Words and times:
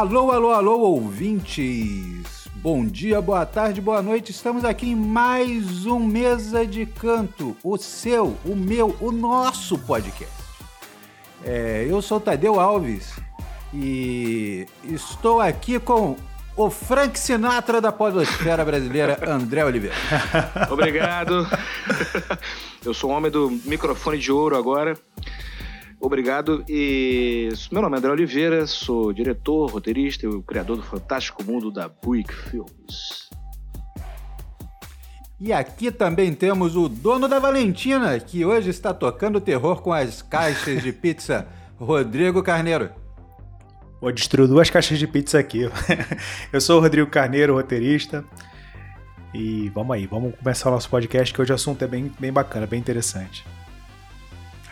Alô, 0.00 0.30
alô, 0.30 0.50
alô, 0.52 0.78
ouvintes! 0.78 2.48
Bom 2.54 2.86
dia, 2.86 3.20
boa 3.20 3.44
tarde, 3.44 3.82
boa 3.82 4.00
noite. 4.00 4.30
Estamos 4.30 4.64
aqui 4.64 4.88
em 4.88 4.96
mais 4.96 5.84
um 5.84 5.98
Mesa 5.98 6.66
de 6.66 6.86
Canto, 6.86 7.54
o 7.62 7.76
seu, 7.76 8.34
o 8.46 8.56
meu, 8.56 8.96
o 8.98 9.12
nosso 9.12 9.78
podcast. 9.78 10.32
É, 11.44 11.86
eu 11.86 12.00
sou 12.00 12.18
Tadeu 12.18 12.58
Alves 12.58 13.12
e 13.74 14.66
estou 14.84 15.38
aqui 15.38 15.78
com 15.78 16.16
o 16.56 16.70
Frank 16.70 17.18
Sinatra 17.18 17.78
da 17.78 17.92
podosfera 17.92 18.64
brasileira, 18.64 19.18
André 19.30 19.66
Oliveira. 19.66 19.96
Obrigado. 20.70 21.46
Eu 22.82 22.94
sou 22.94 23.10
o 23.10 23.12
homem 23.12 23.30
do 23.30 23.50
microfone 23.66 24.16
de 24.16 24.32
ouro 24.32 24.56
agora. 24.56 24.96
Obrigado. 26.00 26.64
E 26.66 27.50
meu 27.70 27.82
nome 27.82 27.96
é 27.96 27.98
André 27.98 28.10
Oliveira, 28.10 28.66
sou 28.66 29.12
diretor, 29.12 29.70
roteirista 29.70 30.24
e 30.24 30.28
o 30.28 30.42
criador 30.42 30.78
do 30.78 30.82
fantástico 30.82 31.44
mundo 31.44 31.70
da 31.70 31.88
Buick 31.88 32.32
Films. 32.32 33.28
E 35.38 35.52
aqui 35.52 35.90
também 35.90 36.34
temos 36.34 36.76
o 36.76 36.88
dono 36.88 37.28
da 37.28 37.38
Valentina, 37.38 38.18
que 38.18 38.44
hoje 38.44 38.70
está 38.70 38.92
tocando 38.92 39.40
terror 39.40 39.82
com 39.82 39.92
as 39.92 40.22
caixas 40.22 40.82
de 40.82 40.92
pizza, 40.92 41.46
Rodrigo 41.78 42.42
Carneiro. 42.42 42.90
Vou 44.00 44.10
destruir 44.10 44.48
duas 44.48 44.70
caixas 44.70 44.98
de 44.98 45.06
pizza 45.06 45.38
aqui. 45.38 45.60
Eu 46.52 46.60
sou 46.60 46.78
o 46.78 46.80
Rodrigo 46.80 47.10
Carneiro, 47.10 47.54
roteirista. 47.54 48.24
E 49.32 49.68
vamos 49.70 49.94
aí, 49.94 50.06
vamos 50.06 50.34
começar 50.36 50.70
o 50.70 50.72
nosso 50.72 50.88
podcast, 50.88 51.32
que 51.32 51.40
hoje 51.40 51.52
o 51.52 51.54
assunto 51.54 51.84
é 51.84 51.86
bem, 51.86 52.10
bem 52.18 52.32
bacana, 52.32 52.66
bem 52.66 52.80
interessante. 52.80 53.44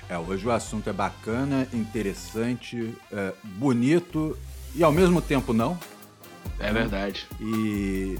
É, 0.09 0.17
hoje 0.17 0.47
o 0.47 0.51
assunto 0.51 0.89
é 0.89 0.93
bacana, 0.93 1.69
interessante, 1.73 2.95
é, 3.13 3.33
bonito 3.43 4.37
e 4.75 4.83
ao 4.83 4.91
mesmo 4.91 5.21
tempo 5.21 5.53
não. 5.53 5.79
É 6.59 6.73
verdade. 6.73 7.27
E 7.39 8.19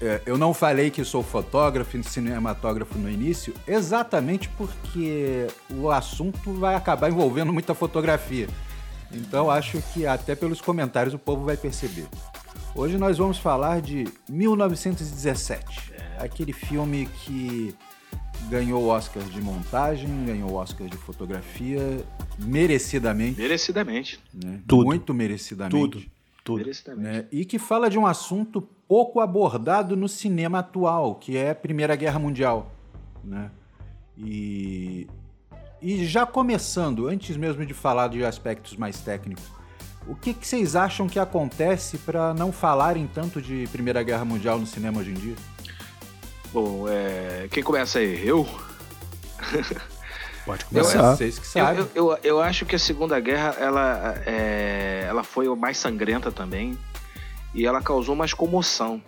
é, 0.00 0.22
eu 0.24 0.38
não 0.38 0.54
falei 0.54 0.90
que 0.90 1.04
sou 1.04 1.24
fotógrafo 1.24 1.96
e 1.96 2.04
cinematógrafo 2.04 2.96
no 2.98 3.10
início, 3.10 3.52
exatamente 3.66 4.48
porque 4.50 5.48
o 5.70 5.90
assunto 5.90 6.52
vai 6.54 6.76
acabar 6.76 7.10
envolvendo 7.10 7.52
muita 7.52 7.74
fotografia. 7.74 8.46
Então 9.10 9.50
acho 9.50 9.82
que 9.92 10.06
até 10.06 10.36
pelos 10.36 10.60
comentários 10.60 11.14
o 11.14 11.18
povo 11.18 11.44
vai 11.44 11.56
perceber. 11.56 12.06
Hoje 12.76 12.96
nós 12.96 13.18
vamos 13.18 13.38
falar 13.38 13.80
de 13.80 14.06
1917, 14.28 15.92
aquele 16.20 16.52
filme 16.52 17.08
que 17.24 17.74
ganhou 18.48 18.82
o 18.82 18.88
Oscar 18.88 19.22
de 19.22 19.40
montagem, 19.40 20.08
ganhou 20.24 20.50
o 20.50 20.54
Oscar 20.54 20.88
de 20.88 20.96
fotografia, 20.96 22.04
merecidamente. 22.38 23.40
Merecidamente. 23.40 24.20
Né? 24.32 24.60
Tudo. 24.66 24.84
Muito 24.84 25.12
merecidamente. 25.12 25.76
Tudo, 25.76 26.02
tudo. 26.44 26.58
Merecidamente. 26.58 27.08
Né? 27.08 27.26
E 27.32 27.44
que 27.44 27.58
fala 27.58 27.90
de 27.90 27.98
um 27.98 28.06
assunto 28.06 28.62
pouco 28.86 29.20
abordado 29.20 29.96
no 29.96 30.08
cinema 30.08 30.60
atual, 30.60 31.16
que 31.16 31.36
é 31.36 31.50
a 31.50 31.54
Primeira 31.54 31.94
Guerra 31.94 32.18
Mundial. 32.18 32.72
Né? 33.22 33.50
E, 34.16 35.06
e 35.82 36.04
já 36.06 36.24
começando, 36.24 37.06
antes 37.06 37.36
mesmo 37.36 37.64
de 37.66 37.74
falar 37.74 38.08
de 38.08 38.24
aspectos 38.24 38.76
mais 38.76 39.00
técnicos, 39.00 39.44
o 40.06 40.14
que, 40.14 40.32
que 40.32 40.46
vocês 40.48 40.74
acham 40.74 41.06
que 41.06 41.18
acontece 41.18 41.98
para 41.98 42.32
não 42.32 42.50
falarem 42.50 43.06
tanto 43.06 43.42
de 43.42 43.68
Primeira 43.70 44.02
Guerra 44.02 44.24
Mundial 44.24 44.58
no 44.58 44.66
cinema 44.66 45.00
hoje 45.00 45.10
em 45.10 45.14
dia? 45.14 45.34
Bom, 46.52 46.86
é... 46.88 47.46
quem 47.50 47.62
começa 47.62 47.98
aí? 47.98 48.26
Eu? 48.26 48.48
Pode 50.44 50.62
Eu, 50.64 50.68
começar. 50.82 51.14
vocês 51.16 51.38
que 51.38 51.46
Eu, 51.58 51.64
sabem. 51.64 51.86
eu, 51.94 52.12
eu, 52.12 52.18
eu 52.22 52.40
acho 52.40 52.64
que 52.64 52.74
a 52.74 52.78
Segunda 52.78 53.18
Guerra 53.20 53.54
ela, 53.58 54.14
é, 54.26 55.04
ela 55.06 55.22
foi 55.22 55.46
mais 55.54 55.76
sangrenta 55.76 56.32
também 56.32 56.76
e 57.54 57.66
ela 57.66 57.82
causou 57.82 58.14
mais 58.16 58.32
comoção. 58.32 59.02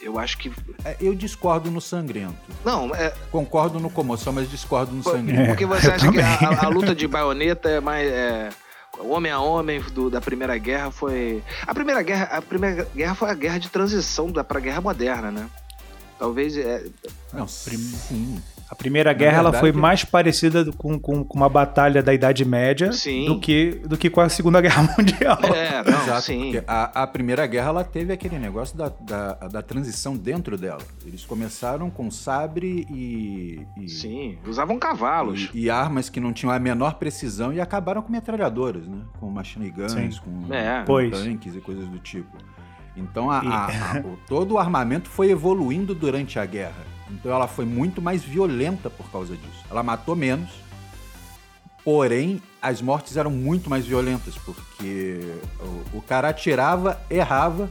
Eu 0.00 0.18
acho 0.18 0.36
que. 0.36 0.52
É, 0.84 0.96
Eu 1.00 1.14
discordo 1.14 1.70
no 1.70 1.80
sangrento. 1.80 2.34
Não, 2.62 2.94
é, 2.94 3.14
Concordo 3.32 3.80
no 3.80 3.88
comoção, 3.88 4.34
mas 4.34 4.50
discordo 4.50 4.92
no 4.94 5.02
Pô, 5.02 5.12
sangrento. 5.12 5.46
porque 5.48 5.64
você 5.66 5.88
eu 5.88 5.94
acha 5.94 6.12
que 6.12 6.20
a- 6.20 6.66
a 6.66 6.68
luta 6.68 6.94
de 6.94 7.08
baioneta 7.08 7.70
é 7.70 7.80
mais. 7.80 8.06
É, 8.06 8.50
homem 8.98 9.32
a 9.32 9.40
homem 9.40 9.80
do- 9.80 10.10
da 10.10 10.20
Primeira 10.20 10.58
Guerra 10.58 10.90
foi. 10.90 11.42
A 11.66 11.72
Primeira 11.72 12.02
Guerra, 12.02 12.24
a 12.36 12.42
Primeira 12.42 12.86
Guerra 12.94 13.14
foi 13.14 13.30
a 13.30 13.34
guerra 13.34 13.58
de 13.58 13.70
transição 13.70 14.30
da, 14.30 14.44
pra 14.44 14.60
Guerra 14.60 14.82
Moderna, 14.82 15.30
né? 15.30 15.46
Talvez. 16.18 16.56
É, 16.56 16.84
Não, 17.32 17.46
sim. 17.48 18.40
A 18.70 18.74
Primeira 18.74 19.12
Guerra 19.12 19.38
ela 19.38 19.50
verdade- 19.50 19.60
foi 19.72 19.72
mais 19.80 20.04
parecida 20.04 20.64
com, 20.72 20.98
com, 20.98 21.22
com 21.22 21.36
uma 21.36 21.50
batalha 21.50 22.02
da 22.02 22.14
Idade 22.14 22.44
Média 22.46 22.92
Sim. 22.92 23.26
do 23.26 23.38
que, 23.38 23.82
do 23.86 23.96
que 23.96 24.08
com 24.08 24.22
a 24.22 24.28
Segunda 24.28 24.58
Guerra 24.62 24.82
Mundial. 24.96 25.38
é, 25.54 25.82
não, 25.84 26.00
Exato, 26.02 26.22
sim. 26.22 26.50
porque 26.52 26.64
a, 26.66 27.02
a 27.02 27.06
Primeira 27.06 27.46
Guerra 27.46 27.68
ela 27.68 27.84
teve 27.84 28.12
aquele 28.12 28.38
negócio 28.38 28.76
da, 28.76 28.88
da, 28.88 29.32
da 29.48 29.62
transição 29.62 30.16
dentro 30.16 30.56
dela. 30.56 30.80
Eles 31.04 31.24
começaram 31.26 31.90
com 31.90 32.10
sabre 32.10 32.86
e, 32.90 33.60
e, 33.78 33.88
Sim, 33.88 34.38
usavam 34.46 34.78
cavalos. 34.78 35.50
e, 35.52 35.64
e 35.64 35.70
armas 35.70 36.08
que 36.08 36.18
não 36.18 36.32
tinham 36.32 36.50
a 36.50 36.58
menor 36.58 36.94
precisão 36.94 37.52
e 37.52 37.60
acabaram 37.60 38.00
com 38.00 38.10
metralhadoras, 38.10 38.86
né? 38.88 38.98
Com 39.20 39.28
machine 39.30 39.70
guns, 39.70 39.92
Sim. 39.92 40.10
com, 40.24 40.52
É. 40.54 40.82
tanques 41.10 41.54
e 41.54 41.60
coisas 41.60 41.86
do 41.86 41.98
tipo. 41.98 42.34
Então 42.96 43.30
a- 43.30 43.38
a- 43.40 43.66
a- 43.66 44.00
o- 44.06 44.18
todo 44.28 44.52
o 44.54 44.58
armamento 44.58 45.08
foi 45.08 45.30
evoluindo 45.30 45.94
durante 45.94 46.38
a 46.38 46.46
guerra. 46.46 46.84
Então 47.10 47.32
ela 47.32 47.46
foi 47.46 47.64
muito 47.64 48.00
mais 48.00 48.22
violenta 48.24 48.88
por 48.90 49.10
causa 49.10 49.36
disso. 49.36 49.64
Ela 49.70 49.82
matou 49.82 50.16
menos, 50.16 50.50
porém 51.84 52.40
as 52.62 52.80
mortes 52.80 53.16
eram 53.16 53.30
muito 53.30 53.68
mais 53.68 53.86
violentas, 53.86 54.34
porque 54.38 55.20
o, 55.92 55.98
o 55.98 56.02
cara 56.02 56.28
atirava, 56.30 57.00
errava 57.10 57.70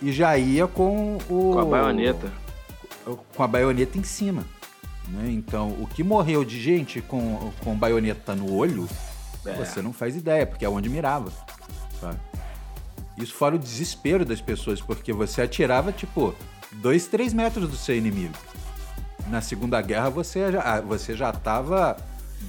e 0.00 0.12
já 0.12 0.36
ia 0.38 0.66
com 0.66 1.16
o. 1.28 1.52
Com 1.54 1.58
a 1.58 1.64
baioneta. 1.64 2.32
Com 3.36 3.42
a 3.42 3.46
baioneta 3.48 3.98
em 3.98 4.04
cima. 4.04 4.44
né? 5.08 5.28
Então, 5.30 5.70
o 5.80 5.86
que 5.92 6.04
morreu 6.04 6.44
de 6.44 6.60
gente 6.60 7.00
com, 7.00 7.50
com 7.64 7.74
baioneta 7.74 8.34
no 8.36 8.54
olho, 8.54 8.88
É. 9.44 9.54
você 9.54 9.82
não 9.82 9.92
faz 9.92 10.14
ideia, 10.14 10.46
porque 10.46 10.64
é 10.64 10.68
onde 10.68 10.88
mirava. 10.88 11.32
sabe? 12.00 12.16
Isso 13.22 13.34
fora 13.34 13.56
o 13.56 13.58
desespero 13.58 14.24
das 14.24 14.40
pessoas, 14.40 14.80
porque 14.80 15.12
você 15.12 15.42
atirava, 15.42 15.92
tipo, 15.92 16.34
dois, 16.72 17.06
três 17.06 17.32
metros 17.32 17.68
do 17.68 17.76
seu 17.76 17.96
inimigo. 17.96 18.34
Na 19.28 19.40
Segunda 19.40 19.80
Guerra, 19.80 20.10
você 20.10 20.50
já, 20.52 20.60
ah, 20.62 20.80
você 20.80 21.14
já 21.16 21.30
estava 21.30 21.96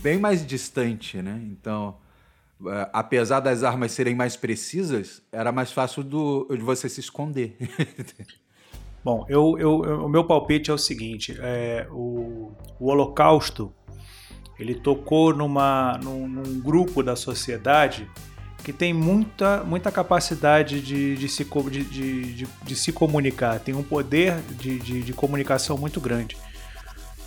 bem 0.02 0.18
mais 0.18 0.46
distante, 0.46 1.22
né? 1.22 1.40
Então, 1.44 1.96
eh, 2.66 2.90
apesar 2.94 3.40
das 3.40 3.64
armas 3.64 3.92
serem 3.92 4.16
mais 4.16 4.36
precisas, 4.36 5.22
era 5.32 5.52
mais 5.52 5.72
fácil 5.72 6.04
do, 6.04 6.48
de 6.50 6.64
você 6.64 6.88
se 6.90 7.00
esconder. 7.00 7.56
Bom, 9.04 9.26
eu, 9.28 9.56
eu- 9.60 9.84
eu- 9.84 10.06
o 10.06 10.10
meu 10.10 10.24
palpite 10.24 10.70
é 10.72 10.74
o 10.74 10.78
seguinte: 10.78 11.36
é, 11.40 11.88
o, 11.92 12.52
o 12.80 12.88
Holocausto 12.88 13.74
ele 14.60 14.76
tocou 14.76 15.34
numa, 15.36 15.98
num, 16.04 16.28
num 16.28 16.60
grupo 16.60 17.02
da 17.02 17.16
sociedade 17.16 18.08
que 18.64 18.72
tem 18.72 18.94
muita, 18.94 19.64
muita 19.64 19.92
capacidade 19.92 20.80
de, 20.82 21.16
de, 21.16 21.28
se, 21.28 21.44
de, 21.70 21.84
de- 21.84 22.48
de 22.64 22.76
se 22.76 22.92
comunicar, 22.92 23.60
tem 23.60 23.74
um 23.74 23.84
poder 23.84 24.38
de, 24.60 24.80
de, 24.80 25.02
de 25.02 25.14
comunicação 25.14 25.78
muito 25.78 26.00
grande. 26.00 26.38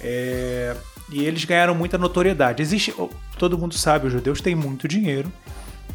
É, 0.01 0.77
e 1.11 1.25
eles 1.25 1.45
ganharam 1.45 1.75
muita 1.75 1.99
notoriedade. 1.99 2.63
Existe, 2.63 2.95
todo 3.39 3.59
mundo 3.59 3.75
sabe, 3.75 4.07
os 4.07 4.13
judeus 4.13 4.41
têm 4.41 4.55
muito 4.55 4.87
dinheiro, 4.87 5.33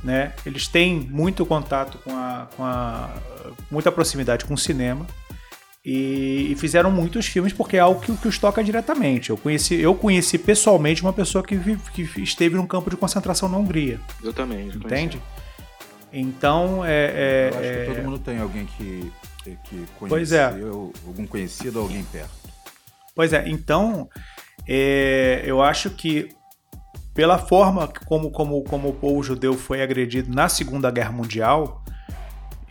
né? 0.04 0.34
Eles 0.46 0.68
têm 0.68 1.00
muito 1.00 1.46
contato 1.46 1.98
com 2.00 2.12
a, 2.12 2.48
com 2.56 2.64
a 2.64 3.10
muita 3.70 3.92
proximidade 3.92 4.46
com 4.46 4.54
o 4.54 4.58
cinema 4.58 5.06
e, 5.86 6.52
e 6.52 6.56
fizeram 6.56 6.92
muitos 6.92 7.26
filmes 7.26 7.54
porque 7.54 7.78
é 7.78 7.80
algo 7.80 8.02
que, 8.02 8.16
que 8.18 8.28
os 8.28 8.38
toca 8.38 8.64
diretamente. 8.64 9.30
Eu 9.30 9.38
conheci, 9.38 9.76
eu 9.76 9.96
conheci 9.96 10.38
pessoalmente 10.38 11.02
uma 11.02 11.14
pessoa 11.14 11.44
que, 11.44 11.56
vi- 11.56 11.78
que 11.94 12.02
esteve 12.22 12.56
num 12.56 12.68
campo 12.68 12.90
de 12.90 12.98
concentração 12.98 13.48
na 13.48 13.58
Hungria, 13.58 14.00
Eu 14.24 14.34
também. 14.34 14.68
eu 14.68 14.74
entende? 14.76 15.22
Então, 16.12 16.84
é, 16.84 16.90
é- 16.92 17.50
Eu 17.54 17.58
acho 17.60 17.68
é- 17.68 17.86
que 17.86 17.94
todo 17.94 18.04
mundo 18.04 18.20
tem 18.20 18.40
alguém 18.40 18.66
que, 18.66 19.12
que 19.44 19.86
conheceu, 19.98 20.08
Pois 20.10 20.32
é. 20.32 20.44
algum 21.08 21.26
conhecido, 21.28 21.80
alguém 21.80 22.04
perto. 22.04 22.32
Pois 23.16 23.32
é, 23.34 23.48
então 23.50 24.10
é, 24.68 25.44
eu 25.46 25.62
acho 25.62 25.90
que 25.92 26.30
pela 27.14 27.38
forma 27.38 27.88
como, 28.06 28.32
como, 28.32 28.64
como 28.64 28.90
o 28.90 28.94
povo 28.94 29.22
judeu 29.24 29.54
foi 29.56 29.82
agredido 29.82 30.34
na 30.34 30.48
Segunda 30.48 30.90
Guerra 30.90 31.12
Mundial 31.12 31.84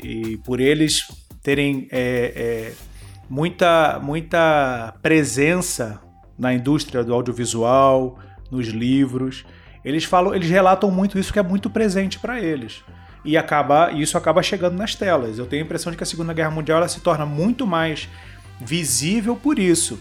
e 0.02 0.36
por 0.38 0.58
eles 0.60 1.06
terem 1.42 1.86
é, 1.90 2.32
é, 2.34 2.72
muita, 3.28 3.98
muita 4.02 4.94
presença 5.02 6.00
na 6.38 6.54
indústria 6.54 7.02
do 7.02 7.12
audiovisual, 7.12 8.18
nos 8.50 8.68
livros, 8.68 9.44
eles 9.84 10.04
falam, 10.04 10.34
eles 10.34 10.48
relatam 10.48 10.90
muito 10.90 11.18
isso 11.18 11.32
que 11.32 11.38
é 11.38 11.42
muito 11.42 11.68
presente 11.68 12.18
para 12.18 12.40
eles. 12.40 12.82
E 13.24 13.36
acaba, 13.36 13.92
isso 13.92 14.16
acaba 14.16 14.42
chegando 14.42 14.76
nas 14.76 14.94
telas. 14.94 15.38
Eu 15.38 15.46
tenho 15.46 15.62
a 15.62 15.64
impressão 15.64 15.90
de 15.90 15.96
que 15.96 16.02
a 16.02 16.06
Segunda 16.06 16.32
Guerra 16.32 16.50
Mundial 16.50 16.78
ela 16.78 16.88
se 16.88 17.00
torna 17.00 17.26
muito 17.26 17.66
mais 17.66 18.08
visível 18.60 19.36
por 19.36 19.58
isso. 19.58 19.98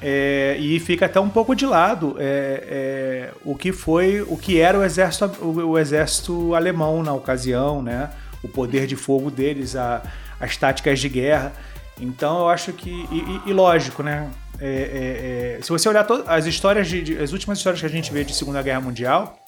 É, 0.00 0.56
e 0.58 0.78
fica 0.78 1.06
até 1.06 1.18
um 1.18 1.28
pouco 1.28 1.54
de 1.54 1.64
lado 1.64 2.16
é, 2.18 2.64
é, 2.68 3.30
o 3.44 3.54
que 3.54 3.72
foi, 3.72 4.20
o 4.20 4.36
que 4.36 4.60
era 4.60 4.78
o 4.78 4.84
exército, 4.84 5.24
o, 5.42 5.70
o, 5.70 5.78
exército 5.78 6.54
alemão 6.54 7.02
na 7.02 7.14
ocasião, 7.14 7.82
né? 7.82 8.10
O 8.42 8.48
poder 8.48 8.86
de 8.86 8.94
fogo 8.94 9.30
deles, 9.30 9.74
a, 9.74 10.02
as 10.38 10.56
táticas 10.56 11.00
de 11.00 11.08
guerra. 11.08 11.52
Então 12.00 12.40
eu 12.40 12.48
acho 12.48 12.72
que 12.72 12.90
e, 12.90 13.42
e 13.46 13.52
lógico, 13.52 14.02
né? 14.02 14.30
É, 14.58 14.66
é, 14.66 15.56
é, 15.58 15.62
se 15.62 15.68
você 15.68 15.88
olhar 15.88 16.06
as 16.26 16.46
histórias 16.46 16.88
de, 16.88 17.02
de, 17.02 17.18
as 17.18 17.32
últimas 17.32 17.58
histórias 17.58 17.80
que 17.80 17.86
a 17.86 17.90
gente 17.90 18.12
vê 18.12 18.24
de 18.24 18.34
Segunda 18.34 18.62
Guerra 18.62 18.80
Mundial 18.80 19.38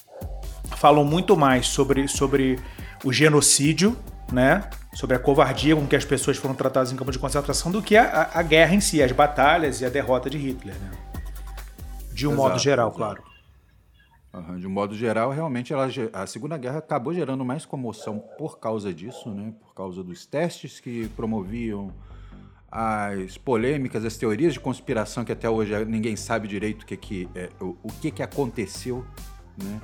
falam 0.75 1.03
muito 1.03 1.35
mais 1.35 1.67
sobre, 1.67 2.07
sobre 2.07 2.59
o 3.03 3.11
genocídio, 3.11 3.97
né? 4.31 4.69
sobre 4.93 5.15
a 5.15 5.19
covardia 5.19 5.75
com 5.75 5.85
que 5.87 5.95
as 5.95 6.05
pessoas 6.05 6.37
foram 6.37 6.55
tratadas 6.55 6.91
em 6.91 6.95
campo 6.95 7.11
de 7.11 7.19
concentração 7.19 7.71
do 7.71 7.81
que 7.81 7.95
a, 7.95 8.29
a 8.33 8.41
guerra 8.41 8.73
em 8.73 8.79
si, 8.79 9.01
as 9.01 9.11
batalhas 9.11 9.81
e 9.81 9.85
a 9.85 9.89
derrota 9.89 10.29
de 10.29 10.37
Hitler. 10.37 10.75
Né? 10.75 10.91
De 12.13 12.27
um 12.27 12.31
exato, 12.31 12.47
modo 12.47 12.59
geral, 12.59 12.91
claro. 12.91 13.23
Uhum, 14.31 14.59
de 14.59 14.67
um 14.67 14.69
modo 14.69 14.95
geral, 14.95 15.31
realmente 15.31 15.73
ela, 15.73 15.89
a 16.13 16.27
Segunda 16.27 16.57
Guerra 16.57 16.79
acabou 16.79 17.13
gerando 17.13 17.43
mais 17.43 17.65
comoção 17.65 18.19
por 18.37 18.59
causa 18.59 18.93
disso, 18.93 19.29
né? 19.29 19.53
por 19.59 19.73
causa 19.73 20.03
dos 20.03 20.25
testes 20.25 20.79
que 20.79 21.07
promoviam 21.09 21.91
as 22.71 23.37
polêmicas, 23.37 24.05
as 24.05 24.15
teorias 24.15 24.53
de 24.53 24.59
conspiração 24.59 25.25
que 25.25 25.31
até 25.31 25.49
hoje 25.49 25.73
ninguém 25.85 26.15
sabe 26.15 26.47
direito 26.47 26.83
o 26.83 26.85
que, 26.85 26.97
que, 26.97 27.29
é, 27.33 27.49
o, 27.59 27.75
o 27.83 27.91
que, 27.99 28.11
que 28.11 28.21
aconteceu, 28.21 29.05
né? 29.57 29.81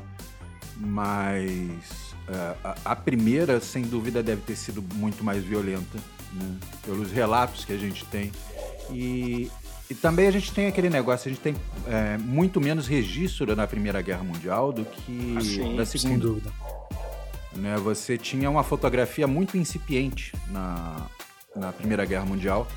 mas 0.77 2.15
é, 2.27 2.55
a, 2.63 2.75
a, 2.85 2.95
primeira, 2.95 3.59
sem 3.59 3.83
dúvida, 3.83 4.21
deve 4.21 4.41
ter 4.41 4.55
sido 4.55 4.83
muito 4.95 5.23
mais 5.23 5.43
violenta, 5.43 5.97
né? 6.33 6.55
pelos 6.83 7.11
relatos 7.11 7.65
que 7.65 7.73
a 7.73 7.77
gente 7.77 8.05
tem. 8.05 8.31
E, 8.91 9.49
e 9.89 9.95
também 9.95 10.27
a 10.27 10.31
gente 10.31 10.51
tem 10.51 10.67
aquele 10.67 10.89
negócio, 10.89 11.29
a 11.29 11.33
gente 11.33 11.41
tem 11.41 11.55
é, 11.87 12.17
muito 12.17 12.61
menos 12.61 12.87
registro 12.87 13.55
na 13.55 13.65
Primeira 13.65 14.01
Guerra 14.01 14.23
Mundial 14.23 14.71
do 14.71 14.85
que 14.85 15.35
assim, 15.37 15.75
na 15.75 15.85
Segunda. 15.85 16.09
Sem 16.09 16.19
dúvida. 16.19 16.51
Né? 17.53 17.77
Você 17.77 18.17
tinha 18.17 18.49
uma 18.49 18.63
fotografia 18.63 19.25
muito 19.25 19.57
incipiente 19.57 20.33
na, 20.49 21.07
na 21.55 21.71
Primeira 21.71 22.05
Guerra 22.05 22.25
Mundial. 22.25 22.67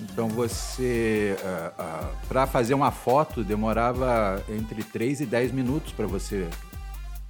Então 0.00 0.28
você, 0.28 1.36
uh, 1.42 1.82
uh, 1.82 2.16
para 2.28 2.46
fazer 2.46 2.74
uma 2.74 2.90
foto, 2.90 3.44
demorava 3.44 4.42
entre 4.48 4.82
3 4.82 5.22
e 5.22 5.26
10 5.26 5.52
minutos 5.52 5.92
para 5.92 6.06
você 6.06 6.48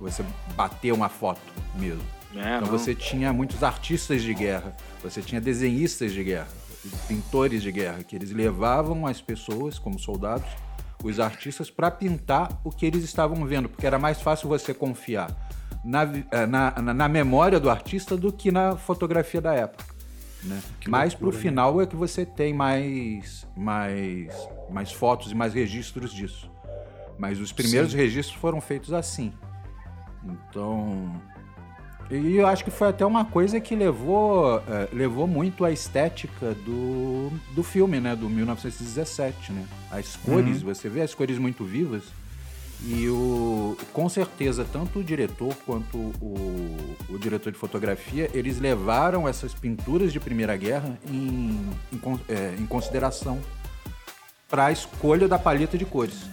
você 0.00 0.24
bater 0.56 0.92
uma 0.92 1.08
foto 1.08 1.40
mesmo. 1.74 2.02
É, 2.34 2.56
então 2.56 2.60
não. 2.62 2.66
você 2.78 2.94
tinha 2.94 3.32
muitos 3.32 3.62
artistas 3.62 4.22
de 4.22 4.32
guerra, 4.32 4.74
você 5.02 5.20
tinha 5.20 5.40
desenhistas 5.40 6.12
de 6.12 6.24
guerra, 6.24 6.48
pintores 7.06 7.62
de 7.62 7.70
guerra, 7.70 8.02
que 8.02 8.16
eles 8.16 8.30
levavam 8.30 9.06
as 9.06 9.20
pessoas 9.20 9.78
como 9.78 9.98
soldados, 9.98 10.48
os 11.02 11.20
artistas, 11.20 11.70
para 11.70 11.90
pintar 11.90 12.60
o 12.64 12.70
que 12.70 12.86
eles 12.86 13.04
estavam 13.04 13.44
vendo, 13.44 13.68
porque 13.68 13.86
era 13.86 13.98
mais 13.98 14.20
fácil 14.22 14.48
você 14.48 14.72
confiar 14.72 15.34
na, 15.84 16.02
eh, 16.30 16.46
na, 16.46 16.70
na 16.70 17.08
memória 17.08 17.58
do 17.58 17.70
artista 17.70 18.16
do 18.16 18.32
que 18.32 18.50
na 18.50 18.76
fotografia 18.76 19.40
da 19.40 19.54
época. 19.54 19.89
Né? 20.42 20.60
Mas 20.88 21.14
para 21.14 21.28
o 21.28 21.32
né? 21.32 21.38
final 21.38 21.80
é 21.80 21.86
que 21.86 21.96
você 21.96 22.24
tem 22.24 22.54
mais, 22.54 23.46
mais, 23.56 24.34
mais 24.70 24.92
fotos 24.92 25.30
e 25.30 25.34
mais 25.34 25.52
registros 25.54 26.12
disso. 26.12 26.50
Mas 27.18 27.38
os 27.38 27.52
primeiros 27.52 27.92
Sim. 27.92 27.98
registros 27.98 28.38
foram 28.40 28.60
feitos 28.60 28.92
assim. 28.92 29.32
Então. 30.24 31.20
E 32.10 32.36
eu 32.36 32.46
acho 32.46 32.64
que 32.64 32.70
foi 32.70 32.88
até 32.88 33.06
uma 33.06 33.24
coisa 33.24 33.60
que 33.60 33.76
levou, 33.76 34.58
é, 34.66 34.88
levou 34.92 35.28
muito 35.28 35.64
a 35.64 35.70
estética 35.70 36.54
do, 36.66 37.30
do 37.54 37.62
filme, 37.62 38.00
né? 38.00 38.16
Do 38.16 38.28
1917, 38.28 39.52
né? 39.52 39.64
As 39.90 40.16
cores, 40.16 40.62
uhum. 40.62 40.74
você 40.74 40.88
vê 40.88 41.02
as 41.02 41.14
cores 41.14 41.38
muito 41.38 41.64
vivas. 41.64 42.04
E 42.86 43.08
o, 43.08 43.76
com 43.92 44.08
certeza, 44.08 44.66
tanto 44.72 45.00
o 45.00 45.04
diretor 45.04 45.54
quanto 45.66 45.98
o, 45.98 46.96
o 47.10 47.18
diretor 47.18 47.52
de 47.52 47.58
fotografia, 47.58 48.30
eles 48.32 48.58
levaram 48.58 49.28
essas 49.28 49.52
pinturas 49.52 50.12
de 50.12 50.18
Primeira 50.18 50.56
Guerra 50.56 50.98
em, 51.06 51.60
em, 51.92 52.00
é, 52.28 52.54
em 52.58 52.64
consideração 52.66 53.38
para 54.48 54.66
a 54.66 54.72
escolha 54.72 55.28
da 55.28 55.38
paleta 55.38 55.76
de 55.76 55.84
cores. 55.84 56.28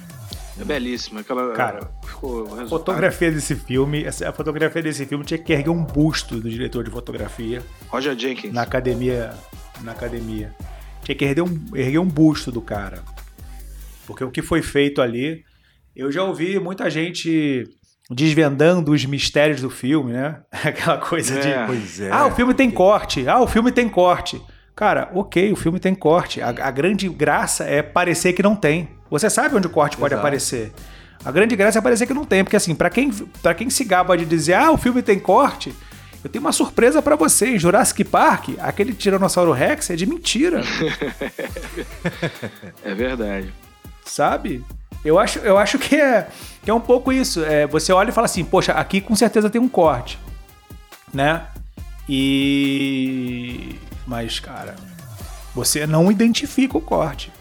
É 0.59 0.63
belíssima. 0.63 1.19
Aquela, 1.19 1.53
Cara, 1.53 1.91
a 2.01 2.67
fotografia 2.67 3.31
desse 3.31 3.55
filme, 3.55 4.05
a 4.07 4.33
fotografia 4.33 4.81
desse 4.81 5.05
filme 5.05 5.23
tinha 5.23 5.37
que 5.37 5.53
erguer 5.53 5.69
um 5.69 5.83
busto 5.83 6.39
do 6.39 6.49
diretor 6.49 6.83
de 6.83 6.89
fotografia. 6.89 7.61
Roger 7.89 8.17
Jenkins. 8.17 8.51
Na 8.51 8.63
academia. 8.63 9.35
Na 9.81 9.91
academia. 9.91 10.55
Tinha 11.03 11.15
que 11.15 11.25
erguer 11.25 11.43
um, 11.43 11.75
erguer 11.75 11.99
um 11.99 12.07
busto 12.07 12.51
do 12.51 12.61
cara. 12.61 13.03
Porque 14.07 14.23
o 14.23 14.31
que 14.31 14.41
foi 14.41 14.61
feito 14.61 15.01
ali. 15.01 15.45
Eu 15.97 16.11
já 16.11 16.23
ouvi 16.23 16.59
muita 16.59 16.91
gente 16.91 17.67
desvendando 18.07 18.91
os 18.91 19.03
mistérios 19.03 19.61
do 19.61 19.69
filme, 19.71 20.13
né? 20.13 20.41
Aquela 20.63 20.99
coisa 20.99 21.33
é, 21.39 21.39
de. 21.39 22.03
É. 22.03 22.11
Ah, 22.11 22.27
o 22.27 22.31
filme 22.35 22.53
tem 22.53 22.69
corte. 22.69 23.27
Ah, 23.27 23.41
o 23.41 23.47
filme 23.47 23.71
tem 23.71 23.89
corte. 23.89 24.39
Cara, 24.75 25.09
ok, 25.15 25.51
o 25.51 25.55
filme 25.55 25.79
tem 25.79 25.95
corte. 25.95 26.39
A, 26.39 26.49
a 26.49 26.69
grande 26.69 27.09
graça 27.09 27.63
é 27.63 27.81
parecer 27.81 28.33
que 28.33 28.43
não 28.43 28.55
tem. 28.55 28.89
Você 29.09 29.27
sabe 29.27 29.55
onde 29.55 29.65
o 29.65 29.71
corte 29.71 29.93
Exato. 29.93 30.01
pode 30.01 30.13
aparecer. 30.13 30.71
A 31.25 31.31
grande 31.31 31.55
graça 31.55 31.79
é 31.79 31.81
parecer 31.81 32.05
que 32.05 32.13
não 32.13 32.25
tem, 32.25 32.43
porque 32.43 32.55
assim, 32.55 32.75
para 32.75 32.91
quem, 32.91 33.09
pra 33.41 33.55
quem 33.55 33.67
se 33.71 33.83
gaba 33.83 34.15
de 34.15 34.23
dizer, 34.23 34.53
ah, 34.53 34.69
o 34.71 34.77
filme 34.77 35.01
tem 35.01 35.17
corte, 35.17 35.73
eu 36.23 36.29
tenho 36.29 36.45
uma 36.45 36.51
surpresa 36.51 37.01
para 37.01 37.15
você. 37.15 37.55
Em 37.55 37.59
Jurassic 37.59 38.03
Park, 38.03 38.49
aquele 38.59 38.93
Tiranossauro 38.93 39.51
Rex 39.51 39.89
é 39.89 39.95
de 39.95 40.05
mentira. 40.05 40.61
é 42.85 42.93
verdade. 42.93 43.51
Sabe? 44.05 44.63
Eu 45.03 45.17
acho, 45.19 45.39
eu 45.39 45.57
acho 45.57 45.79
que, 45.79 45.95
é, 45.95 46.27
que 46.63 46.69
é 46.69 46.73
um 46.73 46.81
pouco 46.81 47.11
isso. 47.11 47.43
É, 47.43 47.65
você 47.67 47.93
olha 47.93 48.09
e 48.09 48.13
fala 48.13 48.25
assim, 48.25 48.43
poxa, 48.43 48.73
aqui 48.73 48.99
com 48.99 49.15
certeza 49.15 49.49
tem 49.49 49.61
um 49.61 49.69
corte. 49.69 50.19
Né? 51.13 51.45
E 52.09 53.75
mas, 54.07 54.39
cara, 54.39 54.73
você 55.53 55.85
não 55.85 56.09
identifica 56.09 56.77
o 56.77 56.81
corte. 56.81 57.31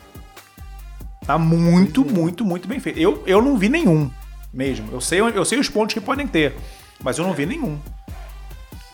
Tá 1.25 1.39
muito, 1.39 2.03
é. 2.03 2.13
muito, 2.13 2.45
muito 2.45 2.67
bem 2.67 2.81
feito. 2.81 2.99
Eu, 2.99 3.23
eu 3.25 3.41
não 3.41 3.57
vi 3.57 3.69
nenhum 3.69 4.11
mesmo. 4.53 4.91
Eu 4.91 5.01
sei, 5.01 5.21
eu 5.21 5.45
sei 5.45 5.61
os 5.61 5.69
pontos 5.69 5.95
que 5.95 6.01
podem 6.01 6.27
ter, 6.27 6.57
mas 7.01 7.19
eu 7.19 7.25
não 7.25 7.33
vi 7.33 7.47
nenhum. 7.47 7.79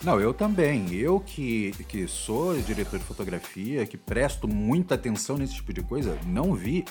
Não, 0.03 0.19
eu 0.19 0.33
também. 0.33 0.93
Eu 0.93 1.19
que, 1.19 1.71
que 1.87 2.07
sou 2.07 2.55
diretor 2.61 2.99
de 2.99 3.05
fotografia, 3.05 3.85
que 3.87 3.97
presto 3.97 4.47
muita 4.47 4.95
atenção 4.95 5.37
nesse 5.37 5.55
tipo 5.55 5.73
de 5.73 5.81
coisa, 5.81 6.17
não 6.25 6.53
vi 6.53 6.85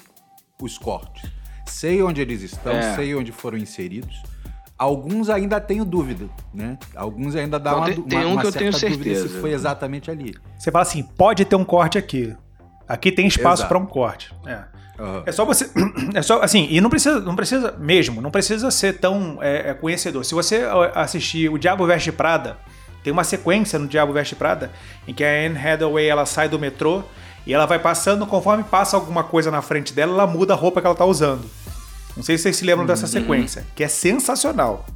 os 0.60 0.78
cortes. 0.78 1.30
Sei 1.66 2.02
onde 2.02 2.20
eles 2.20 2.42
estão, 2.42 2.72
é. 2.72 2.94
sei 2.94 3.14
onde 3.14 3.32
foram 3.32 3.58
inseridos. 3.58 4.22
Alguns 4.78 5.30
ainda 5.30 5.60
tenho 5.60 5.84
dúvida, 5.84 6.28
né? 6.52 6.76
Alguns 6.96 7.36
ainda 7.36 7.58
dá 7.58 7.76
uma, 7.76 7.86
tem, 7.86 8.02
tem 8.02 8.18
uma, 8.24 8.34
um 8.34 8.38
que 8.38 8.46
eu 8.46 8.52
tenho 8.52 8.72
certeza. 8.72 9.28
se 9.28 9.40
foi 9.40 9.52
exatamente 9.52 10.10
ali. 10.10 10.34
Você 10.58 10.70
fala 10.72 10.82
assim, 10.82 11.02
pode 11.02 11.44
ter 11.44 11.54
um 11.54 11.64
corte 11.64 11.98
aqui. 11.98 12.34
Aqui 12.88 13.12
tem 13.12 13.26
espaço 13.26 13.66
para 13.68 13.78
um 13.78 13.86
corte. 13.86 14.34
É. 14.44 14.64
Uhum. 14.98 15.22
É 15.24 15.32
só 15.32 15.44
você. 15.44 15.70
É 16.14 16.20
só 16.20 16.42
assim, 16.42 16.66
e 16.70 16.80
não 16.80 16.90
precisa, 16.90 17.20
não 17.20 17.34
precisa 17.34 17.72
mesmo, 17.78 18.20
não 18.20 18.30
precisa 18.30 18.70
ser 18.70 18.98
tão 18.98 19.38
é, 19.40 19.70
é 19.70 19.74
conhecedor. 19.74 20.24
Se 20.24 20.34
você 20.34 20.62
assistir 20.94 21.48
o 21.48 21.58
Diabo 21.58 21.86
Veste 21.86 22.12
Prada, 22.12 22.58
tem 23.02 23.12
uma 23.12 23.24
sequência 23.24 23.78
no 23.78 23.86
Diabo 23.86 24.12
Veste 24.12 24.34
Prada 24.34 24.70
em 25.06 25.14
que 25.14 25.24
a 25.24 25.28
Anne 25.28 25.58
Hathaway 25.58 26.06
ela 26.06 26.26
sai 26.26 26.48
do 26.48 26.58
metrô 26.58 27.02
e 27.46 27.52
ela 27.52 27.66
vai 27.66 27.78
passando, 27.78 28.26
conforme 28.26 28.62
passa 28.64 28.96
alguma 28.96 29.24
coisa 29.24 29.50
na 29.50 29.62
frente 29.62 29.92
dela, 29.92 30.12
ela 30.12 30.26
muda 30.26 30.54
a 30.54 30.56
roupa 30.56 30.80
que 30.80 30.86
ela 30.86 30.96
tá 30.96 31.04
usando. 31.04 31.48
Não 32.16 32.22
sei 32.22 32.36
se 32.36 32.44
vocês 32.44 32.56
se 32.56 32.64
lembram 32.64 32.86
dessa 32.86 33.06
uhum. 33.06 33.12
sequência, 33.12 33.66
que 33.74 33.82
é 33.82 33.88
sensacional. 33.88 34.86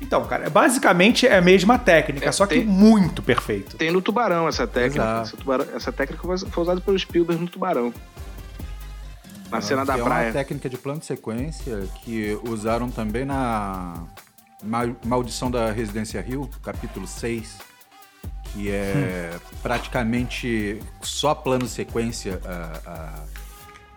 Então, 0.00 0.24
cara, 0.24 0.50
basicamente 0.50 1.26
é 1.26 1.36
a 1.36 1.40
mesma 1.40 1.78
técnica, 1.78 2.28
é, 2.28 2.32
só 2.32 2.44
que 2.44 2.64
muito 2.64 3.22
perfeito. 3.22 3.76
Tem 3.76 3.90
no 3.90 4.02
Tubarão 4.02 4.48
essa 4.48 4.66
técnica. 4.66 5.22
Essa, 5.22 5.36
tubarão, 5.36 5.66
essa, 5.74 5.92
técnica 5.92 6.22
foi 6.22 6.62
usada 6.62 6.80
pelo 6.80 6.98
Spielberg 6.98 7.40
no 7.40 7.48
Tubarão. 7.48 7.94
Na 9.50 9.58
ah, 9.58 9.60
cena 9.60 9.84
da 9.84 9.96
é 9.96 10.02
praia. 10.02 10.24
É 10.24 10.28
uma 10.28 10.32
técnica 10.32 10.68
de 10.68 10.76
plano 10.76 10.98
de 10.98 11.06
sequência 11.06 11.84
que 12.02 12.38
usaram 12.48 12.90
também 12.90 13.24
na 13.24 13.94
Maldição 15.04 15.50
da 15.50 15.70
Residência 15.70 16.20
Rio, 16.20 16.48
capítulo 16.62 17.06
6, 17.06 17.58
que 18.52 18.70
é 18.70 19.30
hum. 19.34 19.38
praticamente 19.62 20.78
só 21.00 21.34
plano 21.34 21.66
sequência 21.66 22.40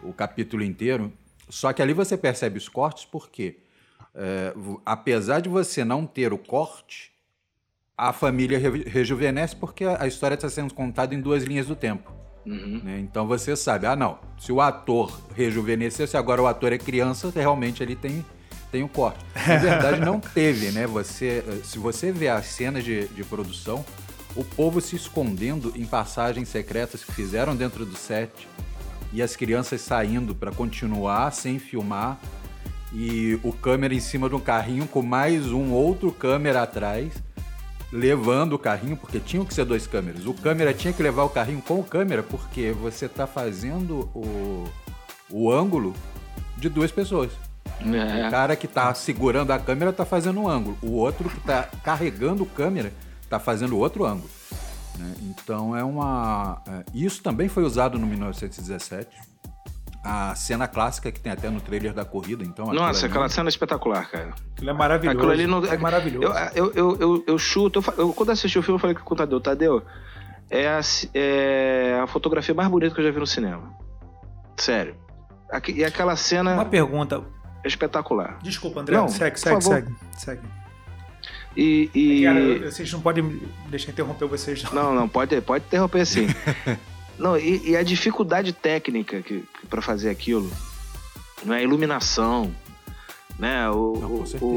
o 0.01 0.13
capítulo 0.13 0.63
inteiro. 0.63 1.11
Só 1.49 1.71
que 1.73 1.81
ali 1.81 1.93
você 1.93 2.17
percebe 2.17 2.57
os 2.57 2.67
cortes 2.67 3.05
porque, 3.05 3.57
é, 4.13 4.53
apesar 4.85 5.39
de 5.39 5.49
você 5.49 5.83
não 5.83 6.05
ter 6.05 6.33
o 6.33 6.37
corte, 6.37 7.11
a 7.97 8.11
família 8.11 8.59
rejuvenesce 8.59 9.55
porque 9.55 9.85
a 9.85 10.05
história 10.07 10.35
está 10.35 10.49
sendo 10.49 10.73
contada 10.73 11.13
em 11.15 11.21
duas 11.21 11.43
linhas 11.43 11.67
do 11.67 11.75
tempo. 11.75 12.11
Uhum. 12.45 12.81
Né? 12.83 12.99
Então 12.99 13.27
você 13.27 13.55
sabe, 13.55 13.87
ah 13.87 13.95
não, 13.95 14.19
se 14.37 14.51
o 14.51 14.61
ator 14.61 15.19
rejuvenesceu, 15.35 16.07
se 16.07 16.15
agora 16.15 16.41
o 16.41 16.47
ator 16.47 16.73
é 16.73 16.77
criança, 16.77 17.31
realmente 17.33 17.81
ele 17.81 17.95
tem, 17.95 18.23
tem 18.71 18.83
o 18.83 18.89
corte. 18.89 19.19
Na 19.35 19.57
verdade 19.57 20.01
não 20.05 20.19
teve, 20.19 20.71
né? 20.71 20.85
Você, 20.85 21.43
se 21.63 21.79
você 21.79 22.11
vê 22.11 22.27
as 22.27 22.45
cenas 22.47 22.83
de, 22.83 23.07
de 23.07 23.23
produção, 23.23 23.83
o 24.35 24.43
povo 24.43 24.81
se 24.81 24.95
escondendo 24.95 25.73
em 25.75 25.85
passagens 25.85 26.49
secretas 26.49 27.03
que 27.03 27.11
fizeram 27.11 27.55
dentro 27.55 27.85
do 27.85 27.95
set, 27.95 28.31
e 29.13 29.21
as 29.21 29.35
crianças 29.35 29.81
saindo 29.81 30.35
para 30.35 30.51
continuar 30.51 31.31
sem 31.31 31.57
filmar 31.57 32.19
e 32.93 33.39
o 33.43 33.53
câmera 33.53 33.93
em 33.93 33.99
cima 33.99 34.27
de 34.27 34.35
um 34.35 34.39
carrinho 34.39 34.87
com 34.87 35.01
mais 35.01 35.51
um 35.51 35.71
outro 35.71 36.11
câmera 36.11 36.63
atrás 36.63 37.13
levando 37.91 38.53
o 38.53 38.59
carrinho, 38.59 38.97
porque 38.97 39.19
tinham 39.19 39.45
que 39.45 39.53
ser 39.53 39.63
dois 39.63 39.87
câmeras. 39.87 40.25
O 40.25 40.33
câmera 40.33 40.73
tinha 40.73 40.91
que 40.91 41.01
levar 41.01 41.23
o 41.23 41.29
carrinho 41.29 41.61
com 41.61 41.79
o 41.79 41.83
câmera, 41.83 42.21
porque 42.23 42.71
você 42.71 43.05
está 43.05 43.25
fazendo 43.25 44.09
o, 44.13 44.65
o 45.29 45.51
ângulo 45.51 45.93
de 46.57 46.67
duas 46.67 46.91
pessoas. 46.91 47.31
É. 47.81 48.27
O 48.27 48.31
cara 48.31 48.55
que 48.55 48.65
está 48.65 48.93
segurando 48.93 49.51
a 49.51 49.59
câmera 49.59 49.91
está 49.91 50.05
fazendo 50.05 50.41
um 50.41 50.49
ângulo. 50.49 50.77
O 50.81 50.91
outro 50.93 51.29
que 51.29 51.37
está 51.37 51.63
carregando 51.83 52.43
o 52.43 52.45
câmera 52.45 52.91
está 53.25 53.39
fazendo 53.39 53.77
outro 53.77 54.05
ângulo. 54.05 54.29
Né? 54.97 55.13
Então 55.23 55.75
é 55.75 55.83
uma. 55.83 56.61
É, 56.67 56.83
isso 56.93 57.21
também 57.21 57.49
foi 57.49 57.63
usado 57.63 57.99
no 57.99 58.07
1917 58.07 59.35
a 60.05 60.35
cena 60.35 60.67
clássica 60.67 61.11
que 61.11 61.19
tem 61.19 61.31
até 61.31 61.49
no 61.49 61.59
trailer 61.59 61.91
da 61.91 62.05
corrida, 62.05 62.43
então. 62.43 62.67
Nossa, 62.67 63.07
aquela 63.07 63.27
cena 63.27 63.47
é 63.47 63.49
espetacular, 63.49 64.07
cara. 64.09 64.35
Aquilo 64.53 64.69
é 64.69 64.73
maravilhoso. 64.73 65.17
Aquilo 65.17 65.31
ali 65.31 65.47
não, 65.47 65.65
é 65.65 65.77
maravilhoso. 65.77 66.33
Eu, 66.53 66.71
eu, 66.73 66.97
eu, 66.97 67.23
eu, 67.25 67.37
chuto, 67.39 67.83
eu, 67.97 68.13
quando 68.13 68.29
assisti 68.29 68.59
o 68.59 68.61
filme, 68.61 68.75
eu 68.75 68.79
falei 68.79 68.95
com 68.95 69.13
o 69.13 69.17
Tadeu, 69.17 69.41
Tadeu, 69.41 69.83
é 70.47 70.67
a, 70.67 70.79
é 71.11 71.99
a 72.03 72.05
fotografia 72.05 72.53
mais 72.53 72.69
bonita 72.69 72.93
que 72.93 73.01
eu 73.01 73.05
já 73.05 73.09
vi 73.09 73.19
no 73.19 73.25
cinema. 73.25 73.73
Sério. 74.57 74.95
E 75.69 75.83
aquela 75.83 76.15
cena. 76.15 76.53
Uma 76.53 76.65
pergunta. 76.65 77.23
É 77.63 77.67
espetacular. 77.67 78.37
Desculpa, 78.43 78.81
André. 78.81 78.95
Não, 78.95 79.09
segue, 79.09 79.39
segue, 79.39 79.63
segue, 79.63 79.95
segue. 80.15 80.41
E. 81.55 81.89
e... 81.93 82.23
Cara, 82.23 82.71
vocês 82.71 82.91
não 82.91 83.01
podem 83.01 83.41
deixar 83.69 83.91
interromper 83.91 84.27
vocês, 84.27 84.63
não. 84.63 84.73
Não, 84.73 84.95
não, 84.95 85.09
pode, 85.09 85.39
pode 85.41 85.65
interromper 85.65 86.05
sim. 86.05 86.27
Não, 87.17 87.37
e, 87.37 87.69
e 87.69 87.77
a 87.77 87.81
dificuldade 87.83 88.51
técnica 88.51 89.21
que, 89.21 89.39
que 89.39 89.67
para 89.67 89.81
fazer 89.81 90.09
aquilo, 90.09 90.51
né? 91.45 91.57
A 91.57 91.61
iluminação, 91.63 92.53
né? 93.39 93.69
O, 93.69 93.93
Não, 93.93 94.11
o, 94.41 94.53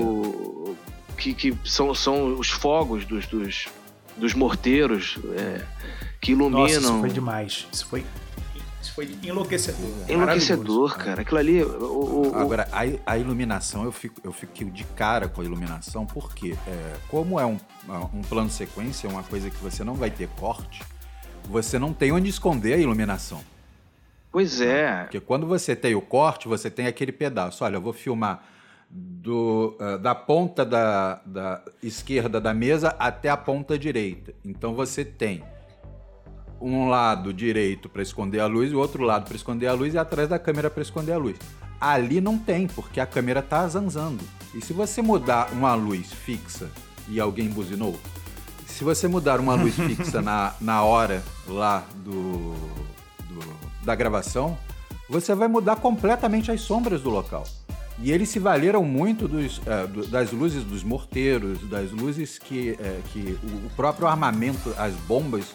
o, 0.73 0.77
que, 1.17 1.35
que 1.35 1.57
são, 1.65 1.95
são 1.95 2.37
os 2.37 2.51
fogos 2.51 3.05
dos, 3.05 3.27
dos, 3.27 3.69
dos 4.17 4.35
morteiros 4.35 5.19
é, 5.37 5.65
que 6.21 6.33
iluminam. 6.33 6.63
Nossa, 6.63 6.81
isso 6.81 7.01
foi 7.01 7.11
demais. 7.11 7.69
Isso 7.73 7.87
foi 7.87 8.05
isso 8.81 8.93
foi 8.93 9.17
enlouquecedor. 9.23 9.91
Enlouquecedor, 10.09 10.97
cara. 10.97 11.23
Aquilo 11.23 11.39
ali. 11.39 11.63
O, 11.63 12.31
o, 12.31 12.37
Agora, 12.37 12.69
a, 12.73 13.13
a, 13.13 13.19
iluminação, 13.19 13.85
eu 13.85 13.91
fico, 13.91 14.21
eu 14.23 14.33
fico 14.33 14.65
de 14.67 14.85
cara 14.85 15.29
com 15.29 15.41
a 15.41 15.45
iluminação, 15.45 16.07
porque 16.07 16.57
é, 16.67 16.95
como 17.09 17.41
é 17.41 17.47
um, 17.47 17.59
um 18.15 18.23
plano 18.23 18.51
sequência, 18.51 19.09
uma 19.09 19.23
coisa 19.23 19.51
que 19.51 19.57
você 19.57 19.83
não 19.83 19.95
vai 19.95 20.11
ter 20.11 20.29
corte, 20.39 20.83
você 21.45 21.79
não 21.79 21.93
tem 21.93 22.13
onde 22.13 22.29
esconder 22.29 22.75
a 22.75 22.77
iluminação. 22.77 23.43
Pois 24.31 24.61
é. 24.61 25.05
Porque 25.05 25.21
quando 25.21 25.47
você 25.47 25.75
tem 25.75 25.95
o 25.95 26.01
corte, 26.01 26.47
você 26.47 26.71
tem 26.71 26.87
aquele 26.87 27.13
pedaço. 27.13 27.65
Olha, 27.65 27.77
eu 27.77 27.81
vou 27.81 27.93
filmar 27.93 28.45
do, 28.89 29.77
uh, 29.81 29.99
da 29.99 30.15
ponta 30.15 30.65
da, 30.65 31.21
da 31.27 31.63
esquerda 31.83 32.41
da 32.41 32.55
mesa 32.55 32.95
até 32.99 33.29
a 33.29 33.37
ponta 33.37 33.79
direita. 33.79 34.35
Então 34.45 34.75
você 34.75 35.05
tem 35.05 35.43
um 36.61 36.89
lado 36.89 37.33
direito 37.33 37.89
para 37.89 38.03
esconder 38.03 38.41
a 38.41 38.47
luz 38.47 38.73
e 38.73 38.75
o 38.75 38.79
outro 38.79 39.03
lado 39.03 39.27
para 39.27 39.37
esconder 39.37 39.67
a 39.67 39.73
luz 39.73 39.95
e 39.95 39.99
atrás 39.99 40.29
da 40.29 40.39
câmera 40.39 40.71
para 40.71 40.83
esconder 40.83 41.13
a 41.13 41.19
luz. 41.19 41.37
Ali 41.81 42.21
não 42.21 42.37
tem, 42.37 42.67
porque 42.67 43.01
a 43.01 43.07
câmera 43.07 43.41
está 43.41 43.67
zanzando. 43.69 44.23
E 44.55 44.61
se 44.61 44.73
você 44.73 45.01
mudar 45.01 45.53
uma 45.53 45.75
luz 45.75 46.13
fixa 46.13 46.71
e 47.09 47.21
alguém 47.21 47.49
buzinou, 47.49 47.99
se 48.67 48.85
você 48.85 49.07
mudar 49.07 49.41
uma 49.41 49.55
luz 49.55 49.75
fixa 49.79 50.21
na, 50.21 50.55
na 50.61 50.83
hora 50.83 51.23
lá 51.47 51.85
do, 51.97 52.55
do, 53.29 53.85
da 53.85 53.95
gravação, 53.95 54.59
você 55.09 55.35
vai 55.35 55.49
mudar 55.49 55.77
completamente 55.77 56.51
as 56.51 56.61
sombras 56.61 57.01
do 57.01 57.11
local. 57.11 57.45
E 58.01 58.13
eles 58.13 58.29
se 58.29 58.39
valeram 58.39 58.85
muito 58.85 59.27
dos, 59.27 59.61
é, 59.67 59.87
das 60.07 60.31
luzes 60.31 60.63
dos 60.63 60.85
morteiros, 60.85 61.61
das 61.69 61.91
luzes 61.91 62.39
que, 62.39 62.77
é, 62.79 63.01
que 63.13 63.37
o, 63.43 63.71
próprio 63.71 64.07
armamento, 64.07 64.73
as 64.79 64.95
bombas 64.95 65.47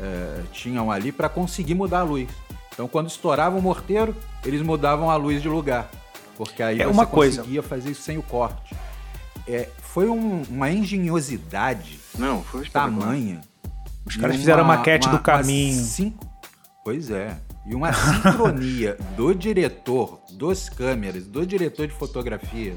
é, 0.00 0.42
tinham 0.52 0.90
ali 0.90 1.12
para 1.12 1.28
conseguir 1.28 1.74
mudar 1.74 2.00
a 2.00 2.02
luz. 2.02 2.28
Então, 2.72 2.86
quando 2.86 3.08
estourava 3.08 3.56
o 3.56 3.62
morteiro, 3.62 4.14
eles 4.44 4.60
mudavam 4.60 5.10
a 5.10 5.16
luz 5.16 5.40
de 5.40 5.48
lugar. 5.48 5.90
Porque 6.36 6.62
aí 6.62 6.80
é 6.80 6.84
você 6.84 6.90
uma 6.90 7.06
conseguia 7.06 7.62
coisa. 7.62 7.62
fazer 7.62 7.90
isso 7.90 8.02
sem 8.02 8.18
o 8.18 8.22
corte. 8.22 8.74
É, 9.48 9.68
foi 9.80 10.08
um, 10.08 10.42
uma 10.50 10.70
engenhosidade 10.70 11.98
Não, 12.18 12.42
foi 12.42 12.68
tamanha. 12.68 13.40
Os 14.04 14.16
caras 14.16 14.36
fizeram 14.36 14.62
uma, 14.62 14.74
a 14.74 14.76
maquete 14.78 15.06
uma, 15.08 15.16
do 15.16 15.22
caminho. 15.22 15.82
Cinco... 15.82 16.26
Pois 16.84 17.10
é. 17.10 17.36
E 17.64 17.74
uma 17.74 17.92
sincronia 17.92 18.96
do 19.16 19.34
diretor, 19.34 20.20
dos 20.32 20.68
câmeras, 20.68 21.24
do 21.26 21.44
diretor 21.44 21.86
de 21.88 21.94
fotografia, 21.94 22.76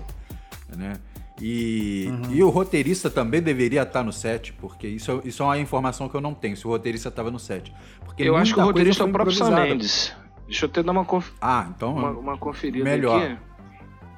né? 0.75 0.93
E, 1.41 2.07
uhum. 2.09 2.33
e 2.33 2.43
o 2.43 2.49
roteirista 2.49 3.09
também 3.09 3.41
deveria 3.41 3.83
estar 3.83 4.03
no 4.03 4.11
set, 4.11 4.53
porque 4.53 4.87
isso, 4.87 5.21
isso 5.23 5.41
é 5.41 5.45
uma 5.45 5.57
informação 5.57 6.09
que 6.09 6.15
eu 6.15 6.21
não 6.21 6.33
tenho, 6.33 6.57
se 6.57 6.67
o 6.67 6.69
roteirista 6.69 7.09
estava 7.09 7.31
no 7.31 7.39
set. 7.39 7.73
Porque 8.03 8.23
eu 8.23 8.35
acho 8.35 8.53
que 8.53 8.59
o 8.59 8.63
roteirista 8.63 9.03
é 9.03 9.05
o 9.05 9.11
próprio 9.11 9.35
Sam 9.35 9.51
Mendes. 9.51 10.13
Deixa 10.45 10.65
eu 10.65 10.69
até 10.69 10.81
dar 10.81 10.91
uma, 10.91 11.05
conf... 11.05 11.29
ah, 11.39 11.67
então, 11.75 11.93
uma, 11.95 12.09
uma 12.09 12.37
conferida 12.37 12.83
melhor. 12.83 13.21
aqui. 13.21 13.37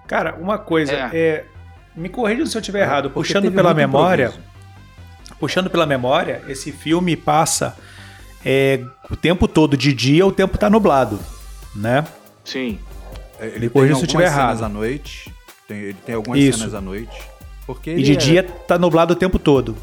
Cara, 0.08 0.36
uma 0.36 0.58
coisa, 0.58 0.94
é. 0.94 1.10
é 1.14 1.46
me 1.96 2.10
corrija 2.10 2.46
se 2.46 2.58
eu 2.58 2.62
estiver 2.62 2.80
é, 2.80 2.84
errado. 2.84 3.10
Puxando 3.10 3.52
pela 3.52 3.74
memória, 3.74 4.28
improviso. 4.28 5.38
puxando 5.40 5.70
pela 5.70 5.86
memória, 5.86 6.42
esse 6.48 6.72
filme 6.72 7.16
passa 7.18 7.78
é, 8.46 8.84
o 9.10 9.16
tempo 9.16 9.48
todo 9.48 9.76
de 9.78 9.94
dia, 9.94 10.26
o 10.26 10.32
tempo 10.32 10.56
está 10.56 10.70
nublado, 10.70 11.20
né? 11.76 12.06
Sim. 12.44 12.80
É, 13.40 13.48
ele 13.48 13.60
me 13.60 13.70
corrija 13.70 13.96
se 13.96 14.02
eu 14.02 14.06
estiver 14.06 14.26
errado. 14.26 14.64
à 14.64 14.70
noite. 14.70 15.34
Tem, 15.72 15.80
ele 15.80 15.98
tem 16.06 16.16
algumas 16.16 16.38
Isso. 16.38 16.58
cenas 16.60 16.74
à 16.74 16.82
noite. 16.82 17.22
Porque 17.66 17.92
e 17.92 18.04
de 18.04 18.12
é... 18.12 18.16
dia 18.16 18.44
tá 18.44 18.78
nublado 18.78 19.14
o 19.14 19.16
tempo 19.16 19.40
todo. 19.40 19.78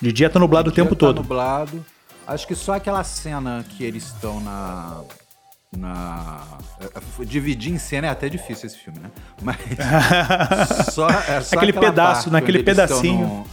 De 0.00 0.10
dia 0.10 0.30
tá 0.30 0.38
nublado 0.38 0.70
de 0.70 0.72
o 0.72 0.74
tempo 0.74 0.94
tá 0.94 1.00
todo. 1.00 1.16
nublado. 1.18 1.84
Acho 2.26 2.46
que 2.46 2.54
só 2.54 2.72
aquela 2.72 3.04
cena 3.04 3.62
que 3.68 3.84
eles 3.84 4.04
estão 4.04 4.40
na 4.40 5.02
na 5.76 6.40
é, 6.80 7.24
dividir 7.24 7.72
em 7.72 7.78
cena 7.78 8.06
é 8.06 8.10
até 8.10 8.28
difícil 8.28 8.66
esse 8.66 8.78
filme, 8.78 9.00
né? 9.00 9.10
Mas 9.42 9.56
só, 10.94 11.10
é 11.10 11.40
só 11.40 11.56
aquele 11.56 11.72
pedaço, 11.72 12.30
naquele 12.30 12.62
pedacinho 12.62 13.26
no, 13.26 13.46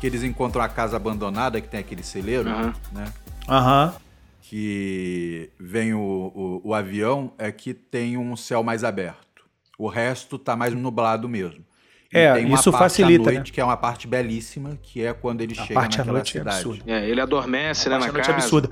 que 0.00 0.06
eles 0.06 0.24
encontram 0.24 0.62
a 0.62 0.68
casa 0.68 0.96
abandonada 0.96 1.60
que 1.60 1.68
tem 1.68 1.80
aquele 1.80 2.02
celeiro, 2.02 2.50
uhum. 2.50 2.72
né? 2.92 3.12
Aham. 3.48 3.86
Uhum. 3.86 4.10
Que 4.42 5.48
vem 5.60 5.94
o, 5.94 6.00
o, 6.00 6.60
o, 6.64 6.74
avião 6.74 7.32
é 7.38 7.52
que 7.52 7.72
tem 7.72 8.18
um 8.18 8.34
céu 8.34 8.64
mais 8.64 8.82
aberto. 8.82 9.29
O 9.80 9.88
resto 9.88 10.38
tá 10.38 10.54
mais 10.54 10.74
nublado 10.74 11.26
mesmo. 11.26 11.64
E 12.12 12.18
é, 12.18 12.38
isso 12.40 12.70
facilita, 12.70 13.32
noite, 13.32 13.38
né? 13.38 13.54
que 13.54 13.60
é 13.62 13.64
uma 13.64 13.78
parte 13.78 14.06
belíssima, 14.06 14.78
que 14.82 15.02
é 15.02 15.14
quando 15.14 15.40
ele 15.40 15.58
a 15.58 15.62
chega 15.62 15.80
parte 15.80 15.96
naquela 15.96 16.22
cidade. 16.22 16.82
É, 16.86 17.08
ele 17.08 17.18
adormece, 17.18 17.88
a 17.88 17.92
né, 17.92 18.06
na 18.06 18.12
casa. 18.12 18.32
É 18.32 18.34
absurda. 18.34 18.70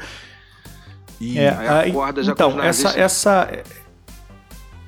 E 1.18 1.38
é, 1.38 1.48
aí 1.48 1.90
acorda 1.90 2.22
já 2.22 2.32
então, 2.32 2.62
essa, 2.62 2.90
essa, 2.90 3.48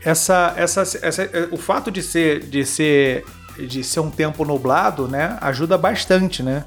essa, 0.04 0.54
essa, 0.58 0.82
essa, 1.00 1.48
o 1.50 1.56
fato 1.56 1.90
de 1.90 2.02
ser, 2.02 2.40
de 2.40 2.66
ser, 2.66 3.24
de 3.56 3.82
ser 3.82 4.00
um 4.00 4.10
tempo 4.10 4.44
nublado, 4.44 5.08
né, 5.08 5.38
ajuda 5.40 5.78
bastante, 5.78 6.42
né? 6.42 6.66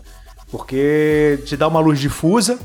Porque 0.50 1.40
te 1.46 1.56
dá 1.56 1.68
uma 1.68 1.80
luz 1.80 2.00
difusa, 2.00 2.58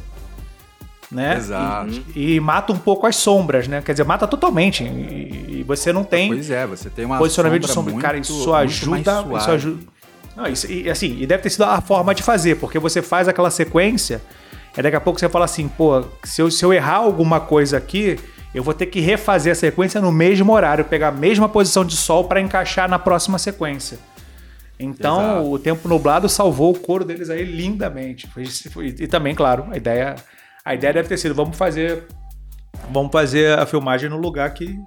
né? 1.11 1.37
Exato. 1.37 2.03
E, 2.15 2.35
e, 2.35 2.41
mata 2.41 2.73
um 2.73 2.79
pouco 2.79 3.07
as 3.07 3.17
sombras, 3.17 3.67
né? 3.67 3.83
Quer 3.83 3.93
dizer, 3.93 4.05
mata 4.05 4.27
totalmente. 4.27 4.85
E, 4.85 5.61
e 5.61 5.63
você 5.63 5.93
não 5.93 6.05
tem. 6.05 6.29
Pois 6.29 6.51
é, 6.51 6.67
você 6.67 6.91
tem 6.91 7.05
uma 7.05 7.19
posicionamento 7.19 7.63
de 7.63 7.71
sombra. 7.73 7.93
Muito, 7.93 8.05
Cara, 8.05 8.19
isso 8.19 8.55
ajuda. 8.55 9.25
Isso 9.39 9.51
ajuda. 9.51 9.83
Não, 10.37 10.47
isso, 10.47 10.71
e, 10.71 10.89
assim, 10.89 11.17
e 11.21 11.27
deve 11.27 11.43
ter 11.43 11.51
sido 11.51 11.65
a 11.65 11.81
forma 11.81 12.15
de 12.15 12.23
fazer, 12.23 12.57
porque 12.57 12.79
você 12.79 13.03
faz 13.03 13.27
aquela 13.27 13.51
sequência 13.51 14.23
Aí 14.79 14.83
daqui 14.83 14.97
a 14.97 15.01
pouco 15.01 15.19
você 15.19 15.29
fala 15.29 15.45
assim, 15.45 15.67
pô, 15.67 16.05
se 16.23 16.41
eu, 16.41 16.49
se 16.53 16.65
eu 16.65 16.73
errar 16.73 16.99
alguma 16.99 17.41
coisa 17.41 17.77
aqui, 17.77 18.17
eu 18.55 18.63
vou 18.63 18.73
ter 18.73 18.87
que 18.87 19.01
refazer 19.01 19.51
a 19.51 19.55
sequência 19.57 20.01
no 20.01 20.13
mesmo 20.13 20.53
horário, 20.53 20.85
pegar 20.85 21.09
a 21.09 21.13
mesma 21.13 21.49
posição 21.49 21.85
de 21.85 21.97
sol 21.97 22.25
para 22.25 22.41
encaixar 22.41 22.89
na 22.89 22.97
próxima 22.97 23.39
sequência. 23.39 23.99
Então, 24.79 25.21
Exato. 25.21 25.51
o 25.51 25.59
tempo 25.59 25.89
nublado 25.89 26.29
salvou 26.29 26.71
o 26.71 26.79
couro 26.79 27.05
deles 27.05 27.29
aí 27.29 27.43
lindamente. 27.43 28.29
Foi, 28.29 28.47
foi, 28.47 28.95
e 28.97 29.09
também, 29.09 29.35
claro, 29.35 29.67
a 29.69 29.77
ideia, 29.77 30.15
a 30.69 30.75
ideia 30.75 30.93
deve 30.93 31.09
ter 31.09 31.17
sido, 31.17 31.35
vamos 31.35 31.57
fazer, 31.57 32.07
vamos 32.91 33.11
fazer 33.11 33.59
a 33.59 33.65
filmagem 33.65 34.11
no 34.11 34.19
lugar 34.19 34.53
que 34.53 34.79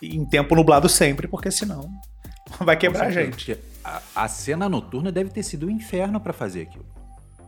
em 0.00 0.24
tempo 0.24 0.54
nublado 0.54 0.88
sempre, 0.88 1.26
porque 1.26 1.50
senão 1.50 1.90
vai 2.60 2.76
quebrar 2.76 3.06
a 3.06 3.10
gente. 3.10 3.58
A, 3.84 4.00
a 4.14 4.28
cena 4.28 4.68
noturna 4.68 5.10
deve 5.10 5.30
ter 5.30 5.42
sido 5.42 5.66
um 5.66 5.70
inferno 5.70 6.20
para 6.20 6.32
fazer 6.32 6.62
aquilo. 6.62 6.86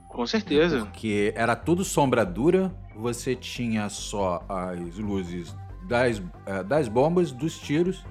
Com 0.08 0.26
certeza. 0.26 0.80
Porque 0.80 1.32
era 1.36 1.54
tudo 1.54 1.84
sombra 1.84 2.26
dura, 2.26 2.74
você 2.96 3.36
tinha 3.36 3.88
só 3.88 4.44
as 4.48 4.96
luzes 4.96 5.54
das, 5.86 6.18
uh, 6.18 6.64
das 6.66 6.88
bombas, 6.88 7.30
dos 7.30 7.56
tiros 7.60 8.04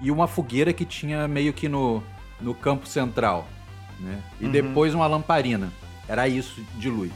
e 0.00 0.10
uma 0.10 0.26
fogueira 0.26 0.72
que 0.72 0.86
tinha 0.86 1.28
meio 1.28 1.52
que 1.52 1.68
no, 1.68 2.02
no 2.40 2.54
campo 2.54 2.86
central. 2.88 3.46
Né? 4.00 4.22
E 4.40 4.46
uhum. 4.46 4.52
depois 4.52 4.94
uma 4.94 5.06
lamparina. 5.06 5.70
Era 6.08 6.26
isso 6.26 6.64
de 6.78 6.88
luz. 6.88 7.12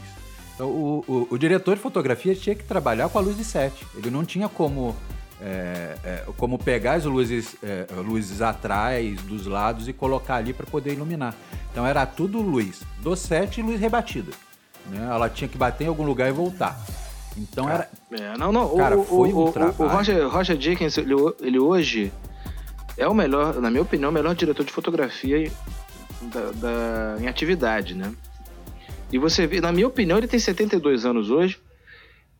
Então, 0.57 0.69
o, 0.69 1.05
o, 1.07 1.27
o 1.29 1.37
diretor 1.37 1.75
de 1.75 1.81
fotografia 1.83 2.33
tinha 2.33 2.55
que 2.55 2.63
trabalhar 2.63 3.07
com 3.09 3.19
a 3.19 3.21
luz 3.21 3.37
de 3.37 3.43
set. 3.45 3.85
Ele 3.95 4.09
não 4.09 4.25
tinha 4.25 4.49
como, 4.49 4.95
é, 5.39 5.95
é, 6.03 6.23
como 6.35 6.57
pegar 6.57 6.93
as 6.93 7.05
luzes, 7.05 7.55
é, 7.61 7.85
luzes 7.97 8.41
atrás, 8.41 9.21
dos 9.21 9.45
lados 9.45 9.87
e 9.87 9.93
colocar 9.93 10.37
ali 10.37 10.53
para 10.53 10.65
poder 10.65 10.93
iluminar. 10.93 11.35
Então 11.71 11.85
era 11.85 12.03
tudo 12.07 12.41
luz 12.41 12.81
do 13.03 13.15
set 13.15 13.59
e 13.59 13.61
luz 13.61 13.79
rebatida. 13.79 14.31
Né? 14.87 15.07
Ela 15.07 15.29
tinha 15.29 15.47
que 15.47 15.59
bater 15.59 15.83
em 15.83 15.87
algum 15.89 16.03
lugar 16.03 16.27
e 16.27 16.31
voltar. 16.31 16.75
Então 17.37 17.69
era. 17.69 17.87
É, 18.13 18.35
não, 18.35 18.51
não. 18.51 18.75
Cara, 18.77 18.97
o, 18.97 19.03
foi 19.05 19.31
o, 19.31 19.49
um 19.49 19.51
trabalho. 19.51 19.75
o 19.77 19.87
Roger, 19.95 20.27
Roger 20.27 20.59
Jenkins, 20.59 20.97
ele, 20.97 21.13
ele 21.39 21.59
hoje 21.59 22.11
é 22.97 23.07
o 23.07 23.13
melhor, 23.13 23.61
na 23.61 23.69
minha 23.69 23.83
opinião, 23.83 24.09
o 24.09 24.13
melhor 24.13 24.33
diretor 24.33 24.65
de 24.65 24.71
fotografia 24.73 25.51
da, 26.19 26.51
da- 26.55 27.17
em 27.21 27.27
atividade, 27.27 27.93
né? 27.93 28.11
E 29.11 29.17
você 29.17 29.47
vê, 29.47 29.61
na 29.61 29.71
minha 29.71 29.87
opinião, 29.87 30.17
ele 30.17 30.27
tem 30.27 30.39
72 30.39 31.05
anos 31.05 31.29
hoje. 31.31 31.59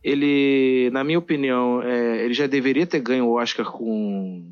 Ele, 0.04 0.90
na 0.92 1.04
minha 1.04 1.18
opinião, 1.20 1.82
é, 1.82 2.24
ele 2.26 2.34
já 2.34 2.48
deveria 2.48 2.86
ter 2.86 3.00
ganho 3.00 3.26
o 3.26 3.34
Oscar 3.40 3.66
com 3.72 4.52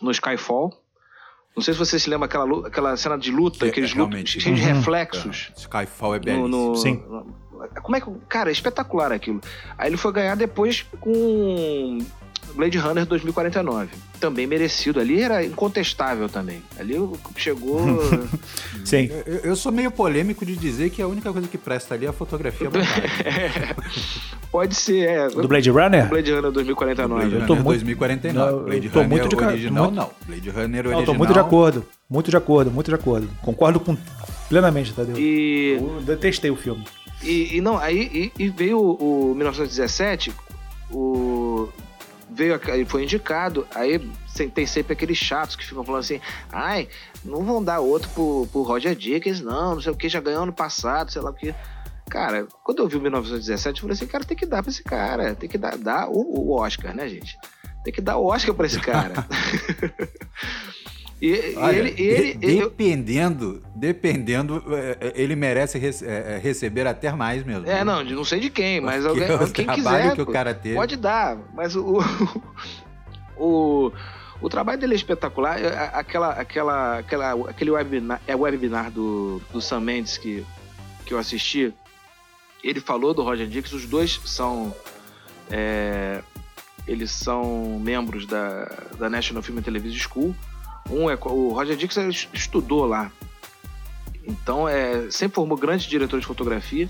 no 0.00 0.10
Skyfall. 0.10 0.72
Não 1.56 1.62
sei 1.62 1.74
se 1.74 1.78
você 1.78 1.98
se 1.98 2.08
lembra 2.08 2.26
aquela, 2.26 2.66
aquela 2.68 2.96
cena 2.96 3.18
de 3.18 3.30
luta, 3.32 3.58
Que 3.60 3.64
é 3.66 3.68
aqueles 3.68 3.90
lutas 3.94 4.08
realmente- 4.12 4.40
cheios 4.40 4.58
de 4.60 4.66
Uhum. 4.66 4.74
reflexos. 4.76 5.52
Skyfall 5.56 6.14
é 6.14 6.18
No, 6.18 6.24
belíssimo. 6.24 6.48
no- 6.48 6.76
Sim. 6.76 7.02
Como 7.82 7.96
é 7.96 8.00
que. 8.00 8.10
Cara, 8.28 8.50
é 8.50 8.52
espetacular 8.52 9.10
aquilo. 9.10 9.40
Aí 9.76 9.88
ele 9.90 9.96
foi 9.96 10.12
ganhar 10.12 10.36
depois 10.36 10.82
com 11.00 11.98
Blade 12.54 12.78
Runner 12.78 13.06
2049. 13.06 13.88
Também 14.20 14.46
merecido. 14.46 14.98
Ali 15.00 15.22
era 15.22 15.44
incontestável 15.44 16.28
também. 16.28 16.62
Ali 16.78 16.94
chegou. 17.36 17.80
Sim. 18.84 19.10
Eu, 19.26 19.36
eu 19.50 19.56
sou 19.56 19.70
meio 19.70 19.90
polêmico 19.90 20.44
de 20.44 20.56
dizer 20.56 20.90
que 20.90 21.00
a 21.02 21.06
única 21.06 21.32
coisa 21.32 21.46
que 21.46 21.56
presta 21.58 21.94
ali 21.94 22.06
é 22.06 22.08
a 22.08 22.12
fotografia 22.12 22.66
a 22.68 22.70
montagem. 22.70 23.76
Pode 24.50 24.74
ser, 24.74 25.08
é. 25.08 25.28
Do 25.28 25.46
Blade 25.46 25.70
Runner? 25.70 26.08
Blade 26.08 26.32
Runner 26.32 26.50
2049. 26.50 27.14
Blade 27.14 27.26
Eu 27.26 27.32
Runner 27.40 27.46
tô 27.46 27.54
muito- 27.54 27.66
2049. 27.68 28.38
Não, 28.38 28.58
eu 28.58 28.64
Blade 28.64 28.88
tô 28.88 28.98
Runner 29.02 29.08
muito 29.10 29.28
de 29.28 29.36
original, 29.44 29.84
muito- 29.84 29.96
não. 29.96 30.10
Blade 30.26 30.50
Runner 30.50 30.78
original. 30.86 30.98
Não, 31.00 31.04
tô 31.06 31.14
muito 31.14 31.32
de 31.32 31.38
acordo. 31.38 31.86
Muito 32.10 32.30
de 32.30 32.36
acordo, 32.36 32.70
muito 32.70 32.88
de 32.88 32.94
acordo. 32.94 33.28
Concordo 33.42 33.78
com 33.78 33.96
plenamente, 34.48 34.94
Tadeu. 34.94 35.18
E, 35.18 35.76
Eu 35.78 36.00
detestei 36.00 36.50
o 36.50 36.56
filme. 36.56 36.82
e, 37.22 37.56
e 37.58 37.60
não, 37.60 37.76
aí 37.78 38.32
e, 38.38 38.44
e 38.44 38.48
veio 38.48 38.78
o, 38.78 39.30
o 39.32 39.34
1917, 39.34 40.32
o. 40.90 41.68
Veio, 42.30 42.60
ele 42.68 42.84
foi 42.84 43.04
indicado, 43.04 43.66
aí 43.74 43.98
tem 44.54 44.66
sempre 44.66 44.92
aqueles 44.92 45.16
chatos 45.16 45.56
que 45.56 45.64
ficam 45.64 45.82
falando 45.82 46.00
assim, 46.00 46.20
ai, 46.52 46.88
não 47.24 47.42
vão 47.42 47.62
dar 47.62 47.80
outro 47.80 48.08
pro, 48.10 48.46
pro 48.52 48.62
Roger 48.62 48.94
Dickens, 48.94 49.40
não, 49.40 49.74
não 49.74 49.80
sei 49.80 49.92
o 49.92 49.96
que, 49.96 50.08
já 50.08 50.20
ganhou 50.20 50.42
ano 50.42 50.52
passado, 50.52 51.10
sei 51.10 51.22
lá 51.22 51.30
o 51.30 51.34
que. 51.34 51.54
Cara, 52.08 52.46
quando 52.62 52.82
eu 52.82 52.88
vi 52.88 52.96
o 52.96 53.00
1917, 53.00 53.76
eu 53.76 53.80
falei 53.82 53.94
assim, 53.94 54.06
cara, 54.06 54.24
tem 54.24 54.36
que 54.36 54.46
dar 54.46 54.62
pra 54.62 54.70
esse 54.70 54.82
cara, 54.82 55.34
tem 55.34 55.48
que 55.48 55.58
dar, 55.58 55.76
dar 55.76 56.08
o, 56.08 56.18
o 56.18 56.52
Oscar, 56.52 56.94
né, 56.94 57.08
gente? 57.08 57.36
Tem 57.84 57.92
que 57.92 58.00
dar 58.00 58.16
o 58.16 58.26
Oscar 58.26 58.54
pra 58.54 58.66
esse 58.66 58.80
cara. 58.80 59.26
e, 61.20 61.54
Olha, 61.56 61.76
ele, 61.78 61.90
de- 61.92 62.02
ele- 62.02 62.34
dependendo, 62.60 63.62
dependendo, 63.74 64.62
é, 64.74 64.96
é, 65.00 65.12
ele 65.16 65.34
merece 65.34 65.78
rece- 65.78 66.06
é, 66.06 66.38
receber 66.42 66.86
até 66.86 67.12
mais 67.12 67.44
mesmo. 67.44 67.66
É, 67.68 67.82
não, 67.84 68.04
não 68.04 68.24
sei 68.24 68.38
de 68.40 68.50
quem, 68.50 68.80
mas 68.80 69.02
Porque 69.06 69.22
alguém, 69.24 69.36
o 69.48 69.52
quem 69.52 69.66
quiser. 69.66 70.14
que 70.14 70.22
o 70.22 70.26
cara 70.26 70.54
teve. 70.54 70.74
Pode 70.76 70.96
dar, 70.96 71.36
mas 71.54 71.74
o. 71.76 71.98
o 73.36 73.92
o 74.40 74.48
trabalho 74.48 74.78
dele 74.78 74.92
é 74.92 74.96
espetacular. 74.96 75.58
Aquela, 75.92 76.30
aquela, 76.30 76.98
aquela, 76.98 77.50
aquele 77.50 77.70
webinar, 77.72 78.20
é 78.24 78.36
webinar 78.36 78.88
do, 78.88 79.42
do 79.52 79.60
Sam 79.60 79.80
Mendes 79.80 80.16
que, 80.16 80.46
que 81.04 81.12
eu 81.12 81.18
assisti, 81.18 81.74
ele 82.62 82.78
falou 82.80 83.12
do 83.12 83.24
Roger 83.24 83.48
Dix, 83.48 83.72
os 83.72 83.84
dois 83.84 84.20
são. 84.24 84.72
é, 85.50 86.22
eles 86.86 87.10
são 87.10 87.80
membros 87.82 88.26
da, 88.26 88.70
da 88.96 89.10
National 89.10 89.42
Film 89.42 89.58
and 89.58 89.62
Television 89.62 89.98
School. 90.08 90.36
Um 90.90 91.10
é 91.10 91.14
o 91.20 91.52
Roger 91.52 91.76
Dix 91.76 91.96
ele 91.96 92.10
estudou 92.32 92.84
lá. 92.86 93.10
Então 94.26 94.68
é 94.68 95.10
sempre 95.10 95.34
formou 95.36 95.56
grandes 95.56 95.86
diretores 95.86 96.22
de 96.22 96.26
fotografia. 96.26 96.88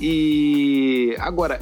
E 0.00 1.14
agora 1.18 1.60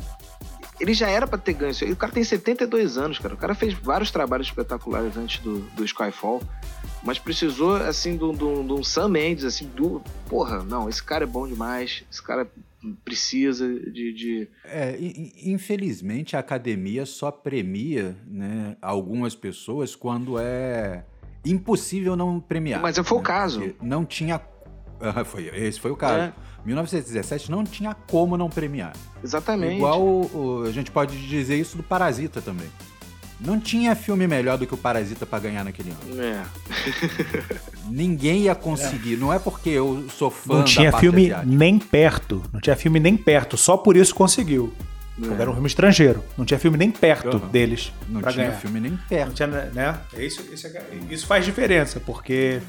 ele 0.80 0.94
já 0.94 1.08
era 1.08 1.26
pra 1.26 1.38
ter 1.38 1.52
ganho 1.52 1.70
isso. 1.70 1.84
O 1.84 1.96
cara 1.96 2.12
tem 2.12 2.24
72 2.24 2.96
anos, 2.98 3.18
cara. 3.18 3.34
O 3.34 3.36
cara 3.36 3.54
fez 3.54 3.72
vários 3.74 4.10
trabalhos 4.10 4.48
espetaculares 4.48 5.16
antes 5.16 5.38
do, 5.40 5.60
do 5.76 5.84
Skyfall. 5.84 6.42
Mas 7.04 7.18
precisou, 7.18 7.76
assim, 7.76 8.16
de 8.16 8.24
um- 8.24 8.82
Sam 8.84 9.08
Mendes, 9.08 9.44
assim, 9.44 9.66
do. 9.66 10.00
Porra, 10.28 10.62
não, 10.62 10.88
esse 10.88 11.02
cara 11.02 11.24
é 11.24 11.26
bom 11.26 11.46
demais. 11.46 12.04
Esse 12.10 12.22
cara 12.22 12.48
precisa 13.04 13.68
de. 13.68 14.12
de- 14.12 14.48
É, 14.64 14.96
infelizmente 15.44 16.36
a 16.36 16.40
academia 16.40 17.04
só 17.06 17.30
premia 17.30 18.16
né, 18.26 18.76
algumas 18.80 19.34
pessoas 19.34 19.94
quando 19.96 20.38
é 20.38 21.04
impossível 21.44 22.14
não 22.16 22.38
premiar. 22.40 22.80
Mas 22.80 22.96
foi 22.98 23.18
o 23.18 23.20
né? 23.20 23.26
caso. 23.26 23.60
Porque 23.60 23.76
Não 23.82 24.04
tinha. 24.04 24.40
Foi, 25.24 25.50
esse 25.54 25.80
foi 25.80 25.90
o 25.90 25.96
caso. 25.96 26.18
É. 26.20 26.32
1917 26.64 27.50
não 27.50 27.64
tinha 27.64 27.92
como 28.08 28.36
não 28.36 28.48
premiar. 28.48 28.92
Exatamente. 29.22 29.76
Igual 29.76 30.00
o- 30.00 30.30
o- 30.32 30.62
a 30.64 30.70
gente 30.70 30.90
pode 30.92 31.16
dizer 31.26 31.56
isso 31.56 31.76
do 31.76 31.82
Parasita 31.82 32.40
também. 32.40 32.68
Não 33.40 33.58
tinha 33.58 33.96
filme 33.96 34.28
melhor 34.28 34.56
do 34.56 34.64
que 34.64 34.72
o 34.74 34.76
Parasita 34.76 35.26
pra 35.26 35.40
ganhar 35.40 35.64
naquele 35.64 35.90
ano. 35.90 36.22
É. 36.22 36.44
Ninguém 37.90 38.42
ia 38.42 38.54
conseguir. 38.54 39.16
Não 39.16 39.32
é 39.32 39.38
porque 39.40 39.70
eu 39.70 40.06
sou 40.16 40.30
fã 40.30 40.52
Não 40.54 40.58
da 40.60 40.64
tinha 40.66 40.90
parte 40.92 41.00
filme 41.02 41.24
asiática. 41.26 41.46
nem 41.56 41.78
perto. 41.78 42.42
Não 42.52 42.60
tinha 42.60 42.76
filme 42.76 43.00
nem 43.00 43.16
perto. 43.16 43.56
Só 43.56 43.76
por 43.76 43.96
isso 43.96 44.14
conseguiu. 44.14 44.72
Porque 45.16 45.40
Era 45.40 45.50
um 45.50 45.52
filme 45.52 45.68
estrangeiro. 45.68 46.24
Não 46.38 46.44
tinha 46.44 46.58
filme 46.58 46.76
nem 46.78 46.90
perto 46.90 47.36
Aham. 47.36 47.48
deles. 47.48 47.92
Não 48.08 48.20
tinha 48.22 48.32
ganhar. 48.32 48.52
filme 48.58 48.80
nem 48.80 48.90
Não 48.92 48.98
perto. 48.98 49.32
tinha, 49.34 49.46
né? 49.46 49.98
Isso, 50.16 50.42
isso, 50.52 50.66
é- 50.66 50.82
isso 51.10 51.26
faz 51.26 51.44
diferença, 51.44 52.00
porque 52.00 52.60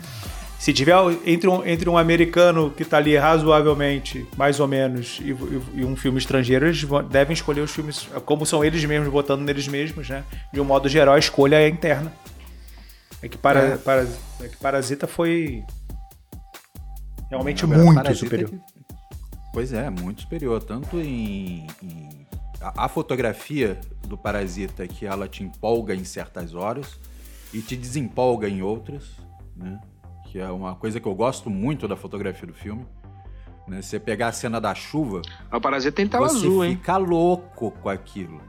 se 0.59 0.73
tiver 0.73 0.93
entre 1.25 1.47
um, 1.49 1.65
entre 1.65 1.89
um 1.89 1.97
americano 1.97 2.69
que 2.69 2.83
tá 2.83 2.97
ali 2.97 3.15
razoavelmente, 3.17 4.25
mais 4.37 4.59
ou 4.59 4.67
menos, 4.67 5.19
e, 5.21 5.31
e- 5.31 5.61
e 5.81 5.85
um 5.85 5.95
filme 5.95 6.17
estrangeiro, 6.19 6.65
eles 6.65 6.83
devem 7.09 7.33
escolher 7.33 7.61
os 7.61 7.71
filmes, 7.71 8.07
como 8.25 8.45
são 8.45 8.63
eles 8.63 8.83
mesmos, 8.83 9.09
votando 9.11 9.43
neles 9.43 9.67
mesmos, 9.67 10.09
né? 10.09 10.23
De 10.51 10.59
um 10.59 10.65
modo 10.65 10.89
geral, 10.89 11.15
a 11.15 11.19
escolha 11.19 11.55
é 11.61 11.67
interna. 11.69 12.11
É 13.21 13.29
que, 13.29 13.37
para, 13.37 13.59
É. 13.61 13.77
para- 13.77 14.05
é 14.41 14.47
que 14.49 14.57
Parasita 14.57 15.07
foi 15.07 15.63
realmente 17.29 17.63
Agora, 17.63 17.81
muito 17.83 18.15
superior. 18.15 18.49
que- 18.49 18.59
Pois 19.53 19.71
é, 19.71 19.89
muito 19.89 20.21
superior. 20.21 20.61
Tanto 20.63 20.99
em. 20.99 21.67
em- 21.81 22.22
a, 22.63 22.85
a 22.85 22.87
fotografia 22.87 23.79
do 24.07 24.17
Parasita, 24.17 24.87
que 24.87 25.05
ela 25.05 25.27
te 25.27 25.43
empolga 25.43 25.93
em 25.93 26.03
certas 26.03 26.55
horas 26.55 26.99
e 27.53 27.61
te 27.61 27.75
desempolga 27.75 28.47
em 28.47 28.61
outras, 28.61 29.11
né? 29.55 29.79
Que 30.31 30.39
é 30.39 30.47
uma 30.49 30.75
coisa 30.75 30.99
que 30.99 31.07
eu 31.07 31.13
gosto 31.13 31.49
muito 31.49 31.87
da 31.87 31.95
fotografia 31.95 32.47
do 32.47 32.53
filme. 32.53 32.85
Né? 33.67 33.81
Você 33.81 33.99
pegar 33.99 34.27
a 34.29 34.31
cena 34.31 34.59
da 34.59 34.73
chuva, 34.73 35.21
O 35.51 35.61
Parasita 35.61 35.95
tem 35.95 36.07
tela 36.07 36.25
azul, 36.25 36.65
hein? 36.65 36.75
fica 36.75 36.97
louco 36.97 37.71
com 37.71 37.89
aquilo. 37.89 38.41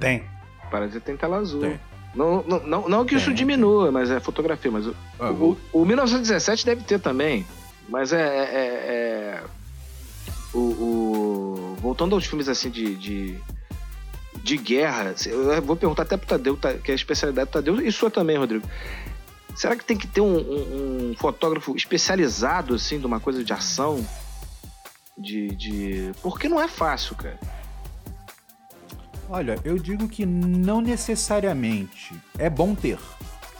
Tem. 0.00 0.24
O 0.66 0.70
Parasita 0.70 1.00
tem 1.00 1.16
tela 1.16 1.36
azul. 1.38 1.60
Tem. 1.60 1.78
Não, 2.14 2.42
não, 2.44 2.60
não, 2.60 2.88
não 2.88 3.04
que 3.04 3.16
isso 3.16 3.26
Tem, 3.26 3.34
diminua, 3.34 3.90
mas 3.90 4.08
é 4.10 4.20
fotografia. 4.20 4.70
Mas 4.70 4.86
o, 4.86 4.94
Ah, 5.18 5.30
o, 5.32 5.56
o 5.72 5.84
1917 5.84 6.64
deve 6.64 6.82
ter 6.84 7.00
também. 7.00 7.44
Mas 7.88 8.12
é. 8.12 8.20
é- 8.20 8.54
é- 8.54 9.40
é- 9.40 9.42
o, 10.54 10.58
o- 10.58 11.03
voltando 11.84 12.14
aos 12.14 12.24
filmes 12.24 12.48
assim 12.48 12.70
de, 12.70 12.94
de, 12.96 13.38
de 14.42 14.56
guerra, 14.56 15.14
eu 15.26 15.60
vou 15.62 15.76
perguntar 15.76 16.02
até 16.04 16.16
pro 16.16 16.26
Tadeu, 16.26 16.56
tá- 16.56 16.72
que 16.74 16.90
é 16.90 16.94
a 16.94 16.96
especialidade 16.96 17.50
do 17.50 17.52
Tadeu, 17.52 17.80
e 17.80 17.92
sua 17.92 18.10
também, 18.10 18.38
Rodrigo. 18.38 18.66
Será 19.54 19.76
que 19.76 19.84
tem 19.84 19.96
que 19.96 20.06
ter 20.08 20.20
um, 20.22 20.34
um- 20.36 21.10
um 21.10 21.14
fotógrafo 21.16 21.76
especializado, 21.76 22.74
assim, 22.74 22.98
de 22.98 23.06
uma 23.06 23.20
coisa 23.20 23.44
de 23.44 23.52
ação? 23.52 24.04
De, 25.16 25.48
de. 25.54 26.10
Porque 26.22 26.48
não 26.48 26.60
é 26.60 26.66
fácil, 26.66 27.14
cara. 27.14 27.38
Olha, 29.28 29.58
eu 29.64 29.78
digo 29.78 30.08
que 30.08 30.26
não 30.26 30.80
necessariamente. 30.80 32.14
É 32.38 32.50
bom 32.50 32.74
ter. 32.74 32.98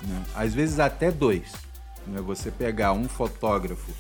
né? 0.03 0.25
Às 0.35 0.53
vezes 0.53 0.81
até 0.81 1.13
dois. 1.13 1.53
né? 2.07 2.21
Você 2.23 2.51
pegar 2.51 2.93
um 2.93 3.07
fotógrafo 3.09 3.93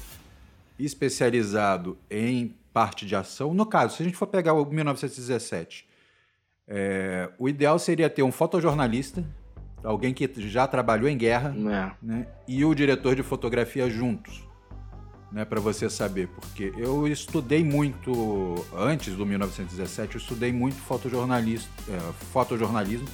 especializado 0.78 1.96
em 2.10 2.54
parte 2.74 3.06
de 3.06 3.14
ação. 3.14 3.54
No 3.54 3.64
caso, 3.64 3.96
se 3.96 4.02
a 4.02 4.04
gente 4.04 4.16
for 4.16 4.26
pegar 4.26 4.52
o 4.52 4.64
1917, 4.66 5.86
é, 6.66 7.30
o 7.38 7.48
ideal 7.48 7.78
seria 7.78 8.10
ter 8.10 8.24
um 8.24 8.32
fotojornalista, 8.32 9.24
alguém 9.82 10.12
que 10.12 10.28
já 10.48 10.66
trabalhou 10.66 11.08
em 11.08 11.16
guerra, 11.16 11.54
É. 11.56 11.92
né? 12.04 12.26
E 12.48 12.64
o 12.64 12.74
diretor 12.74 13.14
de 13.14 13.22
fotografia 13.22 13.88
juntos, 13.88 14.42
né? 15.30 15.44
Para 15.44 15.60
você 15.60 15.88
saber, 15.88 16.26
porque 16.28 16.72
eu 16.76 17.06
estudei 17.06 17.62
muito 17.62 18.54
antes 18.76 19.14
do 19.14 19.24
1917, 19.24 20.16
eu 20.16 20.20
estudei 20.20 20.52
muito 20.52 20.76
fotojornalista, 20.76 21.70
é, 21.88 22.12
fotojornalismo 22.32 23.06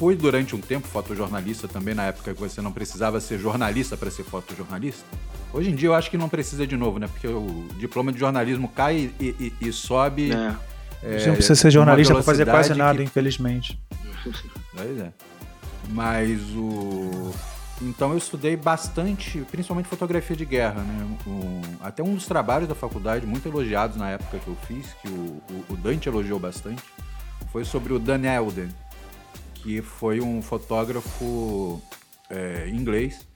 fui 0.00 0.16
durante 0.16 0.56
um 0.56 0.60
tempo 0.62 0.88
fotojornalista 0.88 1.68
também, 1.68 1.94
na 1.94 2.04
época 2.04 2.32
que 2.32 2.40
você 2.40 2.62
não 2.62 2.72
precisava 2.72 3.20
ser 3.20 3.38
jornalista 3.38 3.98
para 3.98 4.10
ser 4.10 4.24
fotojornalista. 4.24 5.04
Hoje 5.52 5.70
em 5.70 5.74
dia 5.74 5.90
eu 5.90 5.94
acho 5.94 6.10
que 6.10 6.16
não 6.16 6.26
precisa 6.26 6.66
de 6.66 6.74
novo, 6.74 6.98
né? 6.98 7.06
Porque 7.06 7.26
o 7.26 7.68
diploma 7.78 8.10
de 8.10 8.18
jornalismo 8.18 8.66
cai 8.66 9.12
e, 9.20 9.52
e, 9.60 9.68
e 9.68 9.70
sobe. 9.70 10.32
É. 10.32 10.56
É, 11.02 11.18
Você 11.18 11.26
não 11.26 11.34
precisa 11.34 11.54
ser 11.54 11.70
jornalista 11.70 12.14
para 12.14 12.22
fazer 12.22 12.46
quase 12.46 12.72
nada, 12.74 12.96
que... 12.96 13.04
infelizmente. 13.04 13.78
Pois 14.74 14.98
é. 14.98 15.12
Mas 15.90 16.40
o. 16.54 17.32
Então 17.82 18.12
eu 18.12 18.16
estudei 18.16 18.56
bastante, 18.56 19.44
principalmente 19.50 19.88
fotografia 19.88 20.36
de 20.36 20.46
guerra, 20.46 20.80
né? 20.80 21.18
O... 21.26 21.60
Até 21.82 22.02
um 22.02 22.14
dos 22.14 22.24
trabalhos 22.24 22.68
da 22.68 22.74
faculdade, 22.74 23.26
muito 23.26 23.46
elogiados 23.46 23.96
na 23.96 24.10
época 24.10 24.38
que 24.38 24.48
eu 24.48 24.56
fiz, 24.66 24.94
que 25.02 25.08
o, 25.08 25.42
o 25.68 25.76
Dante 25.76 26.08
elogiou 26.08 26.38
bastante, 26.38 26.82
foi 27.52 27.64
sobre 27.64 27.92
o 27.92 27.98
Dan 27.98 28.22
Elden, 28.24 28.68
que 29.62 29.82
foi 29.82 30.20
um 30.20 30.40
fotógrafo 30.40 31.80
é, 32.28 32.68
inglês, 32.68 33.26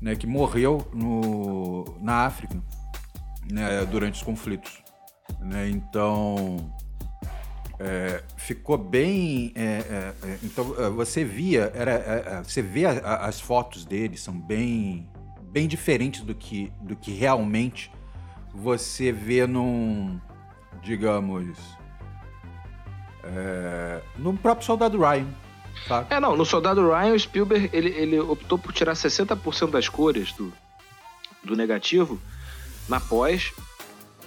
né, 0.00 0.14
que 0.14 0.26
morreu 0.26 0.86
no, 0.92 1.96
na 2.00 2.26
África 2.26 2.62
né, 3.50 3.84
durante 3.86 4.16
os 4.16 4.22
conflitos. 4.22 4.82
Né? 5.40 5.70
Então, 5.70 6.72
é, 7.78 8.22
ficou 8.36 8.76
bem. 8.76 9.52
É, 9.54 9.62
é, 9.62 10.14
é 10.24 10.38
então 10.42 10.74
é, 10.78 10.90
você 10.90 11.24
via, 11.24 11.70
era, 11.74 12.42
você 12.42 12.62
vê 12.62 12.86
a, 12.86 12.92
a, 12.98 13.26
as 13.26 13.40
fotos 13.40 13.84
dele 13.84 14.16
são 14.16 14.38
bem, 14.38 15.08
bem 15.50 15.68
diferentes 15.68 16.22
do 16.22 16.34
que, 16.34 16.72
do 16.82 16.96
que 16.96 17.12
realmente 17.12 17.90
você 18.54 19.12
vê 19.12 19.46
num, 19.46 20.20
digamos, 20.82 21.77
no 24.16 24.36
próprio 24.36 24.66
Soldado 24.66 24.98
Ryan. 24.98 25.26
Sabe? 25.86 26.12
É, 26.14 26.18
não, 26.18 26.36
no 26.36 26.44
Soldado 26.44 26.88
Ryan, 26.88 27.12
o 27.12 27.18
Spielberg 27.18 27.70
ele, 27.72 27.90
ele 27.90 28.18
optou 28.18 28.58
por 28.58 28.72
tirar 28.72 28.94
60% 28.94 29.70
das 29.70 29.88
cores 29.88 30.32
do, 30.32 30.52
do 31.44 31.56
negativo 31.56 32.20
na 32.88 32.98
pós 32.98 33.52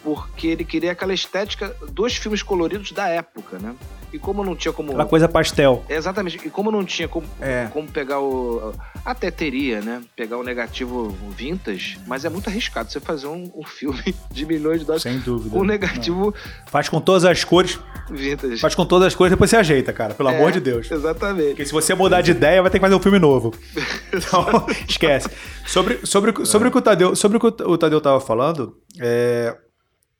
porque 0.04 0.47
ele 0.47 0.65
queria 0.65 0.91
aquela 0.91 1.13
estética 1.13 1.69
dos 1.91 2.15
filmes 2.15 2.41
coloridos 2.41 2.91
da 2.91 3.08
época, 3.08 3.60
né? 3.60 3.75
E 4.13 4.19
como 4.19 4.43
não 4.43 4.56
tinha 4.56 4.74
como. 4.74 4.91
Aquela 4.91 5.06
coisa 5.06 5.28
pastel. 5.28 5.84
Exatamente. 5.88 6.39
E 6.45 6.50
como 6.50 6.71
não 6.71 6.84
tinha 6.84 7.08
como, 7.08 7.26
é. 7.39 7.67
como 7.71 7.88
pegar 7.88 8.19
o. 8.19 8.74
Até 9.06 9.32
teria, 9.32 9.82
né? 9.82 10.02
Pegar 10.15 10.38
o 10.38 10.43
negativo 10.43 11.15
vintage, 11.30 12.00
mas 12.06 12.26
é 12.26 12.30
muito 12.30 12.50
arriscado 12.50 12.91
você 12.91 13.00
fazer 13.00 13.28
um, 13.28 13.52
um 13.56 13.63
filme 13.63 14.13
de 14.30 14.45
milhões 14.45 14.82
de 14.82 14.86
dólares. 14.86 15.04
Sem 15.04 15.19
dúvida. 15.19 15.56
Com 15.56 15.63
negativo. 15.63 16.26
Não. 16.26 16.34
Faz 16.67 16.89
com 16.89 17.00
todas 17.00 17.24
as 17.24 17.43
cores. 17.43 17.80
Vintage. 18.10 18.58
Faz 18.58 18.76
com 18.76 18.86
todas 18.86 19.08
as 19.08 19.15
cores, 19.15 19.32
depois 19.32 19.50
você 19.50 19.58
ajeita, 19.58 19.93
cara. 19.93 20.13
Pelo 20.13 20.30
é, 20.30 20.36
amor 20.36 20.52
de 20.52 20.60
Deus. 20.60 20.91
Exatamente. 20.91 21.50
Porque 21.50 21.65
se 21.65 21.71
você 21.71 21.93
mudar 21.93 22.21
de 22.21 22.32
ideia, 22.32 22.62
vai 22.62 22.69
ter 22.69 22.78
que 22.80 22.82
fazer 22.82 22.95
um 22.95 23.02
filme 23.02 23.19
novo. 23.19 23.54
Então, 24.13 24.65
esquece. 24.89 25.30
Sobre, 25.65 26.06
sobre, 26.06 26.45
sobre, 26.45 26.67
o 26.67 26.71
que 26.71 26.78
o 26.78 26.82
Tadeu, 26.82 27.15
sobre 27.15 27.38
o 27.38 27.39
que 27.39 27.63
o 27.63 27.78
Tadeu 27.78 28.02
tava 28.02 28.19
falando, 28.19 28.78
é 29.00 29.56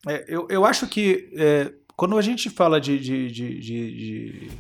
é, 0.08 0.26
eu, 0.28 0.48
eu 0.50 0.66
acho 0.66 0.88
que 0.88 1.30
é, 1.36 1.72
quando 2.02 2.18
a 2.18 2.22
gente 2.24 2.50
fala 2.50 2.82
de, 2.82 2.98
de, 2.98 3.32
de, 3.32 3.60
de, 3.60 4.52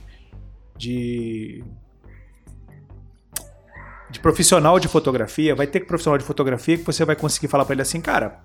de, 0.77 1.63
de 4.11 4.19
profissional 4.19 4.79
de 4.79 4.87
fotografia, 4.87 5.55
vai 5.55 5.65
ter 5.65 5.79
que 5.79 5.87
profissional 5.87 6.19
de 6.19 6.23
fotografia 6.23 6.77
que 6.77 6.83
você 6.83 7.03
vai 7.03 7.15
conseguir 7.15 7.47
falar 7.47 7.65
para 7.65 7.73
ele 7.73 7.81
assim, 7.81 7.99
cara, 7.99 8.41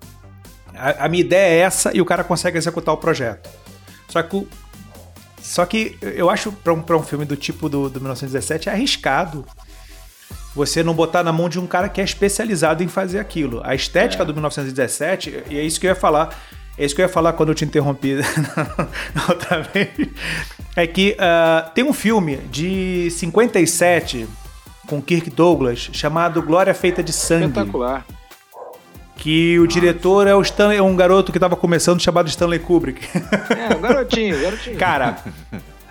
a, 0.75 1.05
a, 1.05 1.09
minha 1.11 1.21
ideia 1.21 1.47
é 1.47 1.59
essa 1.59 1.95
e 1.95 2.01
o 2.01 2.07
cara 2.07 2.25
consegue 2.25 2.57
executar 2.57 2.95
o 2.95 2.97
projeto. 2.97 3.51
Só 4.09 4.23
que, 4.23 4.49
só 5.43 5.67
que 5.67 5.99
eu 6.01 6.31
acho 6.31 6.51
para 6.51 6.73
um, 6.73 6.83
um 6.99 7.03
filme 7.03 7.27
do 7.27 7.37
tipo 7.37 7.69
do, 7.69 7.91
do 7.91 8.01
1917 8.01 8.71
é 8.71 8.73
arriscado 8.73 9.45
você 10.55 10.83
não 10.83 10.95
botar 10.95 11.23
na 11.23 11.35
mão 11.35 11.51
de 11.51 11.61
um 11.61 11.67
cara 11.67 11.91
que 11.91 12.01
é 12.01 12.05
especializado 12.05 12.83
em 12.83 12.89
fazer 12.89 13.19
aquilo. 13.19 13.61
A 13.63 13.75
estética 13.75 14.23
é. 14.23 14.27
do 14.27 14.33
1917, 14.33 15.45
e 15.51 15.59
é 15.59 15.63
isso 15.63 15.79
que 15.79 15.87
eu 15.87 15.91
ia 15.91 15.95
falar, 15.95 16.35
é 16.79 16.85
isso 16.85 16.95
que 16.95 17.01
eu 17.01 17.07
ia 17.07 17.13
falar 17.13 17.33
quando 17.33 17.51
eu 17.51 17.55
te 17.55 17.65
interrompi 17.65 18.17
outra 19.29 19.63
vez. 19.63 19.89
É 20.75 20.87
que 20.87 21.17
uh, 21.19 21.71
tem 21.71 21.83
um 21.83 21.93
filme 21.93 22.37
de 22.51 23.09
57 23.11 24.29
com 24.87 25.01
Kirk 25.01 25.31
Douglas 25.31 25.89
chamado 25.93 26.43
Glória 26.43 26.75
Feita 26.75 27.03
de 27.03 27.13
Sangue. 27.13 27.47
Espetacular. 27.47 28.05
Que 29.17 29.59
o 29.59 29.67
diretor 29.67 30.27
é, 30.27 30.35
o 30.35 30.43
Stanley, 30.43 30.77
é 30.77 30.83
um 30.83 30.95
garoto 30.95 31.33
que 31.33 31.39
estava 31.39 31.57
começando 31.57 32.01
chamado 32.01 32.29
Stanley 32.29 32.59
Kubrick. 32.59 33.09
É, 33.15 33.75
um 33.75 33.81
garotinho, 33.81 34.39
garotinho. 34.39 34.77
Cara, 34.77 35.17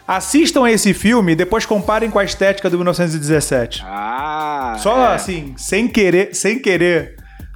assistam 0.07 0.69
esse 0.69 0.93
filme 0.93 1.31
e 1.31 1.35
depois 1.35 1.65
comparem 1.65 2.11
com 2.11 2.19
a 2.19 2.23
estética 2.23 2.69
do 2.69 2.77
1917. 2.77 3.83
Ah! 3.83 4.77
Só 4.77 5.11
é. 5.11 5.15
assim, 5.15 5.55
sem 5.57 5.87
querer, 5.87 6.35
sem 6.35 6.59
querer 6.59 7.15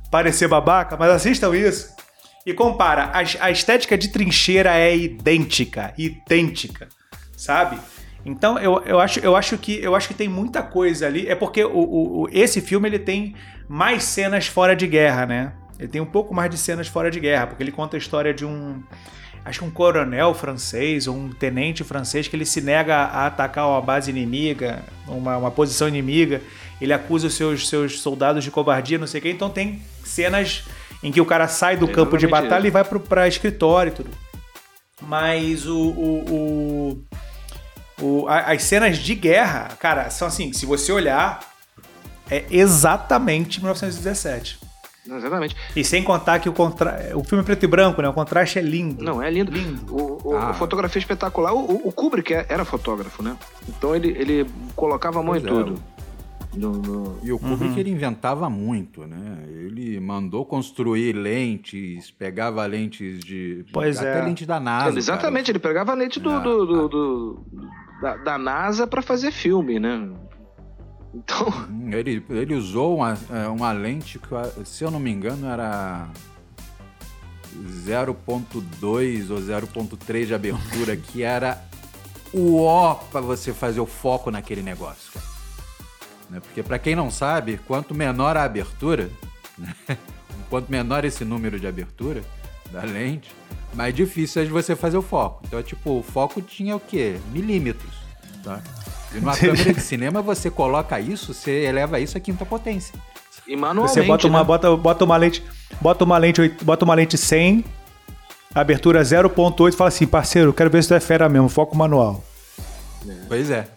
parecer 0.09 0.47
babaca, 0.47 0.97
mas 0.97 1.11
assistam 1.11 1.55
isso 1.55 1.98
e 2.45 2.53
compara. 2.53 3.11
A, 3.13 3.45
a 3.45 3.51
estética 3.51 3.97
de 3.97 4.09
trincheira 4.09 4.77
é 4.77 4.95
idêntica, 4.95 5.93
idêntica, 5.97 6.87
sabe? 7.35 7.79
Então 8.25 8.57
eu, 8.59 8.81
eu, 8.85 8.99
acho, 8.99 9.19
eu, 9.19 9.35
acho 9.35 9.57
que, 9.57 9.79
eu 9.81 9.95
acho 9.95 10.07
que 10.07 10.13
tem 10.13 10.27
muita 10.27 10.61
coisa 10.61 11.07
ali. 11.07 11.27
É 11.27 11.35
porque 11.35 11.63
o, 11.63 11.77
o, 11.77 12.21
o, 12.21 12.29
esse 12.31 12.61
filme 12.61 12.87
ele 12.87 12.99
tem 12.99 13.35
mais 13.67 14.03
cenas 14.03 14.47
fora 14.47 14.75
de 14.75 14.87
guerra, 14.87 15.25
né? 15.25 15.53
Ele 15.77 15.87
tem 15.87 16.01
um 16.01 16.05
pouco 16.05 16.33
mais 16.33 16.51
de 16.51 16.57
cenas 16.57 16.87
fora 16.87 17.09
de 17.09 17.19
guerra, 17.19 17.47
porque 17.47 17.63
ele 17.63 17.71
conta 17.71 17.95
a 17.95 17.99
história 17.99 18.33
de 18.33 18.45
um. 18.45 18.83
Acho 19.45 19.59
que 19.59 19.65
um 19.65 19.71
coronel 19.71 20.33
francês 20.33 21.07
ou 21.07 21.15
um 21.15 21.29
tenente 21.29 21.83
francês 21.83 22.27
que 22.27 22.35
ele 22.35 22.45
se 22.45 22.59
nega 22.59 22.95
a 22.95 23.27
atacar 23.27 23.65
uma 23.67 23.81
base 23.81 24.11
inimiga, 24.11 24.83
uma, 25.07 25.37
uma 25.37 25.49
posição 25.49 25.87
inimiga. 25.87 26.41
Ele 26.81 26.91
acusa 26.91 27.27
os 27.27 27.35
seus, 27.35 27.69
seus 27.69 28.01
soldados 28.01 28.43
de 28.43 28.51
covardia, 28.51 28.97
não 28.97 29.07
sei 29.07 29.19
o 29.19 29.23
quê. 29.23 29.31
Então 29.31 29.49
tem 29.49 29.81
cenas 30.03 30.65
em 31.03 31.11
que 31.11 31.21
o 31.21 31.25
cara 31.25 31.47
sai 31.47 31.77
do 31.77 31.87
campo 31.87 32.17
de 32.17 32.27
batalha 32.27 32.67
e 32.67 32.71
vai 32.71 32.83
para 32.83 33.27
escritório 33.27 33.91
e 33.91 33.95
tudo. 33.95 34.09
Mas 35.01 35.65
o, 35.65 35.77
o, 35.77 37.01
o, 38.01 38.03
o 38.05 38.27
as 38.27 38.63
cenas 38.63 38.97
de 38.97 39.15
guerra, 39.15 39.69
cara, 39.79 40.09
são 40.09 40.27
assim, 40.27 40.51
se 40.51 40.65
você 40.65 40.91
olhar, 40.91 41.39
é 42.29 42.45
exatamente 42.49 43.59
1917. 43.59 44.59
Exatamente. 45.17 45.55
E 45.75 45.83
sem 45.83 46.03
contar 46.03 46.39
que 46.39 46.47
o, 46.47 46.53
contra... 46.53 47.11
o 47.15 47.23
filme 47.23 47.41
é 47.41 47.45
preto 47.45 47.63
e 47.63 47.67
branco, 47.67 48.01
né? 48.01 48.09
O 48.09 48.13
contraste 48.13 48.59
é 48.59 48.61
lindo. 48.61 49.03
Não, 49.03 49.21
é 49.21 49.29
lindo. 49.29 49.51
lindo. 49.51 49.91
O, 49.91 50.29
o 50.29 50.35
ah. 50.35 50.49
A 50.49 50.53
fotografia 50.53 50.99
é 50.99 51.01
espetacular. 51.01 51.53
O, 51.53 51.87
o, 51.87 51.91
Kubrick 51.91 52.31
era 52.33 52.63
fotógrafo, 52.63 53.23
né? 53.23 53.35
Então 53.67 53.95
ele, 53.95 54.09
ele 54.09 54.49
colocava 54.75 55.19
a 55.19 55.23
mão 55.23 55.33
pois 55.33 55.43
em 55.43 55.47
é. 55.47 55.49
tudo. 55.49 55.83
No, 56.53 56.71
no... 56.73 57.19
E 57.23 57.31
o 57.31 57.37
Kubrick 57.37 57.73
uhum. 57.73 57.77
ele 57.77 57.91
inventava 57.91 58.49
muito, 58.49 59.05
né? 59.05 59.43
Ele 59.47 59.99
mandou 59.99 60.43
construir 60.45 61.13
lentes, 61.13 62.09
pegava 62.11 62.65
lentes 62.65 63.19
de. 63.19 63.65
Pois 63.71 63.99
até 63.99 64.19
é. 64.19 64.23
lentes 64.23 64.47
da 64.47 64.59
NASA. 64.59 64.97
Exatamente, 64.97 65.45
cara. 65.45 65.51
ele 65.51 65.59
pegava 65.59 65.91
a 65.91 65.95
lente 65.95 66.19
do, 66.19 66.29
ah, 66.31 66.39
do, 66.39 66.65
do, 66.65 66.87
do 66.87 67.45
da, 68.01 68.17
da, 68.17 68.37
NASA 68.37 68.87
para 68.87 69.01
fazer 69.01 69.31
filme, 69.31 69.79
né? 69.79 70.09
Então. 71.13 71.47
Uhum, 71.69 71.93
ele, 71.93 72.23
ele 72.29 72.55
usou 72.55 72.97
uma, 72.97 73.17
é, 73.31 73.47
uma 73.47 73.71
lente 73.71 74.17
que, 74.17 74.65
se 74.65 74.83
eu 74.83 74.89
não 74.89 74.99
me 74.99 75.11
engano, 75.11 75.47
era 75.47 76.09
0.2 77.85 79.29
ou 79.29 79.37
0.3 79.37 80.25
de 80.25 80.33
abertura, 80.33 80.97
que 80.97 81.21
era 81.21 81.63
o 82.33 82.63
ó 82.63 82.95
para 82.95 83.21
você 83.21 83.53
fazer 83.53 83.79
o 83.79 83.85
foco 83.85 84.31
naquele 84.31 84.63
negócio. 84.63 85.28
Né? 86.29 86.39
Porque, 86.39 86.61
para 86.61 86.79
quem 86.79 86.95
não 86.95 87.09
sabe, 87.09 87.59
quanto 87.67 87.93
menor 87.93 88.37
a 88.37 88.43
abertura, 88.43 89.09
né? 89.57 89.73
quanto 90.49 90.69
menor 90.71 91.05
esse 91.05 91.25
número 91.25 91.59
de 91.59 91.67
abertura 91.67 92.21
da 92.71 92.83
lente, 92.83 93.31
mais 93.73 93.93
difícil 93.93 94.41
é 94.41 94.45
de 94.45 94.51
você 94.51 94.75
fazer 94.75 94.97
o 94.97 95.01
foco. 95.01 95.43
Então, 95.47 95.59
é 95.59 95.63
tipo, 95.63 95.99
o 95.99 96.03
foco 96.03 96.41
tinha 96.41 96.75
o 96.75 96.79
quê? 96.79 97.17
Milímetros. 97.31 97.93
Tá? 98.43 98.61
E 99.13 99.19
numa 99.19 99.35
câmera 99.35 99.73
de 99.73 99.81
cinema, 99.81 100.21
você 100.21 100.49
coloca 100.49 100.99
isso, 100.99 101.33
você 101.33 101.65
eleva 101.65 101.99
isso 101.99 102.17
a 102.17 102.21
quinta 102.21 102.45
potência. 102.45 102.93
E 103.47 103.55
manualmente, 103.55 103.93
você 103.93 104.03
bota 104.03 104.27
uma, 104.27 104.39
né? 104.39 104.45
bota, 104.45 104.77
bota 104.77 105.05
uma 105.05 105.17
lente, 105.17 105.43
bota 105.81 106.03
uma 106.03 106.17
lente, 106.17 106.49
bota 106.61 106.85
uma 106.85 106.93
lente 106.93 107.17
100, 107.17 107.65
abertura 108.53 109.01
0.8 109.01 109.73
e 109.73 109.75
fala 109.75 109.87
assim, 109.87 110.05
parceiro, 110.05 110.53
quero 110.53 110.69
ver 110.69 110.83
se 110.83 110.89
tu 110.89 110.93
é 110.93 110.99
fera 110.99 111.27
mesmo, 111.27 111.49
foco 111.49 111.75
manual. 111.75 112.23
Pois 113.27 113.49
é. 113.49 113.67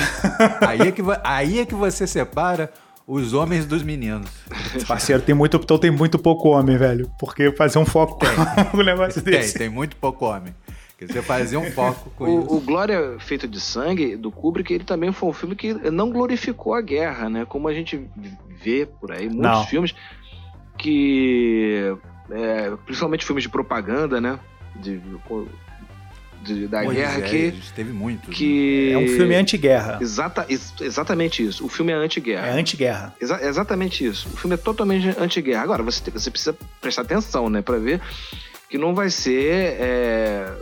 aí, 0.66 0.80
é 0.80 0.92
que, 0.92 1.02
aí 1.22 1.60
é 1.60 1.66
que 1.66 1.74
você 1.74 2.06
separa 2.06 2.72
os 3.06 3.32
homens 3.32 3.66
dos 3.66 3.82
meninos. 3.82 4.28
Parceiro, 4.88 5.22
tem 5.22 5.34
muito, 5.34 5.56
então 5.56 5.78
tem 5.78 5.90
muito 5.90 6.18
pouco 6.18 6.48
homem, 6.48 6.76
velho. 6.76 7.10
Porque 7.18 7.52
fazer 7.52 7.78
um 7.78 7.86
foco 7.86 8.18
tem. 8.18 8.28
um 8.74 8.84
negócio 8.84 9.22
tem, 9.22 9.34
desse. 9.34 9.56
Tem, 9.56 9.68
muito 9.68 9.96
pouco 9.96 10.26
homem. 10.26 10.54
Porque 10.98 11.12
você 11.12 11.22
fazer 11.22 11.58
um 11.58 11.70
foco 11.72 12.10
com 12.16 12.24
o, 12.24 12.40
isso. 12.40 12.56
O 12.56 12.60
Glória 12.60 13.16
Feito 13.18 13.46
de 13.46 13.60
Sangue, 13.60 14.16
do 14.16 14.30
Kubrick, 14.30 14.72
ele 14.72 14.84
também 14.84 15.12
foi 15.12 15.28
um 15.28 15.32
filme 15.32 15.54
que 15.54 15.74
não 15.90 16.10
glorificou 16.10 16.74
a 16.74 16.80
guerra, 16.80 17.28
né? 17.28 17.44
Como 17.44 17.68
a 17.68 17.74
gente 17.74 18.08
vê 18.62 18.86
por 18.86 19.12
aí, 19.12 19.28
muitos 19.28 19.42
não. 19.42 19.64
filmes 19.66 19.94
que... 20.78 21.94
É, 22.30 22.72
principalmente 22.84 23.24
filmes 23.24 23.44
de 23.44 23.50
propaganda, 23.50 24.20
né? 24.20 24.40
De, 24.74 25.00
de- 26.46 26.66
da 26.68 26.82
Pois 26.82 26.96
guerra 26.96 27.18
é, 27.18 27.20
que. 27.22 27.54
Teve 27.74 27.92
muito. 27.92 28.28
né? 28.30 28.34
que... 28.36 28.92
É 28.92 28.98
um 28.98 29.08
filme 29.08 29.34
anti-guerra. 29.34 29.98
Exata, 30.00 30.46
ex- 30.48 30.72
exatamente 30.80 31.44
isso. 31.46 31.64
O 31.64 31.68
filme 31.68 31.92
é 31.92 31.94
anti-guerra. 31.96 32.46
É 32.46 32.50
anti-guerra. 32.52 33.14
Exa- 33.20 33.42
exatamente 33.42 34.04
isso. 34.06 34.28
O 34.32 34.36
filme 34.36 34.54
é 34.54 34.56
totalmente 34.56 35.08
anti-guerra. 35.18 35.62
Agora, 35.62 35.82
você, 35.82 36.10
você 36.10 36.30
precisa 36.30 36.56
prestar 36.80 37.02
atenção, 37.02 37.50
né? 37.50 37.60
Pra 37.62 37.78
ver 37.78 38.00
que 38.70 38.78
não 38.78 38.94
vai 38.94 39.10
ser 39.10 39.76
é, 39.78 40.52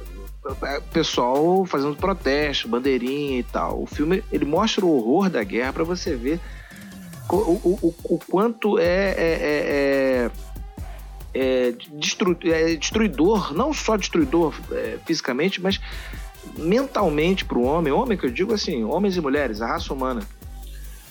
é, 0.65 0.81
pessoal 0.93 1.65
fazendo 1.65 1.97
protesto, 1.97 2.69
bandeirinha 2.69 3.39
e 3.39 3.43
tal. 3.43 3.83
O 3.83 3.87
filme, 3.87 4.23
ele 4.33 4.45
mostra 4.45 4.85
o 4.85 4.91
horror 4.97 5.31
da 5.31 5.43
guerra 5.43 5.73
pra 5.73 5.85
você 5.85 6.15
ver 6.17 6.39
co- 7.27 7.37
o, 7.37 7.79
o, 7.83 8.15
o 8.15 8.19
quanto 8.31 8.79
é... 8.79 8.85
é, 8.85 9.39
é, 9.41 10.31
é 11.35 11.75
destru- 11.93 12.39
é 12.45 12.77
destruidor, 12.77 13.53
não 13.53 13.73
só 13.75 13.97
destruidor 13.97 14.55
é, 14.71 14.99
fisicamente, 15.05 15.61
mas 15.61 15.81
mentalmente 16.57 17.45
para 17.45 17.59
o 17.59 17.65
homem, 17.65 17.93
homem 17.93 18.17
que 18.17 18.27
eu 18.27 18.31
digo 18.31 18.55
assim, 18.55 18.85
homens 18.85 19.17
e 19.17 19.21
mulheres, 19.21 19.61
a 19.61 19.67
raça 19.67 19.93
humana, 19.93 20.23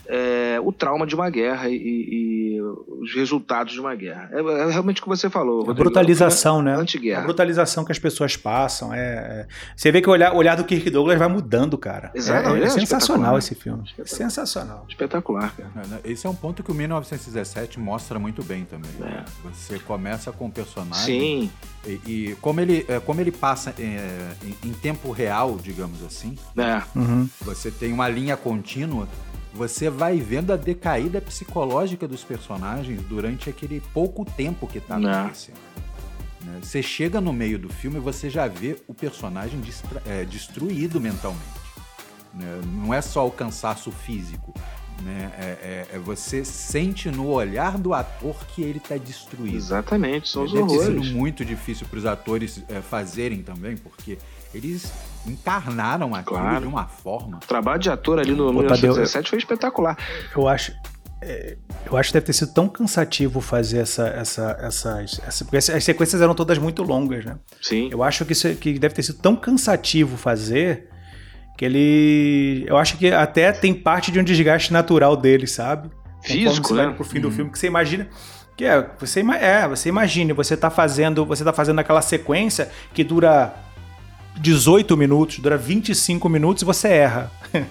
é, 0.08 0.60
o 0.64 0.72
trauma 0.72 1.06
de 1.08 1.16
uma 1.16 1.30
guerra 1.30 1.70
e, 1.70 1.76
e 1.76 2.62
os 2.62 3.14
resultados 3.16 3.74
de 3.74 3.80
uma 3.80 3.96
guerra. 3.96 4.30
É, 4.32 4.40
é 4.40 4.72
realmente 4.72 5.00
o 5.00 5.04
que 5.04 5.10
você 5.10 5.30
falou. 5.30 5.56
A 5.56 5.66
Rodrigo. 5.68 5.84
brutalização, 5.84 6.62
né? 6.62 6.76
A 7.16 7.22
brutalização 7.22 7.84
que 7.86 7.92
as 7.92 8.00
pessoas 8.00 8.36
passam. 8.38 8.94
É, 8.94 9.00
é- 9.00 9.48
Você 9.76 9.92
vê 9.92 10.02
que 10.02 10.10
o 10.10 10.12
olhar, 10.12 10.34
o 10.34 10.38
olhar 10.38 10.56
do 10.56 10.64
Kirk 10.64 10.90
Douglas 10.90 11.18
vai 11.18 11.28
mudando, 11.28 11.78
cara. 11.78 12.12
Exato, 12.14 12.50
é, 12.50 12.60
é 12.60 12.64
é 12.64 12.70
sensacional 12.70 13.38
esse 13.38 13.56
filme. 13.56 13.84
Espetacular. 13.84 14.08
Sensacional. 14.18 14.86
Espetacular, 14.90 15.56
cara. 15.56 15.72
É, 15.84 15.88
né? 15.88 16.00
Esse 16.04 16.26
é 16.28 16.30
um 16.30 16.36
ponto 16.36 16.64
que 16.64 16.72
o 16.72 16.76
1917 16.76 17.80
mostra 17.80 18.20
muito 18.20 18.44
bem 18.44 18.66
também. 18.66 18.92
né? 19.00 19.24
Você 19.44 19.80
começa 19.80 20.32
com 20.32 20.48
o 20.48 20.52
personagem 20.52 21.04
Sim, 21.06 21.52
e, 21.86 21.92
e 22.32 22.36
como, 22.42 22.60
ele, 22.60 22.86
é, 22.88 23.00
como 23.00 23.20
ele 23.22 23.32
passa 23.32 23.74
é, 23.80 24.32
em, 24.44 24.70
em 24.70 24.74
tempo 24.74 25.12
real, 25.12 25.58
digamos 25.62 26.04
assim, 26.04 26.38
né? 26.56 26.84
Uhum. 26.96 27.28
você 27.42 27.70
tem 27.72 27.92
uma 27.94 28.08
linha 28.08 28.36
contínua, 28.38 29.08
você 29.54 29.90
vai 29.90 30.18
vendo 30.20 30.52
a 30.52 30.56
decaída 30.58 31.22
psicológica 31.22 32.08
dos 32.08 32.24
personagens 32.24 33.02
durante 33.04 33.50
aquele 33.50 33.82
pouco 33.94 34.26
tempo 34.26 34.68
que 34.68 34.80
tá 34.80 34.98
Né. 35.00 35.12
acontecendo. 35.14 35.58
né? 36.42 36.60
Você 36.62 36.82
chega 36.84 37.22
no 37.22 37.32
meio 37.32 37.58
do 37.60 37.70
filme 37.70 37.98
e 37.98 38.00
você 38.02 38.30
já 38.30 38.48
vê 38.48 38.78
o 38.88 38.94
personagem 38.94 39.62
é, 40.06 40.26
destruído 40.26 41.00
mentalmente. 41.00 41.64
né? 42.34 42.62
Não 42.66 42.92
é 42.94 43.00
só 43.02 43.28
o 43.28 43.32
cansaço 43.32 43.92
físico. 43.92 44.54
Né? 45.04 45.32
É, 45.38 45.44
é- 45.44 45.96
é 45.96 46.00
você 46.00 46.44
sente 46.46 47.10
no 47.10 47.28
olhar 47.28 47.78
do 47.78 47.94
ator 47.94 48.36
que 48.48 48.62
ele 48.62 48.78
está 48.78 48.96
destruído. 48.98 49.56
Exatamente, 49.58 50.30
são 50.30 50.44
os 50.44 50.52
Deve 50.52 50.66
ter 50.68 50.74
horrores. 50.74 51.06
sido 51.06 51.16
muito 51.18 51.44
difícil 51.46 51.86
para 51.88 52.00
os 52.00 52.06
atores 52.06 52.64
é, 52.70 52.80
fazerem 52.82 53.42
também, 53.44 53.76
porque 53.78 54.18
eles 54.54 54.92
encarnaram 55.26 56.14
aquilo 56.16 56.38
Claro. 56.40 56.62
de 56.62 56.68
uma 56.68 56.86
forma. 56.86 57.38
O 57.38 57.48
trabalho 57.48 57.80
de 57.80 57.90
ator 57.90 58.20
ali 58.20 58.32
no 58.34 58.46
Ô, 58.50 58.64
Tadeu, 58.64 58.92
1917 58.94 59.30
foi 59.30 59.40
espetacular. 59.40 59.98
Eu 60.36 60.48
acho. 60.48 60.74
é, 61.22 61.58
Eu 61.86 61.98
acho 61.98 62.10
que 62.10 62.14
deve 62.14 62.26
ter 62.26 62.34
sido 62.34 62.54
tão 62.54 62.68
cansativo 62.68 63.40
fazer 63.42 63.80
essa, 63.80 64.08
essa, 64.08 64.58
essas, 64.62 65.22
essa- 65.28 65.46
porque 65.46 65.58
as 65.58 65.84
sequências 65.84 66.22
eram 66.22 66.34
todas 66.34 66.58
muito 66.58 66.82
longas, 66.84 67.24
né? 67.26 67.38
Sim. 67.62 67.90
Eu 67.92 68.02
acho 68.04 68.26
que, 68.26 68.34
isso, 68.34 68.54
que 68.56 68.78
deve 68.80 68.96
ter 68.96 69.04
sido 69.04 69.20
tão 69.20 69.36
cansativo 69.36 70.18
fazer 70.18 70.90
que 71.58 71.64
ele. 71.66 72.66
Eu 72.68 72.78
acho 72.78 72.98
que 72.98 73.12
até 73.12 73.52
tem 73.52 73.74
parte 73.74 74.12
de 74.12 74.20
um 74.20 74.24
desgaste 74.24 74.74
natural 74.74 75.16
dele, 75.16 75.46
sabe? 75.46 75.90
Físico, 76.22 76.70
você 76.70 76.74
vai 76.74 76.88
né? 76.88 76.94
pro 76.94 77.04
fim 77.04 77.20
do 77.20 77.30
filme, 77.30 77.52
que 77.52 77.60
você 77.60 77.68
imagina. 77.68 78.08
Que 78.58 78.66
é, 78.66 78.88
você, 79.00 79.20
é, 79.40 79.68
você 79.68 79.90
imagine, 79.90 80.32
você 80.34 80.56
tá 80.58 80.70
fazendo. 80.70 81.26
Você 81.26 81.44
tá 81.44 81.52
fazendo 81.54 81.80
aquela 81.80 82.02
sequência 82.02 82.70
que 82.94 83.04
dura 83.04 83.54
18 84.40 84.96
minutos, 84.98 85.40
dura 85.40 85.58
25 85.58 86.28
minutos 86.30 86.62
e 86.64 86.66
você 86.66 86.88
erra. 86.90 87.32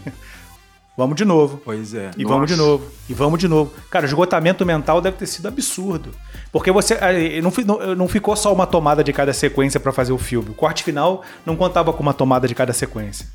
vamos 0.96 1.16
de 1.16 1.25
novo. 1.25 1.61
Pois 1.64 1.94
é. 1.94 2.11
E 2.16 2.25
vamos 2.25 2.46
de 2.51 2.57
Nossa. 2.57 2.68
novo. 2.70 2.87
E 3.09 3.14
vamos 3.14 3.38
de 3.38 3.48
novo. 3.48 3.72
Cara, 3.90 4.05
o 4.05 4.09
esgotamento 4.09 4.64
mental 4.64 5.01
deve 5.01 5.16
ter 5.16 5.27
sido 5.27 5.48
absurdo. 5.48 6.11
Porque 6.53 6.70
você. 6.70 6.94
eh, 7.01 7.40
Não, 7.40 7.51
fi- 7.51 7.64
não, 7.64 7.94
não 7.94 8.09
ficou 8.09 8.37
só 8.37 8.53
uma 8.53 8.66
tomada 8.66 9.03
de 9.03 9.12
cada 9.12 9.33
sequência 9.33 9.81
pra 9.81 9.92
fazer 9.92 10.12
o 10.12 10.18
filme. 10.18 10.51
O 10.51 10.55
corte 10.55 10.85
final 10.85 11.22
não 11.46 11.57
contava 11.57 11.92
com 11.92 12.03
uma 12.03 12.14
tomada 12.14 12.46
de 12.46 12.55
cada 12.55 12.72
sequência. 12.72 13.27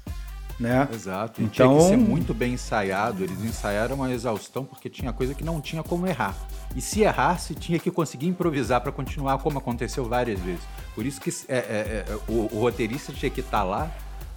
Né? 0.60 0.88
Exato. 0.92 1.40
E 1.42 1.46
Então- 1.46 1.68
tinha 1.70 1.80
que 1.82 1.88
ser 1.90 1.98
muito 1.98 2.34
bem 2.34 2.54
ensaiado. 2.54 3.24
Eles 3.24 3.44
ensaiaram 3.44 4.04
a 4.04 4.12
exaustão 4.12 4.66
porque 4.66 4.90
tinha 4.90 5.14
coisa 5.14 5.34
que 5.34 5.44
não 5.44 5.62
tinha 5.62 5.84
como 5.84 6.08
errar. 6.08 6.36
E 6.76 6.82
se 6.82 7.02
errasse, 7.02 7.54
tinha 7.54 7.78
que 7.78 7.92
conseguir 7.92 8.28
improvisar 8.28 8.82
para 8.82 8.92
continuar, 8.92 9.38
como 9.40 9.60
aconteceu 9.60 10.06
várias 10.06 10.40
vezes. 10.40 10.62
Por 10.96 11.06
isso 11.06 11.22
que 11.22 11.30
é, 11.48 11.58
é, 11.58 12.06
é, 12.10 12.20
o, 12.28 12.56
o 12.56 12.60
roteirista 12.60 13.14
tinha 13.14 13.30
que 13.30 13.42
estar 13.42 13.64
lá 13.64 13.92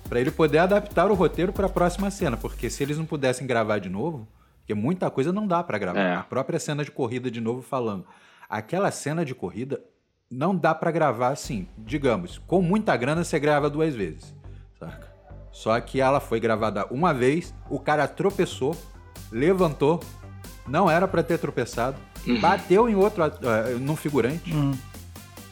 para 0.08 0.20
ele 0.20 0.30
poder 0.30 0.58
adaptar 0.58 1.10
o 1.10 1.14
roteiro 1.14 1.52
para 1.52 1.66
a 1.66 1.70
próxima 1.70 2.10
cena. 2.10 2.36
Porque 2.36 2.68
se 2.68 2.82
eles 2.82 2.98
não 2.98 3.06
pudessem 3.06 3.46
gravar 3.46 3.78
de 3.78 3.88
novo, 3.88 4.28
porque 4.58 4.74
muita 4.74 5.10
coisa 5.10 5.32
não 5.32 5.46
dá 5.46 5.62
para 5.62 5.78
gravar. 5.78 6.00
É. 6.00 6.14
A 6.16 6.22
própria 6.22 6.60
cena 6.60 6.84
de 6.84 6.90
corrida, 6.90 7.30
de 7.30 7.40
novo 7.40 7.62
falando. 7.62 8.04
Aquela 8.48 8.90
cena 8.90 9.24
de 9.24 9.34
corrida 9.34 9.80
não 10.30 10.54
dá 10.54 10.74
para 10.74 10.90
gravar 10.90 11.28
assim. 11.28 11.66
Digamos, 11.78 12.38
com 12.46 12.60
muita 12.60 12.94
grana 12.96 13.24
você 13.24 13.38
grava 13.38 13.70
duas 13.70 13.94
vezes. 13.94 14.34
Saca? 14.78 15.09
Só 15.52 15.78
que 15.80 16.00
ela 16.00 16.20
foi 16.20 16.38
gravada 16.40 16.86
uma 16.90 17.12
vez, 17.12 17.52
o 17.68 17.78
cara 17.78 18.06
tropeçou, 18.06 18.76
levantou, 19.32 20.00
não 20.66 20.90
era 20.90 21.06
pra 21.08 21.22
ter 21.22 21.38
tropeçado, 21.38 21.96
bateu 22.40 22.88
em 22.88 22.94
outro 22.94 23.24
eh, 23.24 23.76
num 23.80 23.96
figurante 23.96 24.54
Hum. 24.54 24.72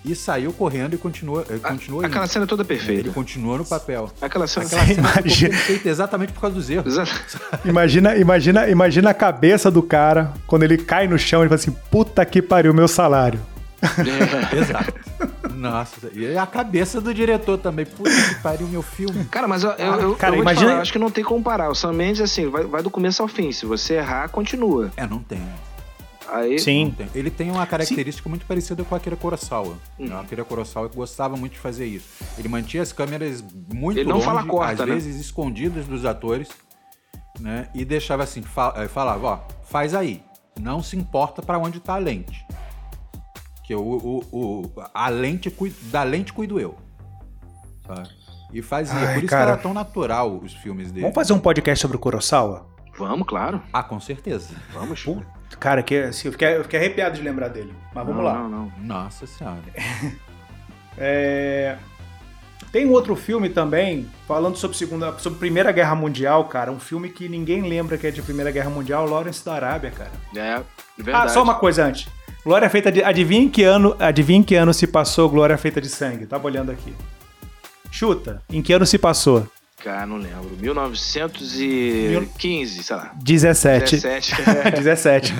e 0.04 0.14
saiu 0.14 0.52
correndo 0.52 0.94
e 0.94 0.98
continua, 0.98 1.44
eh, 1.50 1.58
continua 1.58 2.06
Aquela 2.06 2.26
cena 2.26 2.46
toda 2.46 2.62
Ele 2.62 2.68
perfeita. 2.68 3.10
continua 3.10 3.58
no 3.58 3.64
papel. 3.64 4.10
Aquela 4.20 4.46
cena. 4.46 4.66
Aquela 4.66 4.84
cena 4.86 4.94
ficou 5.08 5.20
Imagina. 5.22 5.48
perfeita 5.50 5.88
exatamente 5.88 6.32
por 6.32 6.40
causa 6.42 6.54
dos 6.56 6.70
erros. 6.70 6.94
Imagina, 7.64 8.16
imagina, 8.16 8.68
imagina 8.68 9.10
a 9.10 9.14
cabeça 9.14 9.70
do 9.70 9.82
cara 9.82 10.32
quando 10.46 10.62
ele 10.62 10.78
cai 10.78 11.08
no 11.08 11.18
chão 11.18 11.42
e 11.44 11.48
fala 11.48 11.56
assim: 11.56 11.72
puta 11.90 12.24
que 12.24 12.40
pariu, 12.40 12.72
meu 12.72 12.86
salário. 12.86 13.40
É. 13.82 14.56
Exato. 14.58 14.92
Nossa, 15.58 16.10
e 16.12 16.36
a 16.36 16.46
cabeça 16.46 17.00
do 17.00 17.12
diretor 17.12 17.58
também. 17.58 17.84
Puta 17.84 18.10
que 18.10 18.42
pariu 18.42 18.66
meu 18.68 18.82
filme. 18.82 19.24
Cara, 19.26 19.48
mas 19.48 19.64
eu, 19.64 19.70
eu, 19.72 19.94
eu, 20.00 20.14
Cara, 20.16 20.36
eu 20.36 20.42
imagina- 20.42 20.66
falar, 20.66 20.78
eu 20.78 20.82
acho 20.82 20.92
que 20.92 20.98
não 20.98 21.10
tem 21.10 21.24
como 21.24 21.38
comparar. 21.38 21.70
O 21.70 21.74
Sam 21.74 21.92
Mendes, 21.92 22.20
assim, 22.20 22.48
vai, 22.48 22.64
vai 22.64 22.82
do 22.82 22.90
começo 22.90 23.22
ao 23.22 23.28
fim. 23.28 23.50
Se 23.52 23.64
você 23.66 23.94
errar, 23.94 24.28
continua. 24.28 24.90
É, 24.96 25.06
não 25.06 25.18
tem. 25.20 25.40
Aí, 26.30 26.52
Não 26.52 26.58
Sim. 26.58 26.94
tem. 26.96 27.08
Ele 27.14 27.30
tem 27.30 27.50
uma 27.50 27.66
característica 27.66 28.28
muito 28.28 28.44
parecida 28.44 28.84
com 28.84 28.94
a 28.94 28.98
Akira 28.98 29.16
Kurosawa. 29.16 29.78
Uhum. 29.98 30.14
A 30.14 30.20
Akira 30.20 30.44
Kurosawa 30.44 30.86
gostava 30.88 31.36
muito 31.36 31.52
de 31.54 31.58
fazer 31.58 31.86
isso. 31.86 32.06
Ele 32.36 32.48
mantinha 32.48 32.82
as 32.82 32.92
câmeras 32.92 33.42
muito 33.72 33.98
Ele 33.98 34.08
não 34.08 34.16
longe, 34.16 34.26
fala 34.26 34.44
corta, 34.44 34.82
às 34.82 34.88
né? 34.88 34.94
vezes 34.94 35.16
escondidas 35.18 35.86
dos 35.86 36.04
atores, 36.04 36.48
né? 37.40 37.68
E 37.74 37.84
deixava 37.84 38.24
assim, 38.24 38.42
fa- 38.42 38.74
eh, 38.76 38.88
falava, 38.88 39.26
ó, 39.26 39.38
faz 39.64 39.94
aí. 39.94 40.22
Não 40.60 40.82
se 40.82 40.96
importa 40.96 41.40
pra 41.40 41.56
onde 41.58 41.80
tá 41.80 41.94
a 41.94 41.98
lente. 41.98 42.44
Que 43.68 43.74
o, 43.74 43.82
o, 43.82 44.24
o- 44.32 44.72
a 44.94 45.10
lente 45.10 45.54
da 45.92 46.02
lente 46.02 46.32
cuido 46.32 46.58
eu. 46.58 46.74
Sabe? 47.86 48.08
E 48.50 48.62
fazia. 48.62 48.98
Ai, 48.98 49.14
Por 49.16 49.18
isso 49.18 49.26
cara. 49.26 49.44
que 49.44 49.52
era 49.52 49.60
tão 49.60 49.74
natural 49.74 50.38
os 50.38 50.54
filmes 50.54 50.90
dele. 50.90 51.02
Vamos 51.02 51.14
fazer 51.14 51.34
um 51.34 51.38
podcast 51.38 51.82
sobre 51.82 51.98
o 51.98 52.00
Kurosawa? 52.00 52.66
vamos, 52.98 53.28
claro. 53.28 53.62
Ah, 53.70 53.82
com 53.82 54.00
certeza. 54.00 54.54
Vamos. 54.72 55.04
Cara, 55.60 55.82
que, 55.82 55.96
assim, 55.98 56.28
eu, 56.28 56.32
fiquei, 56.32 56.56
eu 56.56 56.62
fiquei 56.62 56.78
arrepiado 56.80 57.16
de 57.16 57.22
lembrar 57.22 57.48
dele. 57.48 57.74
Mas 57.94 58.06
vamos 58.06 58.24
não, 58.24 58.24
lá. 58.24 58.34
Não, 58.38 58.48
não. 58.48 58.72
Nossa 58.78 59.26
senhora. 59.26 59.60
É, 61.00 61.76
Tem 62.72 62.84
um 62.86 62.90
outro 62.90 63.14
filme 63.14 63.48
também, 63.48 64.08
falando 64.26 64.56
sobre, 64.56 64.76
segunda, 64.76 65.16
sobre 65.18 65.38
Primeira 65.38 65.70
Guerra 65.70 65.94
Mundial, 65.94 66.46
cara. 66.46 66.72
Um 66.72 66.80
filme 66.80 67.08
que 67.08 67.28
ninguém 67.28 67.62
lembra 67.62 67.96
que 67.96 68.06
é 68.06 68.10
de 68.10 68.20
Primeira 68.20 68.50
Guerra 68.50 68.70
Mundial, 68.70 69.06
Lawrence 69.06 69.44
da 69.44 69.54
Arábia, 69.54 69.92
cara. 69.92 70.10
É, 70.34 70.56
de 70.96 71.02
verdade. 71.04 71.26
Ah, 71.26 71.28
só 71.28 71.40
uma 71.42 71.54
coisa 71.54 71.84
antes. 71.84 72.08
Glória 72.44 72.70
feita 72.70 72.90
de. 72.90 73.02
Adivinha 73.02 73.42
em 73.42 73.48
que 73.48 73.62
ano, 73.64 73.94
adivinha 73.98 74.38
em 74.38 74.42
que 74.42 74.54
ano 74.54 74.72
se 74.72 74.86
passou 74.86 75.28
Glória 75.28 75.58
feita 75.58 75.80
de 75.80 75.88
sangue? 75.88 76.26
Tava 76.26 76.46
olhando 76.46 76.70
aqui. 76.72 76.92
Chuta. 77.90 78.42
Em 78.50 78.62
que 78.62 78.72
ano 78.72 78.86
se 78.86 78.98
passou? 78.98 79.46
Cara, 79.82 80.06
não 80.06 80.16
lembro. 80.16 80.56
1915, 80.60 82.82
sei 82.82 82.96
lá. 82.96 83.12
17. 83.22 83.96
17. 83.96 84.42
17. 84.76 85.34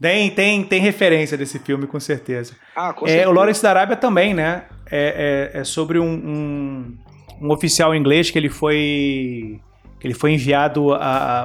tem, 0.00 0.30
tem, 0.30 0.62
tem 0.64 0.80
referência 0.80 1.36
desse 1.36 1.58
filme, 1.58 1.86
com 1.86 1.98
certeza. 2.00 2.54
ah, 2.76 2.92
com 2.92 3.06
É, 3.06 3.10
certeza. 3.10 3.30
o 3.30 3.32
Lawrence 3.32 3.62
da 3.62 3.70
Arábia 3.70 3.96
também, 3.96 4.34
né? 4.34 4.64
É, 4.90 5.50
é- 5.54 5.60
é 5.60 5.64
sobre 5.64 5.98
um, 5.98 6.12
um, 6.12 6.96
um 7.40 7.50
oficial 7.52 7.94
inglês 7.94 8.30
que 8.30 8.38
ele 8.38 8.48
foi 8.50 9.60
ele 10.02 10.14
foi 10.14 10.32
enviado 10.32 10.88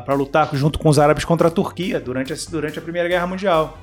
para 0.05 0.13
lutar 0.13 0.49
junto 0.55 0.79
com 0.79 0.89
os 0.89 0.97
árabes 0.99 1.25
contra 1.25 1.47
a 1.47 1.51
Turquia 1.51 1.99
durante 1.99 2.31
a, 2.33 2.35
durante 2.49 2.79
a 2.79 2.81
Primeira 2.81 3.07
Guerra 3.09 3.27
Mundial. 3.27 3.77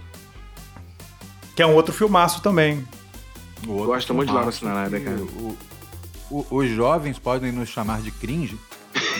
Que 1.54 1.62
é 1.62 1.66
um 1.66 1.74
outro 1.74 1.92
filmaço 1.92 2.40
também. 2.42 2.82
O 3.66 3.72
outro 3.72 3.86
Gosto 3.88 4.14
muito 4.14 4.28
de 4.30 4.34
Laura 4.34 4.50
Sinarada, 4.50 4.98
que 4.98 5.04
cara. 5.04 5.16
o- 5.20 5.56
o- 6.30 6.46
os 6.50 6.70
jovens 6.70 7.18
podem 7.18 7.52
nos 7.52 7.68
chamar 7.68 8.00
de 8.00 8.10
cringe, 8.10 8.58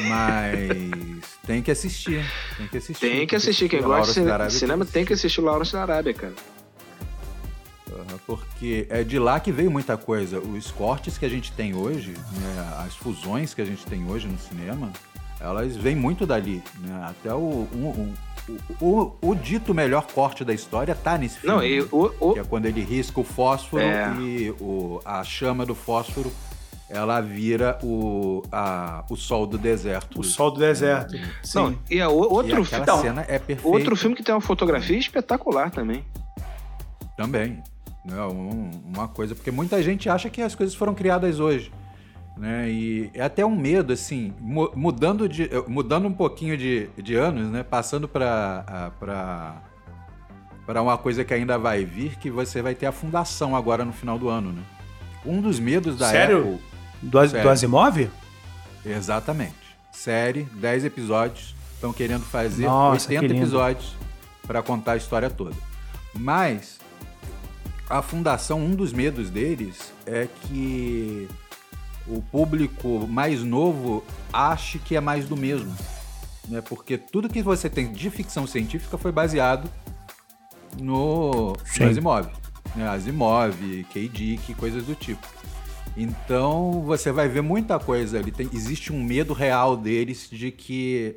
mas 0.08 1.22
tem 1.46 1.62
que 1.62 1.70
assistir. 1.70 2.24
Tem 2.56 2.66
que 2.68 2.76
assistir. 2.78 3.00
Tem 3.10 3.26
que 3.26 3.36
assistir. 3.36 3.68
Quem 3.68 3.82
gosta 3.82 4.20
de 4.46 4.52
cinema 4.54 4.84
tem 4.86 5.04
que 5.04 5.12
assistir 5.12 5.40
Lawrence 5.42 5.72
da 5.72 5.82
Arábia, 5.82 6.14
cara. 6.14 6.32
porque 8.26 8.86
é 8.88 9.02
de 9.04 9.18
lá 9.18 9.38
que 9.40 9.52
veio 9.52 9.70
muita 9.70 9.96
coisa. 9.96 10.38
Os 10.40 10.70
cortes 10.70 11.18
que 11.18 11.24
a 11.26 11.28
gente 11.28 11.52
tem 11.52 11.74
hoje, 11.74 12.10
né, 12.32 12.74
as 12.86 12.94
fusões 12.96 13.52
que 13.54 13.60
a 13.60 13.64
gente 13.64 13.84
tem 13.86 14.08
hoje 14.10 14.26
no 14.26 14.38
cinema, 14.38 14.90
elas 15.42 15.76
vêm 15.76 15.96
muito 15.96 16.24
dali. 16.24 16.62
Né? 16.78 17.04
Até 17.04 17.34
o, 17.34 17.66
o, 17.72 18.14
o, 18.80 19.16
o, 19.20 19.34
dito 19.34 19.74
melhor 19.74 20.06
corte 20.06 20.44
da 20.44 20.54
história 20.54 20.94
tá 20.94 21.18
nesse 21.18 21.40
filme. 21.40 21.56
Não, 21.56 21.64
e 21.64 21.80
o, 21.80 22.14
o... 22.20 22.32
Que 22.34 22.40
é 22.40 22.44
quando 22.44 22.66
ele 22.66 22.82
risca 22.82 23.20
o 23.20 23.24
fósforo 23.24 23.82
é. 23.82 24.14
e 24.20 24.50
o, 24.60 25.00
a 25.04 25.24
chama 25.24 25.66
do 25.66 25.74
fósforo 25.74 26.32
ela 26.88 27.20
vira 27.22 27.78
o, 27.82 28.42
a, 28.52 29.04
o 29.08 29.16
sol 29.16 29.46
do 29.46 29.56
deserto. 29.56 30.20
O 30.20 30.22
sol 30.22 30.50
do 30.50 30.60
deserto. 30.60 31.16
É, 31.16 31.24
sim. 31.42 31.58
Não, 31.58 31.78
e 31.90 32.00
a, 32.00 32.08
outro 32.08 32.60
e 32.60 32.64
filme. 32.64 33.00
cena 33.00 33.22
é 33.22 33.38
perfeita. 33.38 33.66
Outro 33.66 33.96
filme 33.96 34.14
que 34.14 34.22
tem 34.22 34.34
uma 34.34 34.42
fotografia 34.42 34.98
espetacular 34.98 35.70
também. 35.70 36.04
Também. 37.16 37.62
Né, 38.04 38.20
um, 38.24 38.70
uma 38.84 39.08
coisa, 39.08 39.34
porque 39.34 39.50
muita 39.50 39.82
gente 39.82 40.08
acha 40.08 40.28
que 40.28 40.42
as 40.42 40.54
coisas 40.54 40.74
foram 40.74 40.94
criadas 40.94 41.40
hoje. 41.40 41.72
Né? 42.36 42.70
E 42.70 43.10
é 43.14 43.22
até 43.22 43.44
um 43.44 43.54
medo, 43.54 43.92
assim, 43.92 44.32
mudando, 44.40 45.28
de, 45.28 45.50
mudando 45.68 46.06
um 46.06 46.12
pouquinho 46.12 46.56
de, 46.56 46.88
de 46.96 47.14
anos, 47.14 47.50
né? 47.50 47.62
Passando 47.62 48.08
para 48.08 49.62
para 50.66 50.80
uma 50.80 50.96
coisa 50.96 51.24
que 51.24 51.34
ainda 51.34 51.58
vai 51.58 51.84
vir, 51.84 52.16
que 52.16 52.30
você 52.30 52.62
vai 52.62 52.74
ter 52.74 52.86
a 52.86 52.92
fundação 52.92 53.56
agora 53.56 53.84
no 53.84 53.92
final 53.92 54.18
do 54.18 54.28
ano, 54.28 54.52
né? 54.52 54.62
Um 55.26 55.40
dos 55.40 55.58
medos 55.58 55.98
da 55.98 56.08
Sério? 56.08 56.38
Apple... 56.38 56.60
Do, 57.02 57.28
Sério? 57.28 57.42
do 57.42 57.50
Asimov? 57.50 58.10
Exatamente. 58.86 59.54
Série, 59.90 60.44
10 60.54 60.84
episódios. 60.84 61.54
Estão 61.74 61.92
querendo 61.92 62.22
fazer 62.22 62.66
Nossa, 62.66 63.10
80 63.10 63.34
que 63.34 63.40
episódios 63.40 63.96
para 64.46 64.62
contar 64.62 64.92
a 64.92 64.96
história 64.96 65.28
toda. 65.28 65.56
Mas 66.14 66.78
a 67.90 68.00
fundação, 68.00 68.60
um 68.60 68.74
dos 68.74 68.92
medos 68.92 69.30
deles 69.30 69.92
é 70.06 70.28
que 70.44 71.28
o 72.06 72.22
público 72.22 73.06
mais 73.08 73.42
novo 73.42 74.04
ache 74.32 74.78
que 74.78 74.96
é 74.96 75.00
mais 75.00 75.26
do 75.26 75.36
mesmo. 75.36 75.74
Né? 76.48 76.60
Porque 76.60 76.98
tudo 76.98 77.28
que 77.28 77.42
você 77.42 77.68
tem 77.70 77.92
de 77.92 78.10
ficção 78.10 78.46
científica 78.46 78.98
foi 78.98 79.12
baseado 79.12 79.70
no, 80.80 81.52
no 81.78 81.86
Asimov. 81.88 82.28
Né? 82.74 82.88
Asimov, 82.88 83.84
K. 83.92 84.08
Dick, 84.08 84.54
coisas 84.54 84.84
do 84.84 84.94
tipo. 84.94 85.26
Então 85.96 86.82
você 86.82 87.12
vai 87.12 87.28
ver 87.28 87.42
muita 87.42 87.78
coisa 87.78 88.18
ali. 88.18 88.30
Tem, 88.30 88.48
existe 88.52 88.92
um 88.92 89.02
medo 89.02 89.32
real 89.32 89.76
deles 89.76 90.28
de 90.30 90.50
que, 90.50 91.16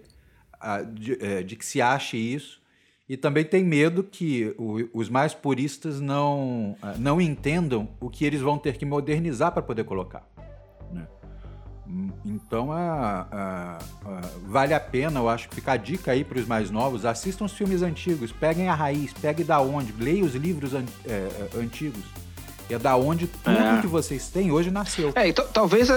de, 0.94 1.18
é, 1.24 1.44
de 1.44 1.56
que 1.56 1.66
se 1.66 1.82
ache 1.82 2.18
isso. 2.18 2.64
E 3.08 3.16
também 3.16 3.46
tem 3.46 3.64
medo 3.64 4.04
que 4.04 4.54
o, 4.58 4.90
os 4.92 5.10
mais 5.10 5.34
puristas 5.34 6.02
não, 6.02 6.76
não 6.98 7.22
entendam 7.22 7.88
o 8.00 8.10
que 8.10 8.26
eles 8.26 8.42
vão 8.42 8.58
ter 8.58 8.78
que 8.78 8.86
modernizar 8.86 9.52
para 9.52 9.62
poder 9.62 9.84
colocar. 9.84 10.28
Então 12.26 12.72
a, 12.72 13.28
a, 13.32 13.78
a, 14.06 14.22
vale 14.48 14.74
a 14.74 14.80
pena, 14.80 15.20
eu 15.20 15.30
acho, 15.30 15.48
ficar 15.50 15.74
a 15.74 15.78
dica 15.78 16.12
aí 16.12 16.24
para 16.24 16.40
os 16.40 16.48
mais 16.48 16.72
novos. 16.72 17.06
Assistam 17.06 17.46
os 17.46 17.54
filmes 17.54 17.82
antigos, 17.82 18.32
peguem 18.32 18.68
a 18.68 18.74
raiz, 18.74 19.14
peguem 19.14 19.46
da 19.46 19.62
onde, 19.62 19.94
leiam 19.98 20.26
os 20.26 20.34
livros 20.34 20.74
an, 20.74 20.86
é, 21.06 21.30
é 21.54 21.58
antigos. 21.58 22.04
É 22.68 22.80
da 22.80 22.98
onde 22.98 23.28
tudo 23.28 23.56
é. 23.56 23.80
que 23.80 23.86
vocês 23.86 24.28
têm 24.30 24.52
hoje 24.52 24.72
nasceu. 24.72 25.12
É, 25.14 25.28
então, 25.28 25.48
talvez, 25.54 25.88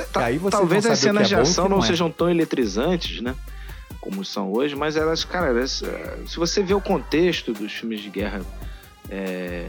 talvez 0.50 0.84
as 0.84 0.98
cenas 0.98 1.24
é 1.24 1.28
de 1.28 1.34
ação 1.34 1.64
não, 1.66 1.78
não 1.78 1.84
é. 1.84 1.86
sejam 1.86 2.10
tão 2.10 2.28
eletrizantes, 2.28 3.22
né? 3.22 3.34
Como 4.02 4.22
são 4.22 4.52
hoje, 4.52 4.76
mas 4.76 4.94
elas, 4.94 5.24
cara, 5.24 5.46
elas, 5.46 5.82
se 6.26 6.36
você 6.36 6.62
vê 6.62 6.74
o 6.74 6.80
contexto 6.80 7.54
dos 7.54 7.72
filmes 7.72 8.00
de 8.00 8.10
guerra 8.10 8.42
é, 9.08 9.66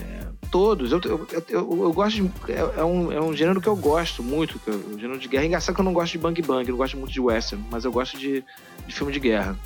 todos. 0.51 0.91
Eu, 0.91 0.99
eu, 1.03 1.27
eu, 1.49 1.83
eu, 1.83 1.93
gosto 1.93 2.21
de. 2.21 2.51
É, 2.51 2.79
é, 2.79 2.83
um, 2.83 3.11
é 3.11 3.21
um 3.21 3.35
gênero 3.35 3.61
que 3.61 3.67
eu 3.67 3.75
gosto 3.75 4.23
muito, 4.23 4.59
que 4.59 4.69
é 4.69 4.73
o 4.73 4.99
gênero 4.99 5.19
de 5.19 5.27
guerra. 5.27 5.43
É 5.43 5.47
engraçado 5.47 5.75
que 5.75 5.81
eu 5.81 5.85
não 5.85 5.93
gosto 5.93 6.11
de 6.13 6.17
Bang 6.17 6.41
Bang, 6.41 6.69
não 6.69 6.77
gosto 6.77 6.97
muito 6.97 7.11
de 7.11 7.19
western, 7.19 7.63
mas 7.69 7.85
eu 7.85 7.91
gosto 7.91 8.17
de, 8.17 8.43
de 8.87 8.93
filme 8.93 9.11
de 9.11 9.19
guerra. 9.19 9.57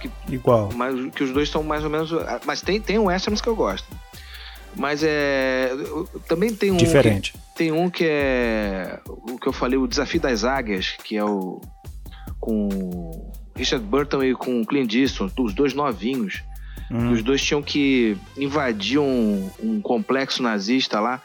Que, 0.00 0.10
Igual. 0.28 0.70
Mas, 0.74 1.14
que 1.14 1.24
os 1.24 1.32
dois 1.32 1.48
são 1.48 1.62
mais 1.62 1.84
ou 1.84 1.90
menos. 1.90 2.10
Mas 2.44 2.60
tem, 2.60 2.80
tem 2.80 2.98
westerns 2.98 3.40
que 3.40 3.48
eu 3.48 3.56
gosto. 3.56 3.86
Mas 4.74 5.02
é. 5.02 5.70
Também 6.28 6.54
tem 6.54 6.70
um. 6.70 6.76
Diferente. 6.76 7.32
Que, 7.32 7.38
tem 7.54 7.72
um 7.72 7.90
que 7.90 8.04
é. 8.06 9.00
O 9.06 9.38
que 9.38 9.46
eu 9.46 9.52
falei, 9.52 9.78
o 9.78 9.86
Desafio 9.86 10.20
das 10.20 10.44
Águias, 10.44 10.96
que 11.04 11.16
é 11.16 11.24
o. 11.24 11.60
Com 12.40 13.30
Richard 13.54 13.84
Burton 13.84 14.24
e 14.24 14.34
com 14.34 14.64
Clint 14.64 14.92
Eastwood, 14.94 15.32
os 15.38 15.54
dois 15.54 15.74
novinhos 15.74 16.42
Hum. 16.90 17.12
Os 17.12 17.22
dois 17.22 17.42
tinham 17.42 17.62
que 17.62 18.16
invadir 18.36 18.98
um, 18.98 19.50
um 19.62 19.80
complexo 19.80 20.42
nazista 20.42 21.00
lá 21.00 21.20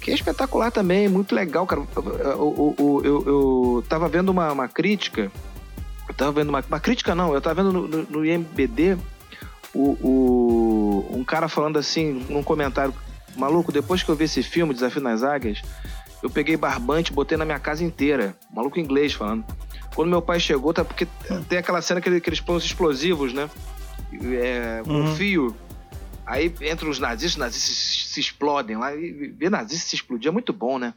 que 0.00 0.10
é 0.10 0.14
espetacular 0.14 0.70
também, 0.70 1.08
muito 1.08 1.34
legal, 1.34 1.66
cara. 1.66 1.82
Eu, 1.94 2.74
eu, 2.78 3.02
eu, 3.04 3.24
eu 3.26 3.84
tava 3.88 4.08
vendo 4.08 4.30
uma, 4.30 4.50
uma, 4.50 4.66
crítica, 4.66 5.30
eu 6.08 6.14
tava 6.14 6.32
vendo 6.32 6.48
uma, 6.48 6.64
uma 6.66 6.80
crítica 6.80 7.14
não, 7.14 7.34
eu 7.34 7.40
tava 7.40 7.62
vendo 7.62 7.72
no, 7.72 7.86
no, 7.86 8.02
no 8.04 8.24
IMBD 8.24 8.96
o, 9.74 9.90
o, 10.00 11.16
um 11.16 11.22
cara 11.22 11.48
falando 11.48 11.78
assim, 11.78 12.24
num 12.28 12.42
comentário, 12.42 12.94
maluco, 13.36 13.70
depois 13.70 14.02
que 14.02 14.08
eu 14.08 14.16
vi 14.16 14.24
esse 14.24 14.42
filme, 14.42 14.74
Desafio 14.74 15.02
nas 15.02 15.22
Águias, 15.22 15.62
eu 16.22 16.30
peguei 16.30 16.56
barbante, 16.56 17.12
botei 17.12 17.36
na 17.36 17.44
minha 17.44 17.58
casa 17.58 17.84
inteira, 17.84 18.34
maluco 18.52 18.80
inglês 18.80 19.12
falando. 19.12 19.44
Quando 19.94 20.08
meu 20.08 20.22
pai 20.22 20.40
chegou, 20.40 20.72
tá 20.72 20.84
porque 20.84 21.06
tem 21.48 21.58
aquela 21.58 21.82
cena 21.82 22.00
que, 22.00 22.20
que 22.20 22.28
eles 22.28 22.40
põem 22.40 22.56
os 22.56 22.64
explosivos, 22.64 23.32
né? 23.32 23.48
É, 24.36 24.82
com 24.84 24.92
uhum. 24.92 25.14
fio. 25.16 25.56
Aí 26.26 26.54
entram 26.62 26.90
os 26.90 26.98
nazistas, 26.98 27.32
os 27.32 27.38
nazistas 27.38 27.74
se, 27.74 28.08
se 28.08 28.20
explodem 28.20 28.76
lá. 28.76 28.94
E 28.94 29.28
ver 29.28 29.50
nazistas 29.50 29.90
se 29.90 29.96
explodir 29.96 30.28
é 30.28 30.32
muito 30.32 30.52
bom, 30.52 30.78
né? 30.78 30.94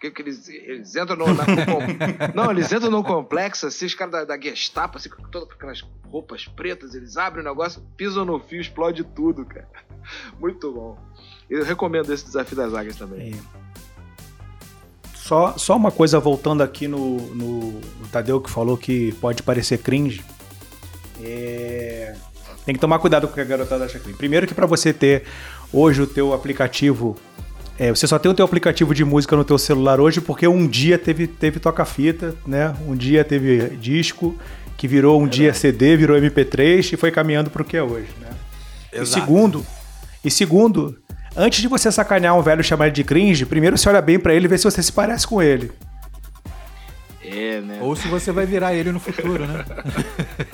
Que, 0.00 0.10
que 0.10 0.22
eles, 0.22 0.48
eles 0.48 0.96
entram 0.96 1.16
no, 1.16 1.26
na, 1.32 1.44
no, 1.46 2.34
Não, 2.34 2.50
eles 2.50 2.72
entram 2.72 2.90
no 2.90 3.04
complexo, 3.04 3.68
assim, 3.68 3.86
os 3.86 3.94
caras 3.94 4.12
da, 4.12 4.24
da 4.24 4.40
Gestapo, 4.40 4.98
assim, 4.98 5.08
com 5.08 5.22
todas 5.28 5.48
aquelas 5.54 5.80
roupas 6.10 6.44
pretas, 6.46 6.94
eles 6.96 7.16
abrem 7.16 7.44
o 7.44 7.48
negócio, 7.48 7.80
pisam 7.96 8.24
no 8.24 8.40
fio, 8.40 8.60
explode 8.60 9.04
tudo, 9.04 9.44
cara. 9.44 9.68
Muito 10.40 10.72
bom. 10.72 10.98
Eu 11.48 11.64
recomendo 11.64 12.12
esse 12.12 12.24
desafio 12.24 12.56
das 12.56 12.74
águias 12.74 12.96
também. 12.96 13.32
É. 13.32 13.62
Só, 15.14 15.56
só 15.56 15.76
uma 15.76 15.92
coisa 15.92 16.18
voltando 16.18 16.62
aqui 16.62 16.88
no, 16.88 17.18
no, 17.34 17.70
no 17.80 18.08
Tadeu 18.10 18.40
que 18.40 18.50
falou 18.50 18.76
que 18.76 19.12
pode 19.20 19.42
parecer 19.44 19.78
cringe. 19.78 20.24
É, 21.22 22.16
tem 22.64 22.74
que 22.74 22.80
tomar 22.80 22.98
cuidado 22.98 23.26
com 23.26 23.32
o 23.32 23.34
que 23.34 23.40
a 23.40 23.44
garotada 23.44 23.84
acha 23.84 23.98
clean. 23.98 24.14
Primeiro 24.14 24.46
que 24.46 24.54
para 24.54 24.66
você 24.66 24.92
ter 24.92 25.24
hoje 25.72 26.02
o 26.02 26.06
teu 26.06 26.32
aplicativo 26.32 27.16
é, 27.78 27.90
você 27.90 28.06
só 28.06 28.18
tem 28.18 28.30
o 28.30 28.34
teu 28.34 28.44
aplicativo 28.44 28.94
de 28.94 29.04
música 29.04 29.34
no 29.34 29.44
teu 29.44 29.58
celular 29.58 29.98
hoje 29.98 30.20
porque 30.20 30.46
um 30.46 30.66
dia 30.66 30.98
teve, 30.98 31.26
teve 31.26 31.58
toca-fita, 31.58 32.34
né? 32.46 32.74
Um 32.86 32.94
dia 32.94 33.24
teve 33.24 33.70
disco, 33.76 34.36
que 34.76 34.86
virou 34.86 35.20
um 35.20 35.26
é 35.26 35.28
dia 35.28 35.54
CD, 35.54 35.96
virou 35.96 36.16
MP3 36.16 36.92
e 36.92 36.96
foi 36.96 37.10
caminhando 37.10 37.50
para 37.50 37.62
o 37.62 37.64
que 37.64 37.76
é 37.76 37.82
hoje, 37.82 38.08
né? 38.20 38.28
Exato. 38.92 39.02
E 39.02 39.06
segundo, 39.06 39.66
e 40.24 40.30
segundo, 40.30 40.98
antes 41.36 41.60
de 41.60 41.68
você 41.68 41.90
sacanear 41.90 42.36
um 42.36 42.42
velho 42.42 42.62
chamado 42.62 42.92
de 42.92 43.02
cringe, 43.02 43.46
primeiro 43.46 43.78
você 43.78 43.88
olha 43.88 44.02
bem 44.02 44.18
para 44.18 44.34
ele 44.34 44.44
e 44.44 44.48
vê 44.48 44.58
se 44.58 44.64
você 44.64 44.82
se 44.82 44.92
parece 44.92 45.26
com 45.26 45.42
ele. 45.42 45.72
É, 47.24 47.60
né? 47.60 47.78
Ou 47.80 47.96
se 47.96 48.06
você 48.08 48.30
vai 48.30 48.44
virar 48.44 48.74
ele 48.74 48.92
no 48.92 49.00
futuro, 49.00 49.46
né? 49.46 49.64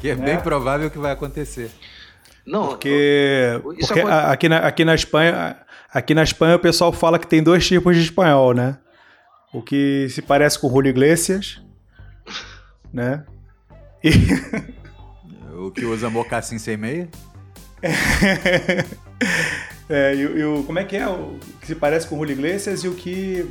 Que 0.00 0.08
é, 0.08 0.12
é, 0.12 0.16
bem 0.16 0.40
provável 0.40 0.90
que 0.90 0.98
vai 0.98 1.12
acontecer. 1.12 1.70
Não, 2.46 2.68
porque, 2.68 3.60
porque 3.62 4.00
aqui, 4.00 4.48
na, 4.48 4.58
aqui 4.58 4.84
na 4.84 4.94
Espanha, 4.94 5.56
aqui 5.92 6.14
na 6.14 6.22
Espanha 6.22 6.56
o 6.56 6.60
pessoal 6.60 6.92
fala 6.92 7.18
que 7.18 7.26
tem 7.26 7.42
dois 7.42 7.66
tipos 7.66 7.94
de 7.94 8.02
espanhol, 8.02 8.54
né? 8.54 8.78
O 9.52 9.62
que 9.62 10.08
se 10.10 10.22
parece 10.22 10.58
com 10.58 10.66
o 10.66 10.70
Julio 10.70 10.90
Iglesias, 10.90 11.60
né? 12.92 13.24
E... 14.02 14.10
o 15.56 15.70
que 15.70 15.84
usa 15.84 16.08
mocassim 16.08 16.58
sem 16.58 16.76
meia? 16.76 17.08
é, 19.88 20.14
e, 20.14 20.20
e 20.20 20.44
o, 20.44 20.64
como 20.64 20.78
é 20.78 20.84
que 20.84 20.96
é? 20.96 21.06
O 21.06 21.38
que 21.60 21.66
se 21.66 21.74
parece 21.74 22.06
com 22.06 22.16
o 22.16 22.18
Julio 22.18 22.32
Iglesias 22.32 22.84
e 22.84 22.88
o 22.88 22.94
que 22.94 23.46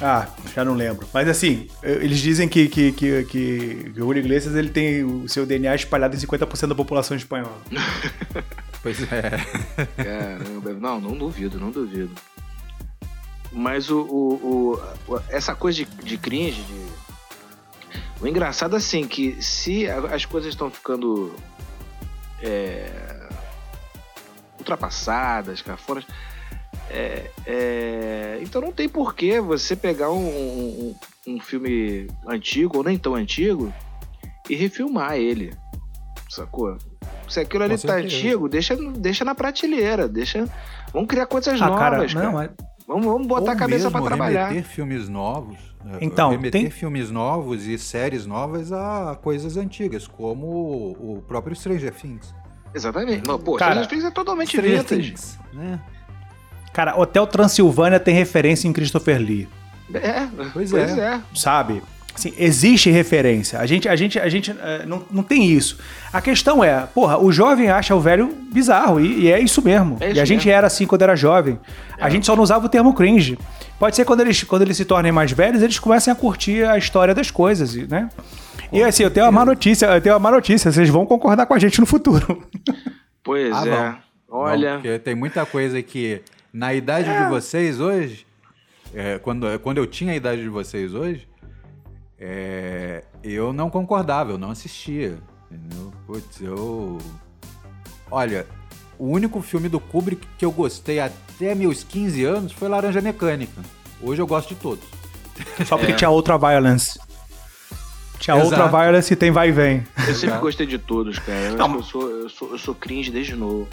ah, 0.00 0.28
já 0.54 0.64
não 0.64 0.74
lembro. 0.74 1.08
Mas 1.12 1.28
assim, 1.28 1.68
eles 1.82 2.20
dizem 2.20 2.48
que, 2.48 2.68
que, 2.68 2.92
que, 2.92 3.24
que, 3.24 3.90
que 3.92 4.00
o 4.00 4.04
Julio 4.04 4.20
Iglesias 4.20 4.54
ele 4.54 4.70
tem 4.70 5.02
o 5.04 5.28
seu 5.28 5.44
DNA 5.44 5.74
espalhado 5.74 6.14
em 6.14 6.18
50% 6.18 6.68
da 6.68 6.74
população 6.74 7.16
espanhola. 7.16 7.60
pois 8.82 9.00
é. 9.12 9.30
Caramba, 9.96 10.72
não, 10.74 11.00
não 11.00 11.16
duvido, 11.16 11.58
não 11.58 11.70
duvido. 11.70 12.14
Mas 13.50 13.90
o, 13.90 14.00
o, 14.00 14.82
o 15.08 15.20
essa 15.28 15.54
coisa 15.54 15.84
de, 15.84 15.84
de 15.84 16.18
cringe, 16.18 16.62
de... 16.62 16.86
o 18.20 18.26
engraçado 18.26 18.74
é 18.74 18.78
assim, 18.78 19.06
que 19.06 19.42
se 19.42 19.88
as 19.88 20.24
coisas 20.24 20.50
estão 20.50 20.70
ficando 20.70 21.34
é, 22.40 23.28
ultrapassadas, 24.58 25.62
cafonas, 25.62 26.04
é, 26.90 27.30
é, 27.46 28.38
então 28.42 28.60
não 28.60 28.72
tem 28.72 28.88
porquê 28.88 29.40
você 29.40 29.74
pegar 29.76 30.10
um, 30.10 30.16
um, 30.26 30.94
um, 31.26 31.40
filme 31.40 32.06
antigo, 32.26 32.78
ou 32.78 32.84
nem 32.84 32.98
tão 32.98 33.14
antigo, 33.14 33.72
e 34.48 34.54
refilmar 34.54 35.16
ele. 35.16 35.52
Sacou? 36.28 36.76
Se 37.28 37.40
aquilo 37.40 37.64
ali 37.64 37.76
tá 37.78 37.94
antigo, 37.96 38.48
deixa, 38.48 38.74
deixa 38.76 39.24
na 39.24 39.34
prateleira. 39.34 40.08
Deixa. 40.08 40.46
Vamos 40.92 41.08
criar 41.08 41.26
coisas 41.26 41.60
Ah, 41.60 41.66
novas, 41.66 41.78
cara, 41.78 42.06
cara. 42.06 42.32
não, 42.32 42.42
é- 42.42 42.50
Vamos, 42.86 43.04
vamos 43.04 43.26
botar 43.26 43.42
Ou 43.42 43.50
a 43.50 43.56
cabeça 43.56 43.90
pra 43.90 44.00
mesmo 44.00 44.06
trabalhar. 44.16 44.48
remeter 44.48 44.70
filmes 44.70 45.10
novos. 45.10 45.58
é, 45.84 45.98
Então, 46.00 46.30
remeter 46.30 46.62
tem- 46.62 46.70
filmes 46.70 47.10
novos 47.10 47.66
e 47.66 47.76
séries 47.78 48.24
novas 48.24 48.72
a 48.72 49.14
coisas 49.22 49.58
antigas, 49.58 50.06
como 50.06 50.46
o 50.46 51.18
o 51.18 51.22
próprio 51.22 51.54
Stranger 51.54 51.92
Things. 51.92 52.34
Exatamente. 52.74 53.26
Não, 53.26 53.38
pô, 53.38 53.56
Cara, 53.56 53.72
Stranger 53.72 53.90
Things 53.90 54.04
é 54.04 54.10
totalmente 54.10 54.48
Stranger 54.48 54.78
vintage. 54.78 55.02
Things, 55.10 55.38
né? 55.52 55.78
Cara, 56.72 56.98
Hotel 56.98 57.26
Transilvânia 57.26 57.98
tem 57.98 58.14
referência 58.14 58.68
em 58.68 58.72
Christopher 58.72 59.18
Lee. 59.18 59.48
É, 59.94 60.26
Pois 60.52 60.70
pois 60.70 60.96
é. 60.98 61.14
é. 61.14 61.20
sabe? 61.34 61.82
Assim, 62.14 62.32
existe 62.36 62.90
referência. 62.90 63.60
A 63.60 63.64
gente, 63.66 63.88
a 63.88 63.94
gente, 63.94 64.18
a 64.18 64.28
gente 64.28 64.50
eh, 64.50 64.82
não, 64.86 65.04
não 65.08 65.22
tem 65.22 65.46
isso. 65.48 65.78
A 66.12 66.20
questão 66.20 66.64
é, 66.64 66.80
porra, 66.92 67.16
o 67.16 67.30
jovem 67.30 67.70
acha 67.70 67.94
o 67.94 68.00
velho 68.00 68.34
bizarro 68.52 68.98
e, 69.00 69.20
e 69.20 69.32
é 69.32 69.38
isso 69.38 69.62
mesmo. 69.62 69.96
É 70.00 70.08
isso 70.08 70.16
e 70.16 70.20
a 70.20 70.24
gente 70.24 70.46
mesmo. 70.46 70.50
era 70.58 70.66
assim 70.66 70.84
quando 70.84 71.02
era 71.02 71.14
jovem. 71.14 71.60
A 72.00 72.10
gente 72.10 72.26
só 72.26 72.34
não 72.34 72.42
usava 72.42 72.66
o 72.66 72.68
termo 72.68 72.92
cringe. 72.92 73.38
Pode 73.78 73.94
ser 73.94 74.04
quando 74.04 74.20
eles, 74.20 74.42
quando 74.42 74.62
eles 74.62 74.76
se 74.76 74.84
tornem 74.84 75.12
mais 75.12 75.30
velhos, 75.30 75.62
eles 75.62 75.78
comecem 75.78 76.12
a 76.12 76.16
curtir 76.16 76.64
a 76.64 76.76
história 76.76 77.14
das 77.14 77.30
coisas, 77.30 77.76
né? 77.88 78.08
E 78.72 78.82
assim, 78.82 79.04
eu 79.04 79.10
tenho 79.12 79.24
uma 79.24 79.30
má 79.32 79.44
notícia, 79.44 79.86
eu 79.86 80.00
tenho 80.00 80.14
uma 80.16 80.18
má 80.18 80.32
notícia, 80.32 80.72
vocês 80.72 80.88
vão 80.88 81.06
concordar 81.06 81.46
com 81.46 81.54
a 81.54 81.58
gente 81.58 81.78
no 81.80 81.86
futuro. 81.86 82.42
Pois 83.22 83.54
Ah, 83.54 83.68
é. 83.68 84.08
Olha. 84.28 84.74
Não, 84.74 84.80
porque 84.82 84.98
tem 84.98 85.14
muita 85.14 85.46
coisa 85.46 85.80
que, 85.82 86.20
na 86.52 86.72
idade 86.74 87.08
É. 87.08 87.24
de 87.24 87.28
vocês 87.30 87.80
hoje, 87.80 88.26
é, 88.94 89.18
quando, 89.18 89.46
quando 89.60 89.78
eu 89.78 89.86
tinha 89.86 90.12
a 90.12 90.16
idade 90.16 90.42
de 90.42 90.48
vocês 90.48 90.94
hoje, 90.94 91.28
é, 92.18 93.04
eu 93.22 93.52
não 93.52 93.70
concordava, 93.70 94.32
eu 94.32 94.38
não 94.38 94.50
assistia. 94.50 95.18
Entendeu? 95.50 95.92
Putz, 96.06 96.40
eu. 96.40 96.98
Olha, 98.10 98.46
o 98.98 99.06
único 99.06 99.40
filme 99.40 99.68
do 99.68 99.78
Kubrick 99.80 100.26
que 100.38 100.44
eu 100.44 100.50
gostei 100.52 101.00
até 101.00 101.54
meus 101.54 101.82
15 101.84 102.24
anos 102.24 102.52
foi 102.52 102.68
Laranja 102.68 103.00
Mecânica. 103.00 103.60
Hoje 104.00 104.20
eu 104.20 104.26
gosto 104.26 104.50
de 104.50 104.56
todos. 104.56 104.84
Só 105.66 105.76
porque 105.76 105.92
É. 105.92 105.96
tinha 105.96 106.10
outra 106.10 106.36
violence. 106.36 106.98
Tinha 108.18 108.36
Exato. 108.36 108.50
outra 108.62 108.66
violence 108.82 109.12
e 109.12 109.16
tem 109.16 109.30
vai 109.30 109.48
e 109.48 109.52
vem. 109.52 109.86
Eu 110.06 110.14
sempre 110.14 110.38
gostei 110.38 110.66
de 110.66 110.78
todos, 110.78 111.18
cara. 111.20 111.38
Eu, 111.38 111.56
Não, 111.56 111.64
acho 111.66 111.72
que 111.74 111.78
eu, 111.78 111.82
sou, 111.84 112.10
eu, 112.10 112.28
sou, 112.28 112.50
eu 112.52 112.58
sou 112.58 112.74
cringe 112.74 113.10
desde 113.10 113.36
novo. 113.36 113.68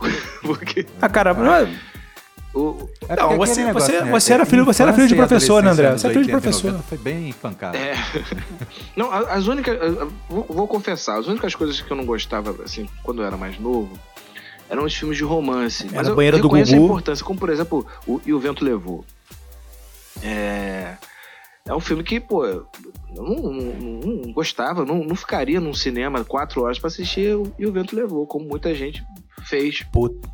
Porque. 0.42 0.86
Ah, 1.00 1.08
cara, 1.08 1.34
não 1.34 1.54
é- 1.54 1.68
O, 2.52 2.88
É 3.08 3.14
Não, 3.14 3.28
porque 3.28 3.36
você- 3.46 3.64
negócio, 3.64 3.86
você- 3.92 4.04
né, 4.04 4.10
você 4.10 4.32
era 4.32 4.42
é, 4.42 4.46
filho- 4.46 4.64
você 4.64 4.82
era 4.82 4.92
filho 4.92 5.06
de 5.06 5.14
professor, 5.14 5.62
né, 5.62 5.70
André? 5.70 5.92
Você 5.92 6.08
é 6.08 6.10
filho 6.10 6.24
de 6.24 6.32
anos 6.32 6.44
80 6.44 6.60
professor. 6.60 6.72
90 6.72 6.88
Foi 6.88 6.98
bem 6.98 7.32
pancada. 7.34 7.78
É. 7.78 7.94
Não, 8.96 9.12
as 9.12 9.46
únicas. 9.46 9.78
eu- 9.80 10.12
Vou, 10.28 10.46
vou 10.48 10.66
confessar, 10.66 11.16
as 11.20 11.28
únicas 11.28 11.54
coisas 11.54 11.80
que 11.80 11.88
eu 11.88 11.96
não 11.96 12.04
gostava, 12.04 12.56
assim, 12.64 12.88
quando 13.04 13.22
eu 13.22 13.26
era 13.26 13.36
mais 13.36 13.56
novo, 13.60 13.96
eram 14.68 14.82
os 14.84 14.92
filmes 14.92 15.16
de 15.16 15.22
romance. 15.22 15.84
Mas 15.84 15.94
Era 15.94 16.08
eu 16.08 16.16
Banheira 16.16 16.38
do 16.38 16.42
reconheço 16.42 16.72
a 16.72 16.76
Gugu. 16.76 16.86
importância, 16.86 17.24
como 17.24 17.38
por 17.38 17.50
exemplo, 17.50 17.86
o 18.04 18.20
E 18.26 18.32
o 18.34 18.40
Vento 18.40 18.64
Levou. 18.64 19.04
É. 20.22 20.94
É 21.66 21.74
um 21.74 21.78
filme 21.80 22.02
que, 22.02 22.18
pô, 22.18 22.44
eu 22.46 22.66
não, 23.14 23.24
não- 23.24 23.62
não- 24.24 24.32
gostava, 24.32 24.84
não, 24.84 25.04
não 25.04 25.14
ficaria 25.14 25.60
num 25.60 25.74
cinema 25.74 26.24
quatro 26.24 26.62
horas 26.64 26.78
pra 26.80 26.88
assistir 26.88 27.36
o 27.36 27.52
E 27.58 27.64
o 27.66 27.70
Vento 27.72 27.94
Levou, 27.94 28.26
como 28.26 28.44
muita 28.48 28.74
gente 28.74 29.04
fez. 29.44 29.82
Puta. 29.82 30.28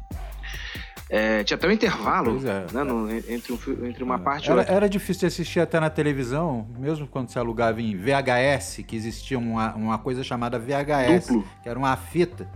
É, 1.09 1.45
tinha 1.45 1.57
até 1.57 1.69
um 1.69 1.71
intervalo 1.71 2.41
é. 2.45 2.67
né, 2.75 2.83
no- 2.83 3.09
entre, 3.09 3.53
um 3.53 3.87
entre 3.87 4.03
uma 4.03 4.19
parte 4.19 4.47
e 4.49 4.51
Era, 4.51 4.61
outra. 4.61 4.75
era 4.75 4.89
difícil 4.89 5.21
de 5.21 5.27
assistir 5.27 5.61
até 5.61 5.79
na 5.79 5.89
televisão, 5.89 6.67
mesmo 6.77 7.07
quando 7.07 7.29
você 7.31 7.39
alugava 7.39 7.81
em 7.81 7.97
VHS, 7.97 8.83
que 8.85 8.97
existia 8.97 9.39
uma, 9.39 9.73
uma 9.77 9.99
coisa 9.99 10.25
chamada 10.25 10.59
VHS, 10.59 11.29
Duplo. 11.29 11.45
que 11.63 11.69
era 11.69 11.79
uma 11.79 11.97
fita 11.97 12.49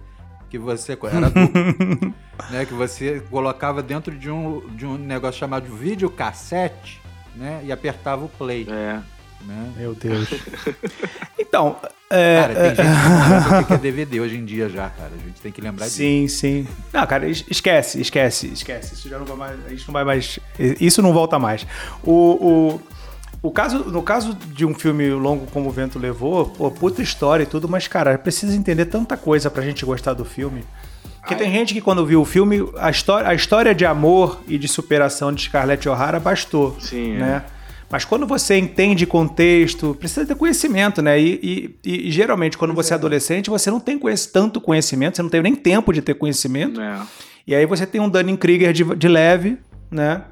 que 0.48 0.58
você 0.58 0.98
era 1.04 1.30
duplo, 1.30 2.12
né, 2.50 2.66
que 2.66 2.74
você 2.74 3.20
colocava 3.30 3.84
dentro 3.84 4.18
de 4.18 4.28
um, 4.28 4.66
de 4.74 4.84
um 4.84 4.98
negócio 4.98 5.38
chamado 5.38 5.66
de 5.70 5.76
videocassete, 5.76 7.00
né, 7.36 7.60
e 7.62 7.70
apertava 7.70 8.24
o 8.24 8.28
play, 8.28 8.66
É. 8.68 9.00
né? 9.46 9.72
Meu 9.76 9.94
Deus. 9.94 10.28
Então, 11.38 11.76
é, 12.08 12.40
Cara, 12.40 12.54
tem 12.54 12.64
gente 12.64 12.76
que 12.76 12.82
não 13.08 13.28
lembra 13.40 13.60
o 13.60 13.64
que 13.66 13.72
é 13.72 13.78
DVD 13.78 14.20
hoje 14.20 14.36
em 14.36 14.44
dia 14.44 14.68
já, 14.68 14.88
cara. 14.90 15.10
A 15.12 15.26
gente 15.26 15.40
tem 15.40 15.50
que 15.50 15.60
lembrar 15.60 15.86
disso. 15.86 15.96
Sim, 15.96 16.28
sim. 16.28 16.68
Não, 16.92 17.04
cara, 17.06 17.28
es- 17.28 17.44
esquece, 17.50 18.00
esquece, 18.00 18.46
esquece. 18.48 18.94
Isso 18.94 19.08
já 19.08 19.18
não 19.18 19.26
vai 19.26 19.36
mais. 19.36 19.66
A 19.66 19.68
gente 19.70 19.88
não 19.88 19.92
vai 19.92 20.04
mais. 20.04 20.38
Isso 20.80 21.02
não 21.02 21.12
volta 21.12 21.38
mais. 21.40 21.66
O, 22.04 22.12
o, 22.12 23.48
o 23.48 23.50
caso, 23.50 23.78
no 23.84 24.02
caso 24.02 24.34
de 24.34 24.64
um 24.64 24.74
filme 24.74 25.10
longo 25.10 25.46
como 25.46 25.68
o 25.68 25.72
Vento 25.72 25.98
Levou, 25.98 26.46
pô, 26.50 26.70
puta 26.70 27.02
história 27.02 27.42
e 27.42 27.46
tudo, 27.46 27.68
mas, 27.68 27.88
cara, 27.88 28.16
precisa 28.16 28.54
entender 28.54 28.84
tanta 28.84 29.16
coisa 29.16 29.50
pra 29.50 29.62
gente 29.64 29.84
gostar 29.84 30.12
do 30.12 30.24
filme. 30.24 30.62
Porque 31.20 31.34
tem 31.34 31.50
gente 31.52 31.74
que 31.74 31.80
quando 31.80 32.04
viu 32.06 32.20
o 32.20 32.24
filme, 32.24 32.70
a 32.78 32.90
história, 32.90 33.28
a 33.28 33.34
história 33.34 33.74
de 33.74 33.84
amor 33.84 34.40
e 34.46 34.56
de 34.56 34.68
superação 34.68 35.32
de 35.32 35.42
Scarlett 35.42 35.88
O'Hara 35.88 36.20
bastou. 36.20 36.76
Sim, 36.80 37.20
é. 37.20 37.42
Mas 37.90 38.04
quando 38.04 38.26
você 38.26 38.56
entende 38.56 39.04
contexto, 39.04 39.96
precisa 39.98 40.24
ter 40.24 40.36
conhecimento, 40.36 41.02
né? 41.02 41.20
E, 41.20 41.76
e- 41.84 42.08
e 42.08 42.10
geralmente, 42.10 42.56
quando 42.56 42.72
você 42.72 42.92
é 42.92 42.96
adolescente, 42.96 43.50
você 43.50 43.70
não 43.70 43.80
tem 43.80 43.98
conhec- 43.98 44.28
tanto 44.32 44.60
conhecimento, 44.60 45.16
você 45.16 45.22
não 45.22 45.28
tem 45.30 45.42
nem 45.42 45.56
tempo 45.56 45.92
de 45.92 46.00
ter 46.00 46.14
conhecimento. 46.14 46.80
É. 46.80 47.00
E 47.46 47.54
aí 47.54 47.66
você 47.66 47.84
tem 47.86 48.00
um 48.00 48.08
Dunning-Krieger 48.08 48.72
de, 48.72 48.84
de 48.94 49.08
leve, 49.08 49.58
né? 49.90 50.22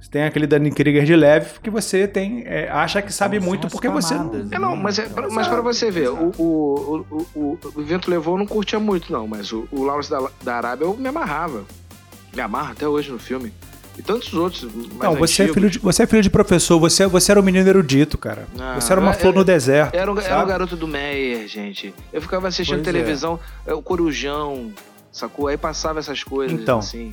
Você 0.00 0.08
tem 0.10 0.22
aquele 0.22 0.46
Dunning-Krieger 0.46 1.04
de 1.04 1.14
leve 1.14 1.60
que 1.62 1.68
você 1.68 2.08
tem, 2.08 2.44
é, 2.46 2.70
acha 2.70 3.02
que 3.02 3.12
sabe 3.12 3.38
muito 3.38 3.68
porque 3.68 3.86
você 3.90 4.14
não... 4.14 4.28
camadas, 4.30 4.50
É, 4.52 4.58
não, 4.58 4.74
né? 4.74 4.82
mas, 4.82 4.98
é, 4.98 5.02
pra, 5.06 5.28
mas 5.28 5.46
pra 5.46 5.60
você 5.60 5.90
ver, 5.90 6.08
o, 6.08 6.32
o, 6.38 7.04
o, 7.10 7.26
o, 7.34 7.58
o 7.74 7.82
Vento 7.82 8.10
Levou 8.10 8.34
eu 8.34 8.38
não 8.38 8.46
curtia 8.46 8.80
muito, 8.80 9.12
não, 9.12 9.28
mas 9.28 9.52
o, 9.52 9.68
o 9.70 9.84
Lawrence 9.84 10.08
da, 10.10 10.26
da 10.42 10.56
Arábia 10.56 10.86
eu 10.86 10.96
me 10.96 11.06
amarrava. 11.06 11.64
Me 12.34 12.40
amarra 12.40 12.72
até 12.72 12.88
hoje 12.88 13.10
no 13.12 13.18
filme. 13.18 13.52
E 14.00 14.02
tantos 14.02 14.32
outros. 14.32 14.66
Não, 14.98 15.14
você 15.14 15.42
é, 15.42 15.48
filho 15.48 15.68
de, 15.68 15.78
você 15.78 16.04
é 16.04 16.06
filho 16.06 16.22
de 16.22 16.30
professor, 16.30 16.80
você, 16.80 17.06
você 17.06 17.30
era 17.30 17.38
um 17.38 17.42
menino 17.44 17.68
erudito, 17.68 18.16
cara. 18.16 18.46
Não, 18.56 18.80
você 18.80 18.90
era 18.92 18.98
uma 19.00 19.10
eu- 19.10 19.18
flor 19.18 19.34
eu- 19.34 19.38
no 19.40 19.44
deserto. 19.44 19.94
Era, 19.94 20.10
era 20.22 20.42
o 20.42 20.46
garoto 20.46 20.74
do 20.74 20.88
Meyer, 20.88 21.46
gente. 21.46 21.94
Eu 22.10 22.22
ficava 22.22 22.48
assistindo 22.48 22.76
Pois 22.82 22.88
é. 22.88 22.92
televisão, 22.92 23.38
é, 23.66 23.74
o 23.74 23.82
Corujão, 23.82 24.72
sacou? 25.12 25.48
Aí 25.48 25.58
passava 25.58 25.98
essas 25.98 26.24
coisas, 26.24 26.58
Então. 26.58 26.78
assim. 26.78 27.10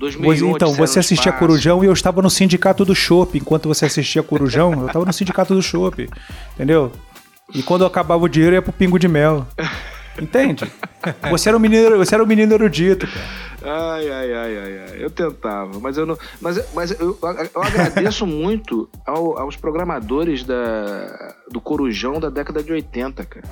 Você- 0.00 0.18
2001, 0.18 0.56
então, 0.56 0.72
você 0.72 0.98
assistia 0.98 1.28
Espaço. 1.30 1.38
Corujão 1.38 1.84
e 1.84 1.86
eu 1.86 1.92
estava 1.92 2.20
no 2.22 2.30
sindicato 2.30 2.84
do 2.84 2.94
Chopp. 2.94 3.36
Enquanto 3.38 3.68
você 3.68 3.84
assistia 3.84 4.22
Corujão, 4.22 4.72
eu 4.72 4.86
estava 4.86 5.04
no 5.04 5.12
sindicato 5.12 5.54
do 5.54 5.62
Chopp. 5.62 6.08
Entendeu? 6.54 6.90
E 7.54 7.62
quando 7.62 7.84
acabava 7.84 8.24
o 8.24 8.28
dinheiro, 8.28 8.54
eu 8.56 8.58
ia 8.58 8.62
pro 8.62 8.72
pingo 8.72 8.98
de 8.98 9.06
mel. 9.06 9.46
Entende? 10.20 10.70
Você 11.30 11.48
era 11.48 11.56
um 11.56 11.60
menino, 11.60 11.96
você 11.96 12.14
era 12.14 12.22
um 12.22 12.26
menino 12.26 12.52
erudito, 12.54 13.06
cara. 13.06 13.50
Ai, 13.62 14.10
ai, 14.10 14.32
ai, 14.34 14.58
ai, 14.58 14.78
ai. 14.90 15.04
Eu 15.04 15.10
tentava, 15.10 15.78
mas 15.80 15.96
eu 15.96 16.06
não. 16.06 16.18
Mas, 16.40 16.72
mas 16.74 16.90
eu, 16.98 17.18
eu 17.54 17.62
agradeço 17.62 18.24
muito 18.26 18.88
ao- 19.06 19.38
aos 19.38 19.56
programadores 19.56 20.44
da, 20.44 21.34
do 21.50 21.60
Corujão 21.60 22.18
da 22.18 22.30
década 22.30 22.62
de 22.62 22.72
80, 22.72 23.24
cara. 23.24 23.46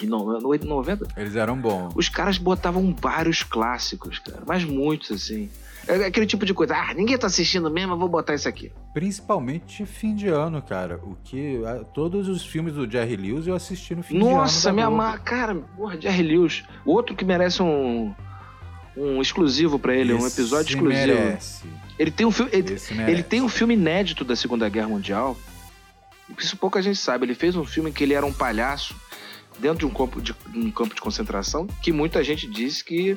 E 0.00 0.06
no, 0.06 0.38
no 0.40 0.48
90, 0.56 1.08
Eles 1.16 1.34
eram 1.34 1.56
bons. 1.56 1.92
os 1.96 2.08
caras 2.08 2.38
botavam 2.38 2.94
vários 3.00 3.42
clássicos, 3.42 4.18
cara. 4.20 4.42
Mas 4.46 4.62
muitos, 4.64 5.10
assim. 5.10 5.50
É 5.88 6.04
aquele 6.06 6.26
tipo 6.26 6.44
de 6.44 6.52
coisa. 6.52 6.76
Ah, 6.76 6.92
ninguém 6.94 7.16
tá 7.16 7.26
assistindo 7.26 7.70
mesmo, 7.70 7.94
eu 7.94 7.98
vou 7.98 8.08
botar 8.08 8.34
isso 8.34 8.48
aqui. 8.48 8.70
Principalmente 8.92 9.86
fim 9.86 10.14
de 10.14 10.28
ano, 10.28 10.60
cara. 10.60 11.00
O 11.02 11.16
que. 11.24 11.64
a- 11.64 11.82
todos 11.84 12.28
os 12.28 12.44
filmes 12.44 12.74
do 12.74 12.88
Jerry 12.90 13.16
Lewis 13.16 13.46
eu 13.46 13.54
assisti 13.54 13.94
no 13.94 14.02
fim 14.02 14.18
de 14.18 14.24
ano. 14.24 14.36
Nossa, 14.36 14.70
Globo. 14.70 14.86
amar. 14.86 15.18
Cara, 15.20 15.54
porra, 15.54 15.98
Jerry 16.00 16.22
Lewis. 16.22 16.62
Outro 16.84 17.16
que 17.16 17.24
merece 17.24 17.62
um. 17.62 18.14
Um 18.96 19.22
exclusivo 19.22 19.78
pra 19.78 19.94
ele, 19.94 20.12
um 20.12 20.18
Esse 20.26 20.40
episódio 20.40 20.74
exclusivo. 20.74 21.06
Merece. 21.06 21.64
Ele 21.98 22.10
tem 22.10 22.26
um 22.26 22.32
filme. 22.32 22.50
Ele. 22.52 22.76
Ele 23.06 23.22
tem 23.22 23.40
um 23.40 23.48
filme 23.48 23.74
inédito 23.74 24.24
da 24.24 24.34
Segunda 24.36 24.68
Guerra 24.68 24.88
Mundial. 24.88 25.36
Isso 26.38 26.56
pouca 26.56 26.82
gente 26.82 26.98
sabe. 26.98 27.24
Ele 27.24 27.34
fez 27.34 27.54
um 27.56 27.64
filme 27.64 27.90
em 27.90 27.92
que 27.92 28.02
ele 28.04 28.12
era 28.14 28.26
um 28.26 28.32
palhaço 28.32 28.94
dentro 29.58 29.78
de 29.78 29.86
um 29.86 29.90
campo 29.90 30.20
de, 30.20 30.34
um 30.54 30.70
campo 30.70 30.94
de 30.94 31.00
concentração, 31.00 31.66
que 31.82 31.92
muita 31.92 32.22
gente 32.22 32.46
disse 32.48 32.84
que 32.84 33.16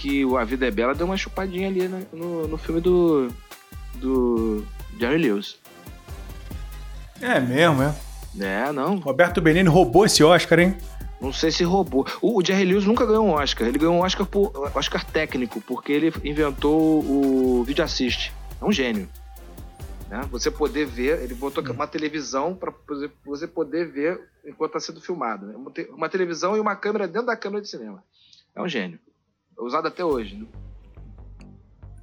que 0.00 0.24
o 0.24 0.38
A 0.38 0.44
Vida 0.44 0.66
é 0.66 0.70
Bela 0.70 0.94
deu 0.94 1.04
uma 1.04 1.16
chupadinha 1.18 1.68
ali 1.68 1.86
né, 1.86 2.06
no, 2.10 2.48
no 2.48 2.56
filme 2.56 2.80
do 2.80 3.30
do 3.96 4.64
Jerry 4.98 5.18
Lewis. 5.18 5.58
É 7.20 7.38
mesmo, 7.38 7.82
é. 7.82 7.94
É, 8.40 8.72
não. 8.72 8.96
Roberto 8.96 9.42
Benini 9.42 9.68
roubou 9.68 10.06
esse 10.06 10.24
Oscar, 10.24 10.58
hein? 10.58 10.74
Não 11.20 11.34
sei 11.34 11.50
se 11.50 11.64
roubou. 11.64 12.06
O, 12.22 12.42
Jerry 12.42 12.64
Lewis 12.64 12.86
nunca 12.86 13.04
ganhou 13.04 13.26
um 13.26 13.32
Oscar. 13.32 13.68
Ele 13.68 13.76
ganhou 13.76 13.94
um 13.94 14.00
Oscar 14.00 14.24
por 14.26 14.50
Oscar 14.74 15.04
técnico, 15.04 15.60
porque 15.60 15.92
ele 15.92 16.14
inventou 16.24 17.04
o 17.04 17.62
vídeo 17.62 17.84
assist. 17.84 18.32
É 18.58 18.64
um 18.64 18.72
gênio. 18.72 19.06
Né? 20.08 20.22
Você 20.30 20.50
poder 20.50 20.86
ver, 20.86 21.22
ele 21.22 21.34
botou 21.34 21.62
uma 21.74 21.86
televisão 21.86 22.54
para 22.54 22.72
você 23.26 23.46
poder 23.46 23.92
ver 23.92 24.18
enquanto 24.46 24.78
está 24.78 24.80
sendo 24.80 25.04
filmado. 25.04 25.44
né? 25.44 25.54
Uma 25.90 26.08
televisão 26.08 26.56
e 26.56 26.60
uma 26.60 26.74
câmera 26.74 27.06
dentro 27.06 27.26
da 27.26 27.36
câmera 27.36 27.60
de 27.60 27.68
cinema. 27.68 28.02
É 28.56 28.62
um 28.62 28.68
gênio. 28.68 28.98
É 29.60 29.62
usado 29.62 29.88
até 29.88 30.04
hoje. 30.04 30.36
né? 30.36 30.46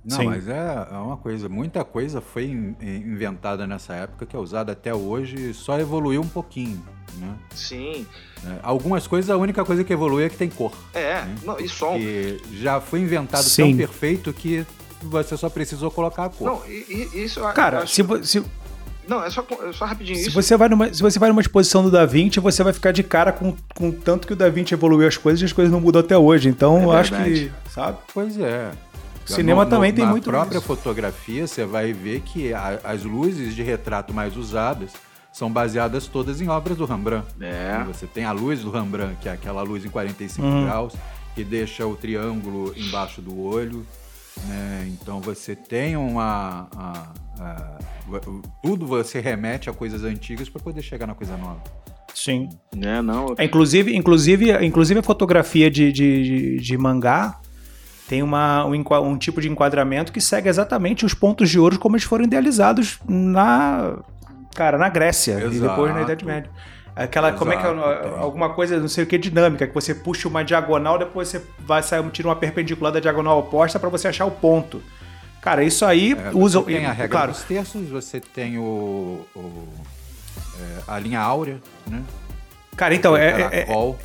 Não, 0.05 0.17
Sim. 0.17 0.25
mas 0.25 0.47
é, 0.47 0.87
é 0.91 0.95
uma 0.97 1.17
coisa. 1.17 1.49
Muita 1.49 1.83
coisa 1.83 2.21
foi 2.21 2.45
in- 2.45 2.75
inventada 2.81 3.67
nessa 3.67 3.93
época 3.93 4.25
que 4.25 4.35
é 4.35 4.39
usada 4.39 4.71
até 4.71 4.93
hoje 4.93 5.49
e 5.49 5.53
só 5.53 5.77
evoluiu 5.79 6.21
um 6.21 6.27
pouquinho. 6.29 6.81
né? 7.17 7.35
Sim. 7.53 8.05
É, 8.45 8.59
algumas 8.63 9.05
coisas, 9.07 9.29
a 9.29 9.35
única 9.35 9.65
coisa 9.65 9.83
que 9.83 9.91
evolui 9.91 10.23
é 10.23 10.29
que 10.29 10.37
tem 10.37 10.49
cor. 10.49 10.71
É, 10.93 11.23
né? 11.25 11.35
não, 11.43 11.59
e 11.59 11.67
som. 11.67 11.97
Que 11.97 12.39
já 12.53 12.79
foi 12.79 13.01
inventado 13.01 13.43
Sim. 13.43 13.69
tão 13.69 13.77
perfeito 13.77 14.31
que 14.31 14.65
você 15.01 15.35
só 15.35 15.49
precisou 15.49 15.91
colocar 15.91 16.25
a 16.25 16.29
cor. 16.29 16.47
Não, 16.51 16.65
e, 16.67 17.09
e- 17.13 17.23
isso 17.25 17.39
eu 17.41 17.51
Cara, 17.53 17.79
acho- 17.79 17.93
se, 17.93 18.27
se, 18.27 18.45
Não, 19.07 19.23
é 19.23 19.29
só, 19.29 19.45
é 19.67 19.71
só 19.73 19.85
rapidinho 19.85 20.17
se 20.17 20.27
isso. 20.29 20.31
você 20.41 20.57
vai 20.57 20.67
numa, 20.69 20.93
se 20.93 21.01
você 21.01 21.17
vai 21.17 21.29
numa 21.29 21.41
exposição 21.41 21.81
do 21.83 21.89
Da 21.91 22.05
Vinci, 22.05 22.39
você 22.39 22.63
vai 22.63 22.73
ficar 22.73 22.91
de 22.91 23.03
cara 23.03 23.31
com, 23.31 23.55
com 23.75 23.91
tanto 23.91 24.27
que 24.27 24.33
o 24.33 24.35
Da 24.35 24.49
Vinci 24.49 24.73
evoluiu 24.73 25.07
as 25.07 25.15
coisas 25.17 25.41
e 25.41 25.45
as 25.45 25.53
coisas 25.53 25.71
não 25.71 25.79
mudou 25.79 25.99
até 26.01 26.17
hoje. 26.17 26.49
Então, 26.49 26.79
É 26.79 26.83
eu 26.83 26.91
acho 26.91 27.13
que, 27.23 27.51
sabe? 27.69 27.97
Pois 28.13 28.37
é. 28.39 28.71
Cinema 29.25 29.65
também 29.65 29.91
tem 29.93 30.05
na 30.05 30.11
muito 30.11 30.27
Na 30.31 30.37
própria 30.37 30.57
isso. 30.57 30.67
fotografia, 30.67 31.45
você 31.45 31.65
vai 31.65 31.91
ver 31.91 32.21
que 32.21 32.53
a- 32.53 32.79
as 32.83 33.03
luzes 33.03 33.53
de 33.55 33.61
retrato 33.61 34.13
mais 34.13 34.37
usadas 34.37 34.91
são 35.33 35.51
baseadas 35.51 36.07
todas 36.07 36.39
em 36.41 36.47
obras 36.47 36.77
do 36.77 36.85
Rembrandt. 36.85 37.27
É. 37.41 37.83
Você 37.87 38.07
tem 38.07 38.23
a 38.25 38.31
luz 38.31 38.61
do 38.61 38.71
Rembrandt, 38.71 39.17
que 39.21 39.27
é 39.29 39.33
aquela 39.33 39.61
luz 39.63 39.83
em 39.85 39.89
45 39.89 40.47
Uhum. 40.47 40.63
graus, 40.65 40.93
que 41.35 41.43
deixa 41.43 41.85
o 41.85 41.95
triângulo 41.95 42.73
embaixo 42.77 43.21
do 43.21 43.37
olho. 43.39 43.85
Né? 44.47 44.87
Então 44.89 45.19
você 45.21 45.55
tem 45.55 45.95
uma. 45.97 46.67
a- 46.75 47.13
a- 47.39 47.77
tudo 48.63 48.85
você 48.87 49.19
remete 49.19 49.69
a 49.69 49.73
coisas 49.73 50.03
antigas 50.03 50.49
para 50.49 50.61
poder 50.61 50.81
chegar 50.81 51.05
na 51.07 51.13
coisa 51.15 51.35
nova. 51.37 51.61
Sim. 52.13 52.49
É, 52.81 53.01
não. 53.01 53.35
É, 53.37 53.43
inclusive, 53.45 53.95
inclusive, 53.95 54.65
inclusive 54.65 54.99
a 54.99 55.03
fotografia 55.03 55.69
de, 55.69 55.91
de, 55.91 56.23
de- 56.23 56.57
de 56.57 56.77
mangá 56.77 57.39
tem 58.07 58.23
uma, 58.23 58.65
um, 58.65 58.83
um 59.03 59.17
tipo 59.17 59.41
de 59.41 59.49
enquadramento 59.49 60.11
que 60.13 60.21
segue 60.21 60.47
exatamente 60.49 61.05
os 61.05 61.13
pontos 61.13 61.49
de 61.49 61.59
ouro 61.59 61.77
como 61.77 61.95
eles 61.95 62.05
foram 62.05 62.23
idealizados 62.23 62.99
na 63.07 63.99
cara 64.55 64.77
na 64.77 64.89
Grécia 64.89 65.33
e 65.33 65.43
Exato. 65.43 65.69
depois 65.69 65.93
na 65.93 66.01
Idade 66.03 66.25
Média. 66.25 66.49
Aquela, 66.97 67.31
como 67.31 67.51
é 67.53 67.57
que 67.57 67.65
é, 67.65 67.71
Exato, 67.71 68.15
alguma 68.17 68.49
coisa, 68.49 68.79
não 68.79 68.87
sei 68.87 69.03
o 69.03 69.07
que, 69.07 69.17
dinâmica, 69.17 69.67
que 69.67 69.73
você 69.73 69.93
puxa 69.93 70.27
uma 70.27 70.43
diagonal, 70.43 70.97
depois 70.97 71.27
você 71.27 71.41
vai 71.59 71.83
sair, 71.83 72.03
tira 72.09 72.27
uma 72.27 72.35
perpendicular 72.35 72.91
da 72.91 72.99
diagonal 72.99 73.37
oposta 73.39 73.79
para 73.79 73.89
você 73.89 74.07
achar 74.07 74.25
o 74.25 74.31
ponto. 74.31 74.81
Cara, 75.41 75.63
isso 75.63 75.85
aí 75.85 76.13
É, 76.13 76.31
usa. 76.33 76.61
tem 76.63 76.85
a 76.85 76.91
regra 76.91 77.07
claro, 77.09 77.31
dos 77.31 77.43
terços, 77.43 77.87
você 77.89 78.19
tem 78.19 78.57
o, 78.57 79.21
o- 79.35 79.67
é, 80.59 80.79
a 80.87 80.97
linha 80.99 81.19
áurea, 81.21 81.59
né? 81.85 82.01
cara, 82.75 82.95
então, 82.95 83.15
é, 83.15 83.29
é- 83.29 83.59
é- 83.61 83.95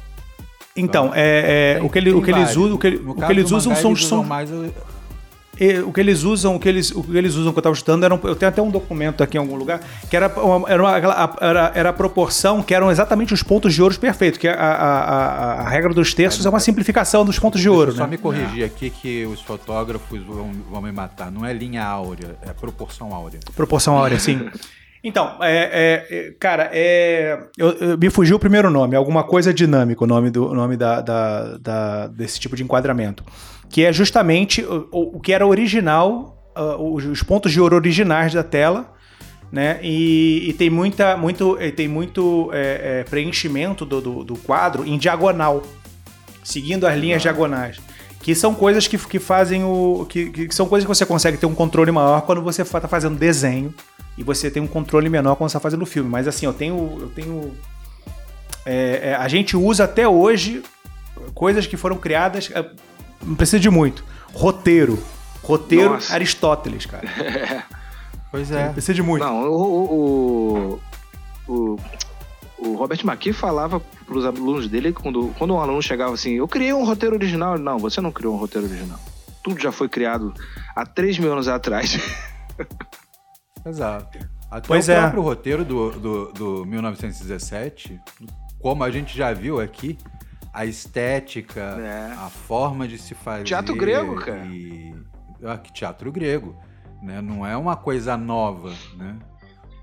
então, 0.76 1.12
é, 1.14 1.72
é, 1.72 1.74
Tem- 1.76 1.82
o 1.86 1.88
que, 1.90 1.98
ele- 1.98 2.12
o 2.12 2.22
que 2.22 2.30
eles 2.30 2.56
usam, 2.56 2.74
o 2.74 2.78
que, 2.78 2.88
o 2.88 3.14
que 3.14 3.32
eles 3.32 3.50
usam 3.50 3.74
são, 3.74 3.96
são 3.96 4.22
mais 4.22 4.50
E 5.64 5.78
o 5.78 5.92
que 5.92 6.00
eles 6.00 6.24
usam, 6.24 6.56
o 6.56 6.58
que 6.58 6.68
eles, 6.68 6.90
o 6.90 7.04
que 7.04 7.16
eles 7.16 7.34
usam 7.36 7.52
que 7.52 7.58
eu 7.58 7.60
estava 7.60 7.74
estudando, 7.74 8.02
era 8.04 8.12
um- 8.12 8.18
eu 8.24 8.34
tenho 8.34 8.48
até 8.48 8.60
um 8.60 8.68
documento 8.70 9.22
aqui 9.22 9.36
em 9.36 9.40
algum 9.40 9.54
lugar, 9.54 9.80
que 10.10 10.16
era, 10.16 10.26
uma, 10.28 10.68
era, 10.68 10.82
uma- 10.82 11.36
era, 11.40 11.72
era 11.74 11.88
a 11.90 11.92
proporção, 11.92 12.62
que 12.62 12.74
eram 12.74 12.90
exatamente 12.90 13.32
os 13.32 13.42
pontos 13.44 13.72
de 13.72 13.80
ouro 13.80 13.96
perfeitos, 13.98 14.38
que 14.38 14.48
a, 14.48 14.54
a, 14.54 14.74
a- 14.82 15.52
a 15.60 15.68
regra 15.68 15.94
dos 15.94 16.12
terços 16.14 16.44
é 16.44 16.48
uma 16.48 16.58
simplificação 16.58 17.24
dos 17.24 17.38
pontos 17.38 17.60
de 17.60 17.68
ouro, 17.68 17.92
só 17.92 18.02
né? 18.04 18.10
me 18.10 18.18
corrigir 18.18 18.64
aqui 18.64 18.90
que 18.90 19.24
os 19.26 19.40
fotógrafos 19.40 20.20
vão, 20.24 20.50
vão 20.70 20.82
me 20.82 20.90
matar. 20.90 21.30
Não 21.30 21.46
é 21.46 21.52
linha 21.52 21.84
áurea, 21.84 22.36
é 22.42 22.52
proporção 22.52 23.14
áurea. 23.14 23.38
Proporção 23.54 23.96
áurea, 23.96 24.18
sim. 24.18 24.40
Então, 25.04 25.32
é, 25.40 26.06
é- 26.10 26.16
é- 26.28 26.30
cara, 26.38 26.70
é, 26.72 27.36
eu, 27.58 27.70
eu- 27.70 27.98
me 27.98 28.08
fugiu 28.08 28.36
o 28.36 28.38
primeiro 28.38 28.70
nome, 28.70 28.94
alguma 28.94 29.24
coisa 29.24 29.52
dinâmico, 29.52 30.04
o 30.04 30.06
nome, 30.06 30.30
do, 30.30 30.54
nome 30.54 30.76
da, 30.76 31.00
da- 31.00 31.56
da- 31.58 32.06
desse 32.06 32.38
tipo 32.38 32.54
de 32.54 32.62
enquadramento. 32.62 33.24
Que 33.72 33.84
é 33.84 33.92
justamente 33.92 34.62
o, 34.62 34.86
o- 35.16 35.20
que 35.20 35.32
era 35.32 35.44
original, 35.46 36.52
ah, 36.54 36.76
os, 36.76 37.04
os 37.06 37.22
pontos 37.22 37.50
de 37.50 37.60
ouro 37.60 37.74
originais 37.74 38.32
da 38.32 38.44
tela, 38.44 38.92
né? 39.50 39.80
E, 39.82 40.48
e 40.48 40.52
tem 40.52 40.70
muita, 40.70 41.16
muito, 41.16 41.56
tem 41.74 41.88
muito 41.88 42.50
é, 42.52 43.00
é, 43.00 43.04
preenchimento 43.04 43.84
do, 43.84 44.00
do, 44.00 44.24
do 44.24 44.36
quadro 44.36 44.86
em 44.86 44.96
diagonal, 44.96 45.62
seguindo 46.44 46.86
as 46.86 46.96
linhas 46.98 47.20
diagonais. 47.22 47.80
Que 48.20 48.34
são 48.36 48.54
coisas 48.54 48.86
que, 48.86 48.96
que 48.96 49.18
fazem 49.18 49.64
o. 49.64 50.06
Que, 50.08 50.30
que 50.30 50.54
são 50.54 50.66
coisas 50.68 50.86
que 50.86 50.94
você 50.94 51.04
consegue 51.04 51.36
ter 51.38 51.46
um 51.46 51.54
controle 51.54 51.90
maior 51.90 52.20
quando 52.22 52.40
você 52.40 52.62
está 52.62 52.86
fazendo 52.86 53.16
desenho 53.18 53.74
e 54.16 54.22
você 54.22 54.48
tem 54.48 54.62
um 54.62 54.66
controle 54.68 55.08
menor 55.08 55.34
quando 55.34 55.50
você 55.50 55.56
está 55.56 55.60
fazendo 55.60 55.84
filme. 55.84 56.08
Mas 56.08 56.28
assim, 56.28 56.46
eu 56.46 56.52
tenho. 56.52 56.98
Eu 57.00 57.08
tenho 57.08 57.52
é, 58.64 59.00
é, 59.10 59.14
a 59.16 59.26
gente 59.26 59.56
usa 59.56 59.84
até 59.84 60.06
hoje 60.06 60.62
coisas 61.34 61.66
que 61.66 61.76
foram 61.76 61.96
criadas. 61.96 62.48
Não 63.22 63.34
precisa 63.34 63.60
de 63.60 63.70
muito. 63.70 64.04
Roteiro. 64.32 65.02
Roteiro 65.42 65.94
Nossa. 65.94 66.14
Aristóteles, 66.14 66.86
cara. 66.86 67.06
Pois 68.32 68.48
Não 68.48 68.58
é. 68.58 68.68
precisa 68.70 68.94
de 68.94 69.02
muito. 69.02 69.22
Não, 69.22 69.44
o, 69.44 70.80
o, 71.46 71.52
o, 71.52 71.76
o 72.60 72.76
Robert 72.76 73.00
McKee 73.04 73.34
falava 73.34 73.78
para 73.78 74.16
os 74.16 74.24
alunos 74.24 74.68
dele, 74.68 74.90
quando, 74.90 75.34
quando 75.36 75.52
um 75.52 75.60
aluno 75.60 75.82
chegava 75.82 76.14
assim, 76.14 76.30
eu 76.30 76.48
criei 76.48 76.72
um 76.72 76.82
roteiro 76.82 77.14
original. 77.14 77.58
Não, 77.58 77.78
você 77.78 78.00
não 78.00 78.10
criou 78.10 78.34
um 78.34 78.38
roteiro 78.38 78.66
original. 78.66 78.98
Tudo 79.44 79.60
já 79.60 79.70
foi 79.70 79.86
criado 79.86 80.32
há 80.74 80.86
3 80.86 81.18
mil 81.18 81.30
anos 81.30 81.46
atrás. 81.46 81.98
Exato. 83.66 84.18
Até 84.50 84.66
Pois 84.66 84.88
o 84.88 84.92
é. 84.92 85.00
próprio 85.00 85.22
roteiro 85.22 85.62
do, 85.62 85.90
do, 85.90 86.32
do 86.32 86.64
1917, 86.64 88.00
como 88.60 88.82
a 88.82 88.90
gente 88.90 89.14
já 89.14 89.34
viu 89.34 89.60
aqui, 89.60 89.98
a 90.52 90.66
estética, 90.66 91.60
É. 91.60 92.12
a 92.12 92.28
forma 92.28 92.86
de 92.86 92.98
se 92.98 93.14
fazer. 93.14 93.44
Teatro 93.44 93.74
grego, 93.74 94.16
cara. 94.16 94.44
E... 94.46 94.94
Ah, 95.44 95.58
que 95.58 95.72
teatro 95.72 96.10
grego. 96.12 96.54
Né? 97.02 97.20
Não 97.20 97.44
é 97.46 97.56
uma 97.56 97.74
coisa 97.76 98.16
nova, 98.16 98.72
né? 98.96 99.16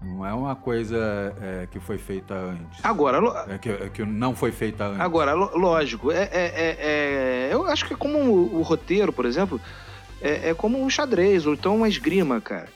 Não 0.01 0.25
é 0.25 0.33
uma 0.33 0.55
coisa 0.55 1.35
é, 1.41 1.67
que 1.69 1.77
foi 1.79 1.97
feita 1.97 2.33
antes. 2.33 2.79
Agora, 2.83 3.17
lo- 3.19 3.35
É 3.51 3.57
que, 3.57 3.69
é 3.69 3.89
que 3.89 4.05
não 4.05 4.33
foi 4.33 4.51
feita 4.53 4.85
antes. 4.85 5.01
Agora, 5.01 5.33
lo- 5.33 5.51
lógico, 5.57 6.09
é, 6.11 6.23
é- 6.23 6.29
é- 6.31 6.77
é- 6.79 7.49
eu 7.51 7.65
acho 7.67 7.85
que 7.85 7.93
é 7.93 7.97
como 7.97 8.17
o, 8.17 8.59
o 8.59 8.61
roteiro, 8.61 9.11
por 9.11 9.25
exemplo, 9.25 9.59
é, 10.21 10.51
é 10.51 10.53
como 10.53 10.81
um 10.81 10.89
xadrez, 10.89 11.45
ou 11.45 11.53
então 11.53 11.75
uma 11.75 11.89
esgrima, 11.89 12.39
cara. 12.39 12.67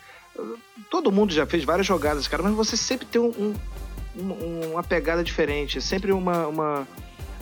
Todo 0.89 1.11
mundo 1.11 1.31
já 1.31 1.45
fez 1.45 1.63
várias 1.63 1.87
jogadas, 1.87 2.27
cara, 2.27 2.43
mas 2.43 2.53
você 2.53 2.75
sempre 2.75 3.05
tem 3.05 3.21
um- 3.21 3.55
um- 4.17 4.21
um- 4.21 4.71
uma 4.73 4.83
pegada 4.83 5.23
diferente, 5.23 5.77
é 5.77 5.81
sempre 5.81 6.11
uma, 6.11 6.45
uma, 6.47 6.87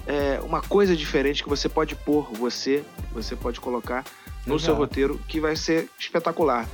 é, 0.07 0.39
uma 0.43 0.61
coisa 0.61 0.95
diferente 0.95 1.43
que 1.43 1.49
você 1.49 1.69
pode 1.69 1.95
pôr, 1.95 2.31
você, 2.33 2.83
você 3.11 3.35
pode 3.35 3.59
colocar 3.59 4.03
no 4.45 4.55
Exato. 4.55 4.59
seu 4.65 4.75
roteiro, 4.75 5.19
que 5.27 5.39
vai 5.39 5.55
ser 5.55 5.89
espetacular. 5.99 6.67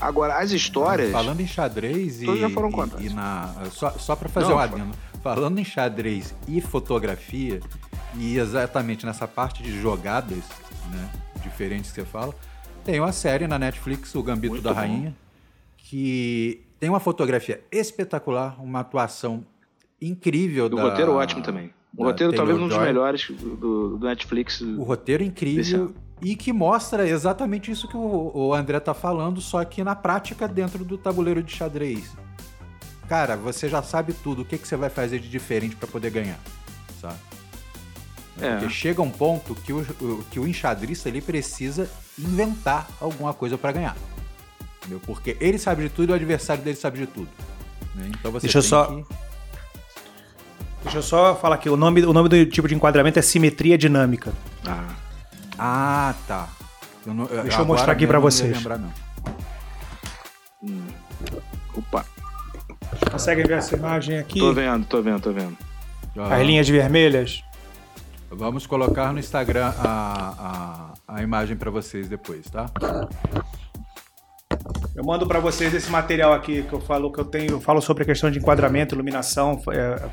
Agora, 0.00 0.38
as 0.38 0.50
histórias. 0.50 1.10
Falando 1.12 1.40
em 1.40 1.46
xadrez 1.46 2.20
e, 2.22 2.26
Todos 2.26 2.40
já 2.40 2.50
foram 2.50 2.68
e- 2.98 3.06
e 3.06 3.10
na 3.10 3.54
só, 3.70 3.90
só 3.92 4.16
para 4.16 4.28
fazer 4.28 4.48
Não, 4.48 4.56
um 4.56 4.58
adendo, 4.58 4.94
falando 5.22 5.58
em 5.58 5.64
xadrez 5.64 6.34
e 6.48 6.60
fotografia 6.60 7.60
e 8.16 8.36
exatamente 8.36 9.06
nessa 9.06 9.26
parte 9.26 9.62
de 9.62 9.80
jogadas, 9.80 10.38
né, 10.90 11.10
diferentes 11.42 11.90
que 11.92 12.00
você 12.00 12.06
fala, 12.06 12.34
tem 12.84 13.00
uma 13.00 13.12
série 13.12 13.46
na 13.46 13.58
Netflix, 13.58 14.14
O 14.14 14.22
Gambito 14.22 14.54
Muito 14.54 14.64
da 14.64 14.70
bom. 14.74 14.80
Rainha, 14.80 15.16
que 15.78 16.62
tem 16.78 16.90
uma 16.90 17.00
fotografia 17.00 17.62
espetacular, 17.72 18.60
uma 18.62 18.80
atuação 18.80 19.46
incrível 20.02 20.68
do 20.68 20.76
da 20.76 20.82
roteiro 20.82 21.14
ótimo 21.14 21.42
também. 21.42 21.72
O 21.96 22.04
da 22.04 22.10
roteiro 22.10 22.32
talvez 22.32 22.58
um 22.58 22.68
dos 22.68 22.78
melhores 22.78 23.26
do, 23.30 23.96
do 23.96 24.06
Netflix. 24.06 24.60
O 24.60 24.82
roteiro 24.82 25.22
Desse 25.22 25.30
incrível 25.30 25.82
ano. 25.84 25.94
e 26.22 26.34
que 26.34 26.52
mostra 26.52 27.08
exatamente 27.08 27.70
isso 27.70 27.86
que 27.88 27.96
o, 27.96 28.32
o 28.34 28.54
André 28.54 28.80
tá 28.80 28.92
falando, 28.94 29.40
só 29.40 29.64
que 29.64 29.84
na 29.84 29.94
prática 29.94 30.48
dentro 30.48 30.84
do 30.84 30.98
tabuleiro 30.98 31.42
de 31.42 31.52
xadrez. 31.52 32.16
Cara, 33.08 33.36
você 33.36 33.68
já 33.68 33.82
sabe 33.82 34.12
tudo, 34.12 34.42
o 34.42 34.44
que, 34.44 34.56
que 34.58 34.66
você 34.66 34.76
vai 34.76 34.88
fazer 34.90 35.18
de 35.20 35.28
diferente 35.28 35.76
para 35.76 35.86
poder 35.86 36.10
ganhar, 36.10 36.38
sabe? 37.00 37.18
É. 38.40 38.56
Porque 38.56 38.68
chega 38.72 39.00
um 39.00 39.10
ponto 39.10 39.54
que 39.54 39.72
o, 39.72 39.84
que 40.30 40.40
o 40.40 40.48
enxadrista 40.48 41.08
ele 41.08 41.20
precisa 41.20 41.88
inventar 42.18 42.88
alguma 43.00 43.32
coisa 43.32 43.56
para 43.56 43.70
ganhar. 43.72 43.96
Entendeu? 44.78 45.00
Porque 45.06 45.36
ele 45.40 45.58
sabe 45.58 45.84
de 45.84 45.90
tudo 45.90 46.10
e 46.10 46.12
o 46.12 46.14
adversário 46.16 46.62
dele 46.64 46.76
sabe 46.76 46.98
de 46.98 47.06
tudo. 47.06 47.28
né? 47.94 48.10
Então 48.18 48.32
você 48.32 48.46
Deixa 48.48 48.58
eu 48.58 48.62
tem 48.62 48.68
só- 48.70 48.86
que... 48.86 49.04
Deixa 50.84 50.98
eu 50.98 51.02
só 51.02 51.34
falar 51.34 51.56
aqui. 51.56 51.68
O 51.68 51.76
nome, 51.76 52.02
o 52.04 52.12
nome 52.12 52.28
do 52.28 52.46
tipo 52.46 52.68
de 52.68 52.74
enquadramento 52.74 53.18
é 53.18 53.22
simetria 53.22 53.76
dinâmica. 53.76 54.32
Ah, 54.66 54.84
Ah, 55.58 56.14
tá. 56.28 56.48
Eu 57.06 57.12
não- 57.14 57.26
eu 57.26 57.40
agora 57.40 57.64
mostrar 57.64 57.92
aqui 57.92 58.06
mesmo 58.06 58.08
pra 58.08 58.18
eu 58.18 58.20
não 58.20 58.26
ia 58.26 58.30
vocês. 58.30 58.56
lembrar, 58.56 58.78
não. 58.78 58.92
hum. 60.62 60.86
Opa, 61.76 62.04
Consegue 63.10 63.42
ver 63.42 63.58
essa 63.58 63.74
imagem 63.76 64.18
aqui? 64.18 64.38
tô 64.38 64.52
vendo, 64.52 64.86
tô 64.86 65.02
vendo, 65.02 65.20
tô 65.20 65.32
vendo. 65.32 65.56
As 66.30 66.46
linhas 66.46 66.68
vermelhas. 66.68 67.42
Vamos 68.30 68.66
colocar 68.66 69.12
no 69.12 69.18
Instagram 69.18 69.72
a, 69.78 70.94
a, 71.08 71.16
a 71.16 71.22
imagem 71.22 71.56
para 71.56 71.70
vocês 71.70 72.08
depois, 72.08 72.46
tá? 72.50 72.66
Eu 74.94 75.04
mando 75.04 75.26
pra 75.26 75.40
vocês 75.40 75.74
esse 75.74 75.90
material 75.90 76.32
aqui 76.32 76.62
que 76.62 76.72
eu 76.72 76.80
falo 76.80 77.12
que 77.12 77.18
eu 77.20 77.24
tenho, 77.24 77.50
eu 77.52 77.60
falo 77.60 77.80
sobre 77.80 78.02
a 78.04 78.06
questão 78.06 78.30
de 78.30 78.38
enquadramento, 78.38 78.94
iluminação, 78.94 79.60
é, 79.72 80.08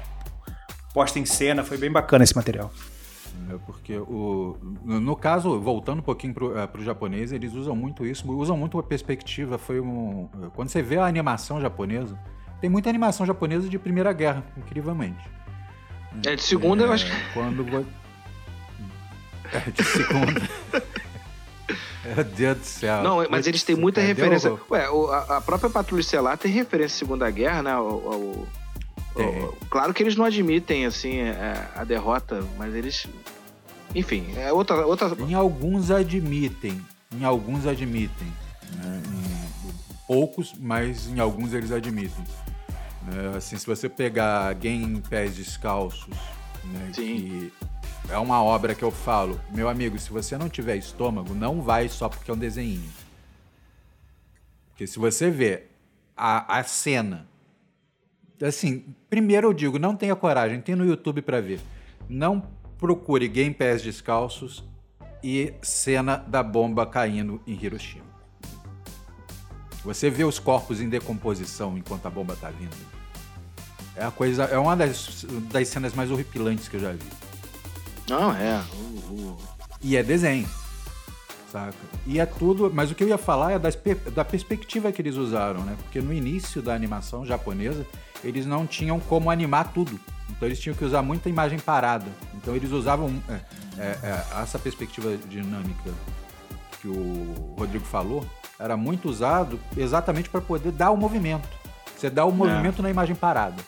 posta 0.93 1.19
em 1.19 1.25
cena, 1.25 1.63
foi 1.63 1.77
bem 1.77 1.91
bacana 1.91 2.23
esse 2.23 2.35
material. 2.35 2.71
É 3.49 3.57
Porque 3.65 3.97
o, 3.97 4.57
no, 4.83 5.15
caso, 5.15 5.59
voltando 5.59 5.99
um 5.99 6.03
pouquinho 6.03 6.33
pro, 6.33 6.53
pro 6.67 6.83
japonês, 6.83 7.31
eles 7.31 7.53
usam 7.53 7.75
muito 7.75 8.05
isso, 8.05 8.29
usam 8.31 8.57
muito 8.57 8.77
a 8.77 8.83
perspectiva. 8.83 9.57
Foi 9.57 9.79
um, 9.79 10.29
quando 10.53 10.69
você 10.69 10.81
vê 10.81 10.97
a 10.97 11.05
animação 11.05 11.59
japonesa, 11.59 12.17
tem 12.59 12.69
muita 12.69 12.89
animação 12.89 13.25
japonesa 13.25 13.67
de 13.67 13.79
Primeira 13.79 14.13
Guerra, 14.13 14.43
incrivelmente. 14.57 15.29
É, 16.25 16.35
de 16.35 16.43
segunda 16.43 16.83
é, 16.83 16.87
eu 16.87 16.91
acho 16.91 17.05
que. 17.05 17.33
Quando. 17.33 17.85
É, 19.51 19.71
de 19.71 19.83
segunda. 19.83 20.41
Meu 22.03 22.23
Deus 22.23 22.57
do 22.57 22.65
céu. 22.65 23.03
Não, 23.03 23.25
mas 23.29 23.47
eles 23.47 23.63
têm 23.63 23.75
muita 23.75 24.01
referência. 24.01 24.57
Ué, 24.69 24.87
a, 25.29 25.39
própria 25.39 25.69
Patrulha 25.69 26.01
Estelar 26.01 26.37
tem 26.37 26.51
referência 26.51 26.95
à 26.95 26.99
Segunda 26.99 27.29
Guerra, 27.29 27.61
né? 27.61 27.71
Claro 29.69 29.93
que 29.93 30.03
eles 30.03 30.15
não 30.15 30.25
admitem, 30.25 30.85
assim, 30.85 31.21
a, 31.21 31.25
é, 31.25 31.69
a 31.75 31.83
derrota, 31.83 32.43
mas 32.57 32.73
eles. 32.73 33.07
Enfim, 33.93 34.33
é 34.37 34.51
outra, 34.53 34.85
outra. 34.85 35.09
Em 35.19 35.33
alguns 35.33 35.91
admitem. 35.91 36.79
Em 37.13 37.23
alguns 37.23 37.65
admitem. 37.65 38.27
Né? 38.75 39.03
Em 39.05 40.05
poucos, 40.07 40.53
mas 40.59 41.07
em 41.07 41.19
alguns 41.19 41.53
eles 41.53 41.71
admitem. 41.71 42.23
É, 43.13 43.37
assim, 43.37 43.57
se 43.57 43.65
você 43.65 43.89
pegar 43.89 44.53
Game 44.53 45.01
Pés 45.01 45.35
Descalços, 45.35 46.07
né, 46.63 46.91
que 46.93 47.51
é 48.09 48.17
uma 48.17 48.43
obra 48.43 48.75
que 48.75 48.83
eu 48.83 48.91
falo, 48.91 49.39
meu 49.49 49.67
amigo, 49.67 49.97
se 49.97 50.11
você 50.11 50.37
não 50.37 50.47
tiver 50.47 50.75
estômago, 50.75 51.33
não 51.33 51.61
vai 51.61 51.89
só 51.89 52.07
porque 52.07 52.29
é 52.29 52.33
um 52.33 52.37
desenho. 52.37 52.83
Porque 54.69 54.85
se 54.85 54.99
você 54.99 55.29
vê 55.29 55.63
a, 56.15 56.59
a 56.59 56.63
cena, 56.63 57.27
assim, 58.45 58.85
primeiro 59.09 59.47
eu 59.47 59.53
digo, 59.53 59.77
não 59.77 59.95
tenha 59.95 60.15
coragem, 60.15 60.61
tem 60.61 60.75
no 60.75 60.85
YouTube 60.85 61.21
para 61.21 61.41
ver. 61.41 61.59
Não 62.09 62.41
procure 62.77 63.27
Game 63.27 63.55
Descalços 63.83 64.63
e 65.23 65.53
cena 65.61 66.17
da 66.17 66.41
bomba 66.41 66.85
caindo 66.85 67.41
em 67.45 67.53
Hiroshima. 67.53 68.11
Você 69.83 70.09
vê 70.09 70.23
os 70.23 70.39
corpos 70.39 70.79
em 70.79 70.89
decomposição 70.89 71.77
enquanto 71.77 72.05
a 72.05 72.09
bomba 72.09 72.35
tá 72.35 72.49
vindo. 72.49 72.75
É 73.95 74.05
a 74.05 74.11
coisa, 74.11 74.45
é 74.45 74.57
uma 74.57 74.75
das, 74.75 75.25
das 75.51 75.67
cenas 75.67 75.93
mais 75.93 76.11
horripilantes 76.11 76.67
que 76.67 76.77
eu 76.77 76.81
já 76.81 76.91
vi. 76.91 77.09
Não, 78.07 78.35
é. 78.35 78.63
Uh, 78.73 79.13
uh. 79.13 79.37
E 79.81 79.97
é 79.97 80.03
desenho. 80.03 80.47
Saca? 81.51 81.73
E 82.05 82.19
é 82.19 82.25
tudo. 82.25 82.71
Mas 82.73 82.91
o 82.91 82.95
que 82.95 83.03
eu 83.03 83.07
ia 83.07 83.17
falar 83.17 83.53
é 83.53 83.59
das, 83.59 83.77
da 84.13 84.23
perspectiva 84.23 84.91
que 84.91 85.01
eles 85.01 85.15
usaram, 85.15 85.61
né? 85.61 85.75
Porque 85.81 85.99
no 85.99 86.13
início 86.13 86.61
da 86.61 86.73
animação 86.73 87.25
japonesa, 87.25 87.85
eles 88.23 88.45
não 88.45 88.65
tinham 88.65 88.99
como 88.99 89.29
animar 89.29 89.71
tudo. 89.73 89.99
Então 90.29 90.47
eles 90.47 90.59
tinham 90.59 90.75
que 90.75 90.83
usar 90.83 91.01
muita 91.01 91.29
imagem 91.29 91.59
parada. 91.59 92.07
Então 92.35 92.55
eles 92.55 92.71
usavam 92.71 93.21
é, 93.29 93.33
é, 93.77 93.97
é, 94.03 94.41
essa 94.41 94.57
perspectiva 94.57 95.15
dinâmica 95.17 95.91
que 96.81 96.87
o 96.87 97.55
Rodrigo 97.57 97.85
falou, 97.85 98.25
era 98.59 98.75
muito 98.75 99.07
usado 99.07 99.59
exatamente 99.77 100.29
para 100.29 100.41
poder 100.41 100.71
dar 100.71 100.91
o 100.91 100.97
movimento. 100.97 101.47
Você 101.95 102.09
dá 102.09 102.25
o 102.25 102.29
é. 102.29 102.33
movimento 102.33 102.81
na 102.81 102.89
imagem 102.89 103.15
parada. 103.15 103.61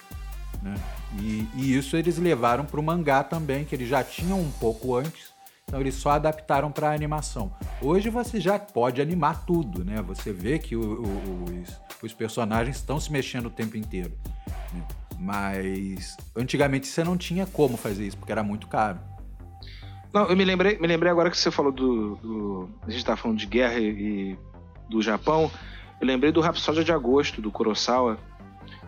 Né? 0.61 0.73
E, 1.19 1.47
e, 1.55 1.77
isso 1.77 1.95
eles 1.95 2.17
levaram 2.17 2.65
para 2.65 2.79
o 2.79 2.83
mangá 2.83 3.23
também, 3.23 3.65
que 3.65 3.75
eles 3.75 3.87
já 3.87 4.03
tinham 4.03 4.39
um 4.39 4.49
pouco 4.51 4.95
antes, 4.95 5.31
então 5.67 5.79
eles 5.79 5.95
só 5.95 6.11
adaptaram 6.11 6.71
para 6.71 6.89
a 6.89 6.93
animação. 6.93 7.53
Hoje 7.81 8.09
você 8.09 8.39
já 8.39 8.57
pode 8.57 9.01
animar 9.01 9.45
tudo, 9.45 9.83
né? 9.83 10.01
Você 10.01 10.33
vê 10.33 10.57
que 10.57 10.75
o, 10.75 11.03
o, 11.03 11.43
os, 11.43 11.79
os, 12.01 12.13
personagens 12.13 12.77
estão 12.77 12.99
se 12.99 13.11
mexendo 13.11 13.47
o 13.47 13.51
tempo 13.51 13.77
inteiro. 13.77 14.11
Mas 15.19 16.17
antigamente 16.35 16.87
você 16.87 17.03
não 17.03 17.17
tinha 17.17 17.45
como 17.45 17.77
fazer 17.77 18.05
isso, 18.05 18.17
porque 18.17 18.31
era 18.31 18.43
muito 18.43 18.67
caro. 18.67 18.99
Não, 20.13 20.27
eu 20.27 20.35
me 20.35 20.45
lembrei, 20.45 20.77
me 20.77 20.87
lembrei 20.87 21.11
agora 21.11 21.31
que 21.31 21.37
você 21.37 21.49
falou 21.49 21.71
do. 21.71 22.15
do 22.17 22.69
a 22.81 22.89
gente 22.89 22.99
estava 22.99 23.17
falando 23.17 23.37
de 23.37 23.45
guerra 23.45 23.79
e, 23.79 23.87
e 23.87 24.39
do 24.89 25.01
Japão. 25.01 25.49
Eu 25.99 26.07
lembrei 26.07 26.31
do 26.31 26.41
Rapsódia 26.41 26.83
de 26.83 26.91
Agosto, 26.91 27.41
do 27.41 27.51
Kurosawa, 27.51 28.19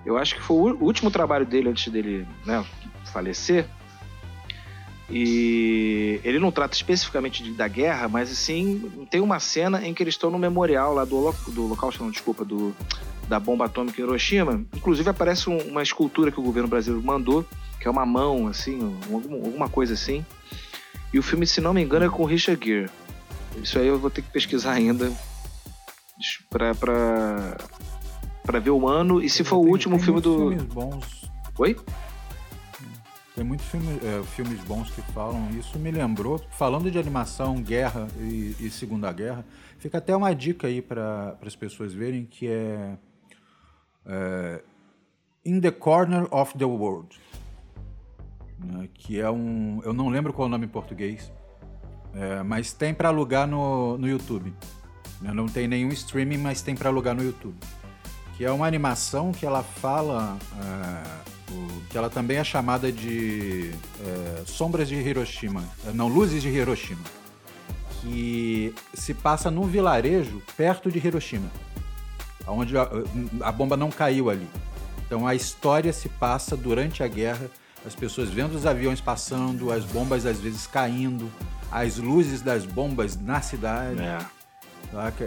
eu 0.06 0.18
acho 0.18 0.36
que 0.36 0.42
foi 0.42 0.74
o 0.74 0.84
último 0.84 1.10
trabalho 1.10 1.46
dele 1.46 1.70
antes 1.70 1.92
dele 1.92 2.28
né, 2.46 2.64
falecer. 3.06 3.66
E 5.10 6.20
ele 6.24 6.40
não 6.40 6.52
trata 6.52 6.76
especificamente 6.76 7.44
de, 7.44 7.52
da 7.52 7.68
guerra, 7.68 8.08
mas 8.08 8.32
assim, 8.32 9.08
tem 9.10 9.22
uma 9.22 9.40
cena 9.40 9.86
em 9.86 9.94
que 9.94 10.02
eles 10.02 10.16
estão 10.16 10.32
no 10.32 10.40
memorial 10.40 10.94
lá 10.94 11.06
do, 11.06 11.32
do 11.50 11.68
local, 11.68 11.92
não, 12.00 12.10
desculpa, 12.10 12.44
do, 12.44 12.76
da 13.28 13.40
bomba 13.40 13.66
atômica 13.66 14.02
em 14.02 14.04
Hiroshima. 14.04 14.66
Inclusive 14.76 15.10
aparece 15.10 15.50
um, 15.50 15.58
uma 15.58 15.84
escultura 15.84 16.32
que 16.32 16.40
o 16.40 16.44
governo 16.44 16.68
brasileiro 16.68 17.06
mandou, 17.06 17.46
que 17.80 17.88
é 17.88 17.92
uma 17.92 18.06
mão, 18.06 18.48
assim, 18.48 18.82
alguma, 19.12 19.36
alguma 19.36 19.70
coisa 19.70 19.94
assim. 19.94 20.26
E 21.14 21.20
o 21.20 21.24
filme, 21.24 21.46
se 21.46 21.62
não 21.62 21.74
me 21.74 21.84
engano, 21.84 22.06
é 22.06 22.10
com 22.10 22.26
Richard 22.26 22.64
Gere. 22.66 22.90
Isso 23.62 23.78
aí 23.78 23.88
eu 23.88 24.00
vou 24.00 24.10
ter 24.10 24.22
que 24.22 24.32
pesquisar 24.32 24.74
ainda 24.74 25.12
pra, 26.50 26.74
pra, 26.74 27.58
para 28.44 28.60
ver 28.60 28.72
o 28.72 28.88
ano 28.88 29.22
e 29.22 29.30
se 29.30 29.44
for 29.44 29.58
o 29.58 29.68
último 29.68 30.00
filme 30.00 30.20
do. 30.20 30.56
Bons. 30.74 31.30
Oi? 31.58 31.78
Tem 33.36 33.44
muitos 33.44 33.66
filmes, 33.68 34.02
é, 34.02 34.24
filmes 34.24 34.64
bons 34.64 34.90
que 34.90 35.02
falam. 35.12 35.50
Isso 35.52 35.78
me 35.78 35.92
lembrou, 35.92 36.40
falando 36.52 36.90
de 36.90 36.98
animação, 36.98 37.62
guerra 37.62 38.08
e, 38.18 38.56
e 38.60 38.70
Segunda 38.70 39.12
Guerra, 39.12 39.46
fica 39.78 39.98
até 39.98 40.16
uma 40.16 40.34
dica 40.34 40.68
aí 40.68 40.82
para 40.82 41.38
as 41.46 41.56
pessoas 41.56 41.94
verem 41.94 42.26
que 42.26 42.48
é, 42.48 42.98
é, 44.06 44.64
In 45.46 45.60
the 45.60 45.72
Corner 45.72 46.34
of 46.34 46.58
the 46.58 46.64
World, 46.64 47.20
né, 48.58 48.88
que 48.94 49.20
é 49.20 49.30
um, 49.30 49.82
eu 49.84 49.94
não 49.94 50.08
lembro 50.08 50.32
qual 50.32 50.46
é 50.46 50.48
o 50.48 50.52
nome 50.52 50.66
em 50.66 50.70
português, 50.70 51.30
é, 52.14 52.42
mas 52.42 52.72
tem 52.72 52.94
para 52.94 53.10
alugar 53.10 53.46
no, 53.46 53.98
no 53.98 54.08
YouTube. 54.08 54.54
Né, 55.22 55.34
não 55.34 55.46
tem 55.46 55.68
nenhum 55.68 55.90
streaming, 55.90 56.38
mas 56.38 56.62
tem 56.62 56.74
para 56.74 56.90
alugar 56.90 57.14
no 57.14 57.22
YouTube 57.22 57.58
que 58.36 58.44
é 58.44 58.52
uma 58.52 58.68
animação 58.68 59.32
que 59.32 59.46
ela 59.46 59.64
fala, 59.64 60.38
é, 60.62 61.32
o, 61.52 61.82
que 61.90 61.98
ela 61.98 62.10
também 62.10 62.38
é 62.38 62.44
chamada 62.44 62.92
de 62.92 63.72
é, 64.02 64.44
Sombras 64.46 64.88
de 64.88 64.96
Hiroshima, 64.96 65.64
é, 65.88 65.92
não, 65.92 66.08
Luzes 66.08 66.42
de 66.42 66.50
Hiroshima, 66.50 67.04
que 68.02 68.74
se 68.94 69.14
passa 69.14 69.52
num 69.52 69.66
vilarejo 69.66 70.42
perto 70.58 70.92
de 70.92 71.06
Hiroshima, 71.06 71.50
onde 72.48 72.78
a, 72.78 72.90
a 73.42 73.52
bomba 73.52 73.76
não 73.78 73.90
caiu 73.90 74.30
ali. 74.30 74.48
Então 75.06 75.28
a 75.28 75.36
história 75.36 75.94
se 75.94 76.10
passa 76.10 76.58
durante 76.58 77.04
a 77.04 77.08
guerra, 77.08 77.50
as 77.86 77.94
pessoas 77.94 78.30
vendo 78.30 78.56
os 78.56 78.66
aviões 78.66 79.00
passando, 79.00 79.72
as 79.72 79.84
bombas 79.86 80.26
às 80.26 80.40
vezes 80.40 80.66
caindo, 80.66 81.32
as 81.72 81.98
luzes 81.98 82.42
das 82.42 82.66
bombas 82.66 83.16
na 83.20 83.42
cidade. 83.42 84.02
É. 84.02 84.18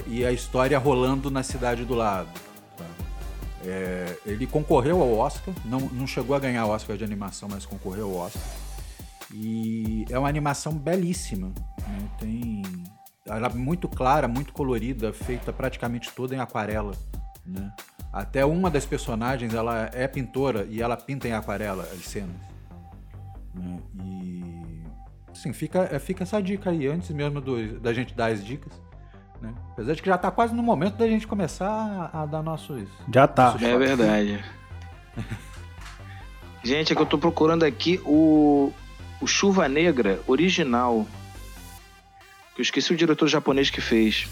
E 0.07 0.25
a 0.25 0.33
história 0.33 0.79
rolando 0.79 1.31
na 1.31 1.43
cidade 1.43 1.85
do 1.85 1.95
lado. 1.95 2.29
É, 3.65 4.17
ele 4.25 4.47
concorreu 4.47 5.03
ao 5.03 5.19
Oscar, 5.19 5.53
não, 5.65 5.81
não 5.81 6.07
chegou 6.07 6.37
a 6.37 6.39
ganhar 6.39 6.65
o 6.67 6.71
Oscar 6.71 6.97
de 6.97 7.05
animação, 7.05 7.49
mas 7.51 7.67
concorreu 7.67 8.07
ao 8.07 8.27
Oscar. 8.27 8.43
E 9.33 10.07
é 10.09 10.19
uma 10.19 10.29
animação 10.29 10.73
belíssima. 10.73 11.49
Né? 11.49 12.09
Tem, 12.19 12.63
ela 13.27 13.49
é 13.49 13.53
muito 13.53 13.89
clara, 13.89 14.29
muito 14.29 14.53
colorida, 14.53 15.13
feita 15.13 15.53
praticamente 15.53 16.11
toda 16.13 16.35
em 16.35 16.39
aquarela. 16.39 16.93
Né? 17.45 17.71
Até 18.13 18.45
uma 18.45 18.71
das 18.71 18.87
personagens 18.87 19.53
ela 19.53 19.91
é 19.93 20.07
pintora 20.09 20.67
e 20.71 20.81
ela 20.81 20.97
pinta 20.97 21.29
em 21.29 21.33
aquarela 21.33 21.83
as 21.85 22.05
cenas. 22.05 22.37
Né? 23.55 23.79
E 24.03 24.83
assim, 25.31 25.53
fica, 25.53 25.99
fica 26.01 26.23
essa 26.23 26.41
dica 26.41 26.71
aí, 26.71 26.87
antes 26.87 27.11
mesmo 27.11 27.41
do, 27.41 27.79
da 27.81 27.93
gente 27.93 28.15
dar 28.15 28.33
as 28.33 28.45
dicas. 28.45 28.73
Né? 29.41 29.55
Apesar 29.73 29.95
de 29.95 30.03
que 30.03 30.09
já 30.09 30.17
está 30.17 30.31
quase 30.31 30.55
no 30.55 30.63
momento 30.63 30.97
da 30.97 31.07
gente 31.07 31.27
começar 31.27 32.11
a, 32.13 32.23
a 32.23 32.27
dar 32.27 32.43
nossos. 32.43 32.89
Já 33.13 33.27
tá. 33.29 33.57
É 33.61 33.77
verdade. 33.77 34.45
gente, 36.63 36.93
é 36.93 36.97
que 36.97 37.01
eu 37.01 37.05
estou 37.05 37.19
procurando 37.19 37.65
aqui 37.65 38.01
o, 38.05 38.73
o 39.21 39.27
Chuva 39.27 39.69
Negra 39.69 40.21
original. 40.27 41.07
Que 42.55 42.61
eu 42.61 42.63
esqueci 42.63 42.93
o 42.93 42.97
diretor 42.97 43.29
japonês 43.29 43.71
que 43.71 43.81
fez. 43.81 44.29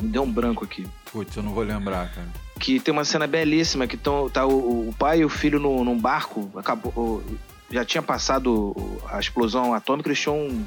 Me 0.00 0.08
deu 0.08 0.22
um 0.22 0.32
branco 0.32 0.64
aqui. 0.64 0.86
Putz, 1.12 1.36
eu 1.36 1.42
não 1.42 1.52
vou 1.52 1.62
lembrar, 1.62 2.10
cara. 2.12 2.28
Que 2.58 2.80
tem 2.80 2.92
uma 2.92 3.04
cena 3.04 3.26
belíssima 3.26 3.86
que 3.86 3.96
tão, 3.96 4.30
tá 4.30 4.46
o, 4.46 4.88
o 4.88 4.94
pai 4.98 5.20
e 5.20 5.24
o 5.24 5.28
filho 5.28 5.60
no, 5.60 5.84
num 5.84 5.98
barco. 5.98 6.50
Acabou, 6.56 7.22
já 7.70 7.84
tinha 7.84 8.02
passado 8.02 8.74
a 9.10 9.20
explosão 9.20 9.74
atômica, 9.74 10.08
eles 10.08 10.20
tinham 10.20 10.64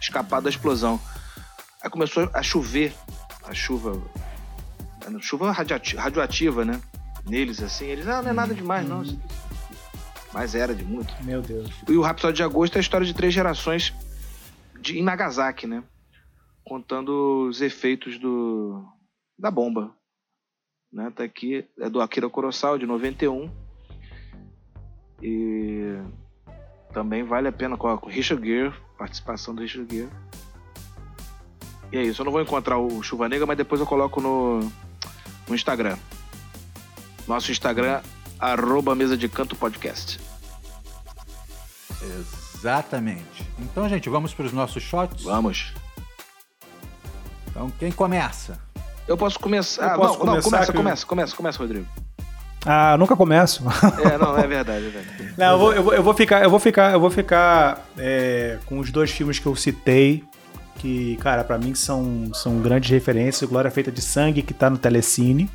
escapado 0.00 0.44
da 0.44 0.50
explosão. 0.50 1.00
Aí 1.84 1.90
começou 1.90 2.30
a 2.32 2.42
chover, 2.42 2.94
a 3.46 3.52
chuva, 3.52 4.02
a 5.04 5.20
chuva 5.20 5.52
radioativa, 5.52 6.00
radioativa, 6.00 6.64
né? 6.64 6.80
Neles, 7.26 7.62
assim. 7.62 7.84
Eles, 7.84 8.08
ah, 8.08 8.22
não 8.22 8.30
é 8.30 8.32
nada 8.32 8.54
demais, 8.54 8.88
não. 8.88 9.02
Mas 10.32 10.54
era 10.54 10.74
de 10.74 10.82
muito. 10.82 11.14
Meu 11.22 11.42
Deus. 11.42 11.70
E 11.86 11.92
o 11.92 12.00
Rhapsody 12.00 12.36
de 12.36 12.42
Agosto 12.42 12.76
é 12.76 12.78
a 12.78 12.80
história 12.80 13.06
de 13.06 13.12
três 13.12 13.34
gerações 13.34 13.92
de, 14.80 14.98
em 14.98 15.02
Nagasaki, 15.02 15.66
né? 15.66 15.84
Contando 16.64 17.48
os 17.48 17.60
efeitos 17.60 18.18
do, 18.18 18.82
da 19.38 19.50
bomba. 19.50 19.94
Né? 20.90 21.12
Tá 21.14 21.22
aqui, 21.22 21.68
é 21.78 21.90
do 21.90 22.00
Akira 22.00 22.30
Kurosawa, 22.30 22.78
de 22.78 22.86
91. 22.86 23.50
E 25.22 25.98
também 26.94 27.24
vale 27.24 27.48
a 27.48 27.52
pena 27.52 27.76
com 27.76 27.88
o 27.88 28.08
Richard 28.08 28.42
Gere, 28.46 28.72
participação 28.96 29.54
do 29.54 29.60
Richard 29.60 29.94
Gere. 29.94 30.10
E 31.94 31.98
é 31.98 32.02
isso, 32.02 32.20
eu 32.22 32.24
não 32.24 32.32
vou 32.32 32.42
encontrar 32.42 32.76
o 32.76 33.00
Chuva 33.04 33.28
Negra, 33.28 33.46
mas 33.46 33.56
depois 33.56 33.80
eu 33.80 33.86
coloco 33.86 34.20
no, 34.20 34.58
no 35.46 35.54
Instagram. 35.54 35.96
Nosso 37.28 37.52
Instagram, 37.52 38.00
arroba 38.38 38.94
mesa 38.96 39.16
de 39.16 39.28
canto 39.28 39.54
podcast. 39.54 40.18
Exatamente. 42.02 43.48
Então, 43.60 43.88
gente, 43.88 44.08
vamos 44.08 44.34
para 44.34 44.46
os 44.46 44.52
nossos 44.52 44.82
shots? 44.82 45.22
Vamos. 45.24 45.72
Então, 47.48 47.70
quem 47.78 47.92
começa? 47.92 48.58
Eu 49.06 49.16
posso 49.16 49.38
começar. 49.38 49.84
Eu 49.84 49.90
Ah, 49.90 49.94
posso 49.96 50.18
não, 50.18 50.26
começar 50.26 50.34
não, 50.34 50.50
começa, 50.50 50.72
que- 50.72 50.78
começa, 50.78 51.06
começa, 51.06 51.36
começa, 51.36 51.58
Rodrigo. 51.58 51.86
Ah, 52.66 52.96
nunca 52.98 53.14
começo. 53.14 53.62
É, 54.12 54.18
não, 54.18 54.36
é 54.36 54.46
verdade, 54.46 54.86
é 54.86 54.90
verdade. 54.90 55.34
Não, 55.38 55.52
eu 55.52 55.58
vou, 55.58 55.72
eu 55.74 55.82
vou, 55.84 55.94
eu 55.94 56.02
vou 56.02 56.14
ficar, 56.14 56.42
eu 56.42 56.50
vou 56.50 56.58
ficar, 56.58 56.92
eu 56.92 56.98
vou 57.00 57.10
ficar 57.10 57.86
é, 57.96 58.58
com 58.66 58.78
os 58.80 58.90
dois 58.90 59.10
filmes 59.10 59.38
que 59.38 59.46
eu 59.46 59.54
citei, 59.54 60.24
que, 60.84 61.16
cara, 61.16 61.42
pra 61.42 61.56
mim 61.56 61.74
são, 61.74 62.28
são 62.34 62.60
grandes 62.60 62.90
referências. 62.90 63.48
Glória 63.48 63.70
Feita 63.70 63.90
de 63.90 64.02
Sangue, 64.02 64.42
que 64.42 64.52
tá 64.52 64.68
no 64.68 64.76
Telecine. 64.76 65.48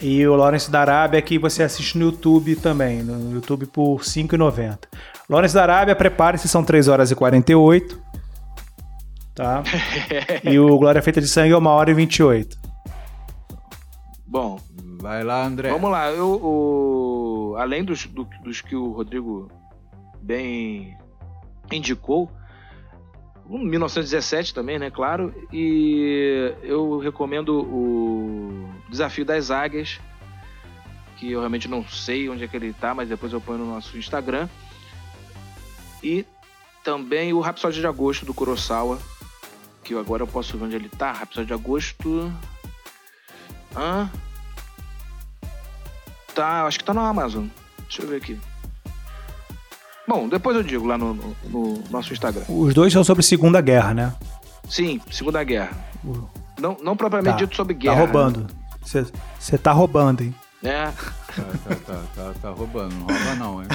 E 0.00 0.26
o 0.26 0.34
Lawrence 0.34 0.70
da 0.70 0.80
Arábia, 0.80 1.20
que 1.20 1.38
você 1.38 1.62
assiste 1.62 1.98
no 1.98 2.06
YouTube 2.06 2.56
também, 2.56 3.02
no 3.02 3.34
YouTube 3.34 3.66
por 3.66 3.96
R$ 3.96 4.02
5,90. 4.04 4.78
Lawrence 5.28 5.54
da 5.54 5.60
Arábia, 5.62 5.94
prepare-se, 5.94 6.48
são 6.48 6.64
3 6.64 6.88
horas 6.88 7.10
e 7.10 7.14
48. 7.14 8.00
Tá? 9.34 9.62
e 10.42 10.58
o 10.58 10.78
Glória 10.78 11.02
Feita 11.02 11.20
de 11.20 11.28
Sangue 11.28 11.52
é 11.52 11.58
1 11.58 11.66
hora 11.66 11.90
e 11.90 11.94
28. 11.94 12.56
Bom, 14.26 14.58
Vai 15.02 15.22
lá, 15.22 15.44
André. 15.44 15.70
vamos 15.70 15.90
lá. 15.90 16.10
Eu, 16.10 16.30
o- 16.42 17.56
além 17.58 17.84
dos, 17.84 18.06
do- 18.06 18.26
dos 18.42 18.62
que 18.62 18.74
o 18.74 18.90
Rodrigo 18.92 19.50
bem 20.22 20.96
indicou, 21.70 22.30
1917 23.48 24.52
também, 24.52 24.78
né? 24.78 24.90
Claro. 24.90 25.34
E 25.52 26.52
eu 26.62 26.98
recomendo 26.98 27.60
o 27.60 28.68
Desafio 28.90 29.24
das 29.24 29.50
Águias, 29.50 29.98
que 31.16 31.32
eu 31.32 31.40
realmente 31.40 31.66
não 31.66 31.86
sei 31.88 32.28
onde 32.28 32.44
é 32.44 32.48
que 32.48 32.56
ele 32.56 32.72
tá, 32.74 32.94
mas 32.94 33.08
depois 33.08 33.32
eu 33.32 33.40
ponho 33.40 33.58
no 33.58 33.74
nosso 33.74 33.96
Instagram. 33.96 34.48
E 36.02 36.26
também 36.84 37.32
o 37.32 37.40
Rapsódio 37.40 37.80
de 37.80 37.86
Agosto 37.86 38.26
do 38.26 38.34
Kurosawa, 38.34 38.98
que 39.82 39.94
agora 39.94 40.22
eu 40.22 40.26
posso 40.26 40.56
ver 40.58 40.66
onde 40.66 40.76
ele 40.76 40.88
tá. 40.88 41.12
Rapsódio 41.12 41.46
de 41.46 41.54
Agosto. 41.54 42.32
Hã? 43.74 44.10
Tá, 46.34 46.66
acho 46.66 46.78
que 46.78 46.84
tá 46.84 46.94
na 46.94 47.08
Amazon. 47.08 47.46
Deixa 47.88 48.02
eu 48.02 48.08
ver 48.08 48.16
aqui. 48.16 48.38
Bom, 50.08 50.26
depois 50.28 50.56
eu 50.56 50.62
digo 50.62 50.86
lá 50.86 50.96
no, 50.96 51.12
no- 51.14 51.36
no 51.44 51.84
nosso 51.90 52.12
Instagram. 52.12 52.42
Os 52.48 52.72
dois 52.72 52.92
são 52.92 53.04
sobre 53.04 53.22
Segunda 53.22 53.60
Guerra, 53.60 53.92
né? 53.92 54.14
Sim, 54.68 55.00
Segunda 55.10 55.44
Guerra. 55.44 55.70
Não, 56.58 56.76
não 56.82 56.96
propriamente 56.96 57.32
Tá, 57.38 57.44
dito 57.44 57.54
sobre 57.54 57.74
Tá 57.74 57.80
guerra. 57.80 57.96
roubando. 58.00 58.46
Você 58.82 59.58
tá 59.58 59.70
roubando, 59.72 60.22
hein? 60.22 60.34
Né? 60.62 60.92
Tá, 61.36 61.42
tá, 61.42 61.76
tá, 61.86 62.02
tá, 62.16 62.34
tá 62.42 62.50
roubando. 62.50 62.94
Não 62.94 63.06
rouba 63.06 63.34
não, 63.36 63.62
hein? 63.62 63.68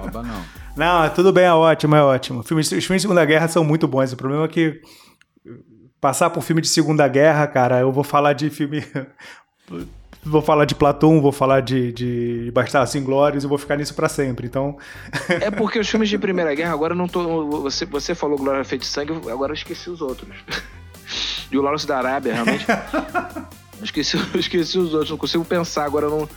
rouba 0.00 0.22
não. 0.22 0.42
Não, 0.74 1.10
tudo 1.10 1.32
bem, 1.32 1.44
é 1.44 1.52
ótimo, 1.52 1.94
é 1.94 2.02
ótimo. 2.02 2.42
Filmes, 2.42 2.66
os 2.72 2.84
filmes 2.84 3.02
de 3.02 3.02
Segunda 3.02 3.24
Guerra 3.24 3.48
são 3.48 3.62
muito 3.62 3.86
bons. 3.86 4.12
O 4.12 4.16
problema 4.16 4.44
é 4.44 4.48
que 4.48 4.80
passar 6.00 6.30
por 6.30 6.42
filme 6.42 6.62
de 6.62 6.68
Segunda 6.68 7.06
Guerra, 7.06 7.46
cara, 7.46 7.80
eu 7.80 7.92
vou 7.92 8.02
falar 8.02 8.32
de 8.32 8.48
filme. 8.50 8.82
Vou 10.22 10.42
falar 10.42 10.64
de 10.64 10.74
Platão, 10.74 11.20
vou 11.20 11.32
falar 11.32 11.60
de, 11.60 11.92
de 11.92 12.50
Bastardos 12.52 12.94
Inglórios 12.94 13.44
e 13.44 13.46
vou 13.46 13.58
ficar 13.58 13.76
nisso 13.76 13.94
pra 13.94 14.08
sempre. 14.08 14.46
Então, 14.46 14.76
É 15.28 15.50
porque 15.52 15.78
os 15.78 15.88
filmes 15.88 16.08
de 16.08 16.18
Primeira 16.18 16.54
Guerra, 16.54 16.72
agora 16.72 16.92
eu 16.92 16.96
não 16.96 17.08
tô. 17.08 17.62
Você, 17.62 17.84
você 17.84 18.14
falou 18.14 18.38
Glória 18.38 18.64
Feita 18.64 18.84
de 18.84 18.90
Sangue, 18.90 19.12
agora 19.30 19.52
eu 19.52 19.56
esqueci 19.56 19.90
os 19.90 20.00
outros. 20.00 20.28
E 21.50 21.56
o 21.56 21.62
Lawrence 21.62 21.86
da 21.86 21.96
Arábia, 21.96 22.34
realmente. 22.34 22.66
eu 22.68 23.80
esqueci, 23.84 24.18
eu 24.18 24.38
esqueci 24.38 24.78
os 24.78 24.92
outros. 24.92 25.10
Não 25.10 25.16
consigo 25.16 25.42
pensar 25.44 25.84
agora 25.86 26.06
num, 26.06 26.28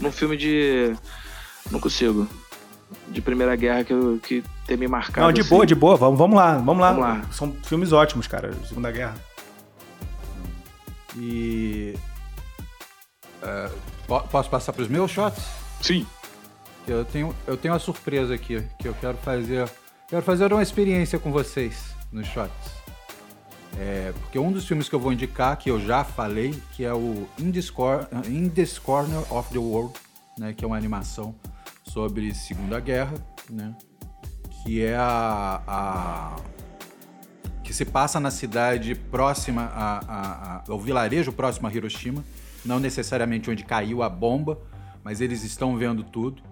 num 0.00 0.10
filme 0.10 0.36
de. 0.36 0.94
Não 1.70 1.78
consigo. 1.78 2.26
De 3.08 3.20
Primeira 3.20 3.54
Guerra 3.54 3.84
que, 3.84 3.92
eu, 3.92 4.18
que 4.22 4.42
tem 4.66 4.78
me 4.78 4.88
marcado. 4.88 5.26
não, 5.26 5.32
de 5.32 5.42
assim. 5.42 5.50
boa, 5.50 5.66
de 5.66 5.74
boa, 5.74 5.96
vamos, 5.96 6.18
vamos 6.18 6.34
lá, 6.34 6.54
vamos 6.56 6.78
lá. 6.78 6.92
Vamos 6.92 7.02
lá. 7.06 7.22
São 7.30 7.54
filmes 7.62 7.92
ótimos, 7.92 8.26
cara, 8.26 8.50
Segunda 8.66 8.90
Guerra. 8.90 9.14
E. 11.14 11.94
é, 13.42 13.70
po- 14.06 14.20
posso 14.22 14.48
passar 14.50 14.72
para 14.72 14.82
os 14.82 14.88
meus 14.88 15.10
shots? 15.10 15.42
Sim. 15.80 16.06
Eu 16.86 17.04
tenho, 17.04 17.34
eu 17.46 17.56
tenho 17.56 17.74
uma 17.74 17.80
surpresa 17.80 18.34
aqui 18.34 18.62
que 18.78 18.88
eu 18.88 18.94
quero 18.94 19.16
fazer. 19.18 19.68
Quero 20.08 20.22
fazer 20.22 20.52
uma 20.52 20.62
experiência 20.62 21.18
com 21.18 21.30
vocês 21.30 21.94
nos 22.10 22.26
shots. 22.26 22.78
É, 23.78 24.12
porque 24.20 24.38
um 24.38 24.50
dos 24.50 24.66
filmes 24.66 24.88
que 24.88 24.94
eu 24.94 24.98
vou 25.00 25.12
indicar, 25.12 25.56
que 25.58 25.70
eu 25.70 25.78
já 25.78 26.02
falei, 26.02 26.60
que 26.72 26.84
é 26.84 26.92
o 26.92 27.28
In 27.38 27.52
This, 27.52 27.70
Cor- 27.70 28.08
In 28.26 28.48
This 28.48 28.78
Corner 28.78 29.20
of 29.32 29.50
the 29.52 29.58
World, 29.58 29.92
né, 30.38 30.52
que 30.54 30.64
é 30.64 30.66
uma 30.66 30.76
animação 30.76 31.34
sobre 31.84 32.34
Segunda 32.34 32.80
Guerra, 32.80 33.14
né, 33.48 33.74
que 34.64 34.82
é 34.82 34.96
a, 34.96 35.60
a- 35.66 36.36
que 37.62 37.72
se 37.74 37.84
passa 37.84 38.18
na 38.18 38.30
cidade 38.30 38.94
próxima 38.94 39.62
a, 39.74 39.98
a- 39.98 40.32
a- 40.56 40.62
ao 40.68 40.80
vilarejo 40.80 41.30
próximo 41.32 41.68
a 41.68 41.72
Hiroshima, 41.72 42.24
não 42.64 42.78
necessariamente 42.80 43.50
onde 43.50 43.64
caiu 43.64 44.02
a 44.02 44.08
bomba, 44.08 44.58
mas 45.02 45.20
eles 45.20 45.42
estão 45.44 45.76
vendo 45.76 46.02
tudo. 46.02 46.42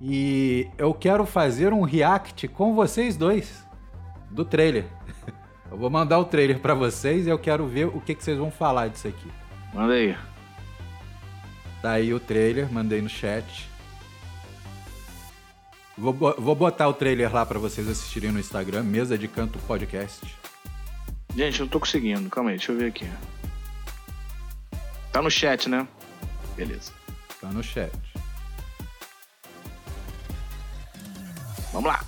E 0.00 0.68
eu 0.76 0.92
quero 0.92 1.24
fazer 1.24 1.72
um 1.72 1.82
react 1.82 2.48
com 2.48 2.74
vocês 2.74 3.16
dois 3.16 3.64
do 4.30 4.44
trailer. 4.44 4.84
Eu 5.68 5.76
vou 5.76 5.90
mandar 5.90 6.20
o 6.20 6.24
trailer 6.24 6.60
pra 6.60 6.74
vocês 6.74 7.26
e 7.26 7.28
eu 7.28 7.36
quero 7.40 7.66
ver 7.66 7.86
o 7.88 8.00
que, 8.00 8.14
que 8.14 8.22
vocês 8.22 8.38
vão 8.38 8.52
falar 8.52 8.86
disso 8.86 9.08
aqui. 9.08 9.28
Manda 9.74 9.94
aí. 9.94 10.16
Tá 11.82 11.90
aí 11.90 12.14
o 12.14 12.20
trailer, 12.20 12.72
mandei 12.72 13.02
no 13.02 13.08
chat. 13.08 13.68
Vou, 15.98 16.12
vou 16.12 16.54
botar 16.54 16.86
o 16.88 16.92
trailer 16.92 17.34
lá 17.34 17.44
pra 17.44 17.58
vocês 17.58 17.88
assistirem 17.88 18.30
no 18.30 18.38
Instagram, 18.38 18.84
Mesa 18.84 19.18
de 19.18 19.26
Canto 19.26 19.58
Podcast. 19.60 20.24
Gente, 21.34 21.58
eu 21.58 21.64
não 21.64 21.70
tô 21.70 21.80
conseguindo. 21.80 22.30
Calma 22.30 22.50
aí, 22.50 22.56
deixa 22.58 22.70
eu 22.70 22.78
ver 22.78 22.86
aqui. 22.86 23.06
Tá 25.16 25.22
no 25.22 25.30
chat, 25.30 25.66
né? 25.70 25.88
Beleza. 26.56 26.92
Tá 27.40 27.48
no 27.48 27.62
chat. 27.62 27.90
Vamos 31.72 31.88
lá. 31.88 32.04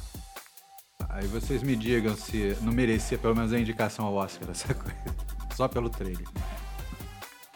Aí 1.08 1.26
vocês 1.28 1.62
me 1.62 1.74
digam 1.74 2.14
se 2.14 2.54
não 2.60 2.70
merecia 2.70 3.16
pelo 3.16 3.34
menos 3.34 3.50
a 3.54 3.58
indicação 3.58 4.04
ao 4.04 4.12
Oscar 4.14 4.50
essa 4.52 4.74
coisa. 4.74 4.94
Só 5.56 5.66
pelo 5.66 5.88
trailer. 5.88 6.26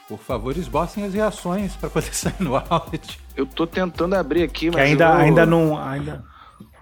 Por 0.09 0.18
favor, 0.18 0.57
esbocem 0.57 1.05
as 1.05 1.12
reações 1.12 1.76
pra 1.76 1.90
poder 1.90 2.14
sair 2.16 2.40
no 2.40 2.57
áudio. 2.57 3.18
Eu 3.36 3.44
tô 3.44 3.66
tentando 3.66 4.14
abrir 4.14 4.44
aqui, 4.44 4.70
Que 4.70 4.76
mas. 4.78 4.88
ainda, 4.88 5.05
eu- 5.05 5.12
ainda 5.12 5.44
não. 5.44 5.76
Ainda, 5.76 6.24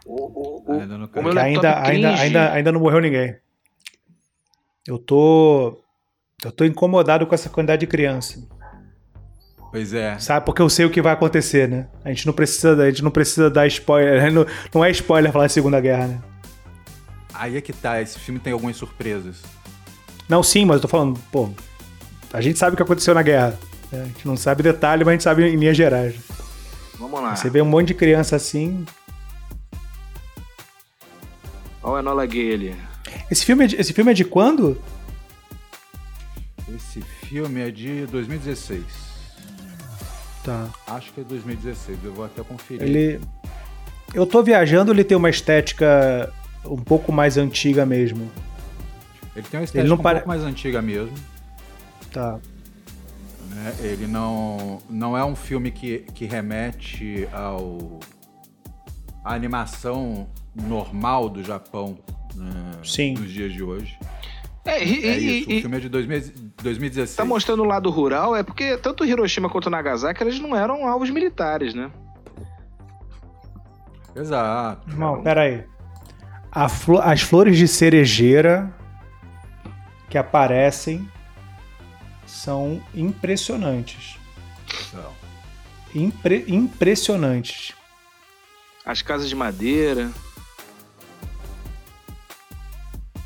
O, 0.06 0.14
o, 0.14 0.64
o, 0.68 0.80
Ainda 0.80 0.96
não 0.96 1.08
que 1.08 1.18
ainda, 1.18 1.82
ainda, 1.82 2.14
ainda, 2.14 2.52
ainda 2.52 2.70
não 2.70 2.78
morreu 2.78 3.00
ninguém. 3.00 3.36
Eu 4.86 4.96
tô. 4.96 5.82
Eu 6.44 6.52
tô 6.52 6.64
incomodado 6.64 7.26
com 7.26 7.34
essa 7.34 7.50
quantidade 7.50 7.80
de 7.80 7.88
criança. 7.88 8.48
Pois 9.70 9.92
é. 9.94 10.18
Sabe? 10.18 10.44
Porque 10.44 10.60
eu 10.60 10.68
sei 10.68 10.84
o 10.84 10.90
que 10.90 11.00
vai 11.00 11.12
acontecer, 11.12 11.68
né? 11.68 11.86
A 12.04 12.08
gente 12.08 12.26
não 12.26 12.32
precisa, 12.32 12.74
a 12.82 12.90
gente 12.90 13.04
não 13.04 13.10
precisa 13.10 13.48
dar 13.48 13.66
spoiler. 13.68 14.32
Não, 14.32 14.46
não 14.74 14.84
é 14.84 14.90
spoiler 14.90 15.30
falar 15.32 15.46
de 15.46 15.52
Segunda 15.52 15.80
Guerra, 15.80 16.08
né? 16.08 16.20
Aí 17.32 17.56
é 17.56 17.60
que 17.60 17.72
tá, 17.72 18.02
esse 18.02 18.18
filme 18.18 18.40
tem 18.40 18.52
algumas 18.52 18.76
surpresas. 18.76 19.36
Não, 20.28 20.42
sim, 20.42 20.64
mas 20.64 20.76
eu 20.76 20.82
tô 20.82 20.88
falando, 20.88 21.18
pô. 21.30 21.48
A 22.32 22.40
gente 22.40 22.58
sabe 22.58 22.74
o 22.74 22.76
que 22.76 22.82
aconteceu 22.82 23.14
na 23.14 23.22
guerra. 23.22 23.58
né? 23.90 24.02
A 24.02 24.06
gente 24.06 24.26
não 24.26 24.36
sabe 24.36 24.62
detalhe, 24.62 25.04
mas 25.04 25.08
a 25.08 25.12
gente 25.12 25.24
sabe 25.24 25.48
em 25.48 25.56
linhas 25.56 25.76
gerais. 25.76 26.14
Vamos 26.98 27.20
lá. 27.20 27.34
Você 27.34 27.48
vê 27.48 27.62
um 27.62 27.66
monte 27.66 27.88
de 27.88 27.94
criança 27.94 28.36
assim. 28.36 28.84
Olha 31.82 31.94
o 31.94 31.98
Enola 31.98 32.26
Gay 32.26 32.52
ali. 32.52 32.76
Esse 33.30 33.44
filme, 33.44 33.64
é 33.64 33.66
de, 33.68 33.76
esse 33.76 33.92
filme 33.92 34.10
é 34.10 34.14
de 34.14 34.24
quando? 34.24 34.80
Esse 36.76 37.00
filme 37.00 37.60
é 37.60 37.70
de 37.70 38.06
2016. 38.06 39.09
Tá. 40.44 40.68
Acho 40.86 41.12
que 41.12 41.20
é 41.20 41.24
2016, 41.24 41.98
eu 42.04 42.12
vou 42.14 42.24
até 42.24 42.42
conferir. 42.42 42.82
Ele. 42.82 43.20
Eu 44.14 44.26
tô 44.26 44.42
viajando, 44.42 44.90
ele 44.92 45.04
tem 45.04 45.16
uma 45.16 45.30
estética 45.30 46.32
um 46.64 46.76
pouco 46.76 47.12
mais 47.12 47.36
antiga 47.36 47.84
mesmo. 47.86 48.30
Ele 49.36 49.46
tem 49.48 49.60
uma 49.60 49.64
estética 49.64 49.88
não 49.88 49.96
um 49.96 50.02
pare- 50.02 50.18
pouco 50.20 50.28
mais 50.28 50.42
antiga 50.42 50.82
mesmo. 50.82 51.14
Tá. 52.12 52.38
né? 53.50 53.74
Ele 53.80 54.06
não, 54.06 54.80
não 54.88 55.16
é 55.16 55.24
um 55.24 55.36
filme 55.36 55.70
que, 55.70 56.00
que 56.14 56.24
remete 56.24 57.28
ao 57.32 58.00
à 59.24 59.34
animação 59.34 60.26
normal 60.54 61.28
do 61.28 61.44
Japão 61.44 61.98
né, 62.34 62.50
Sim. 62.82 63.14
nos 63.14 63.30
dias 63.30 63.52
de 63.52 63.62
hoje. 63.62 63.96
É, 64.64 64.84
e, 64.84 65.06
É 65.06 65.16
isso, 65.18 65.50
e- 65.50 65.58
o 65.58 65.60
filme 65.62 65.76
é 65.76 65.80
de 65.80 65.88
2000 65.88 66.20
2016. 66.62 67.16
tá 67.16 67.24
mostrando 67.24 67.62
o 67.62 67.66
lado 67.66 67.88
rural, 67.90 68.36
é 68.36 68.42
porque 68.42 68.76
tanto 68.76 69.04
Hiroshima 69.04 69.48
quanto 69.48 69.70
Nagasaki 69.70 70.22
eles 70.22 70.38
não 70.38 70.54
eram 70.54 70.86
alvos 70.86 71.08
militares, 71.10 71.72
né? 71.74 71.90
Exato. 74.14 74.88
Não, 74.96 75.22
pera 75.22 75.42
aí. 75.42 75.64
A 76.50 76.68
flo- 76.68 77.00
as 77.00 77.22
flores 77.22 77.56
de 77.56 77.68
cerejeira 77.68 78.74
que 80.08 80.18
aparecem 80.18 81.08
são 82.26 82.82
impressionantes. 82.94 84.18
Então, 84.88 85.12
Impre- 85.94 86.44
impressionantes. 86.48 87.72
As 88.84 89.00
casas 89.02 89.28
de 89.28 89.34
madeira. 89.34 90.10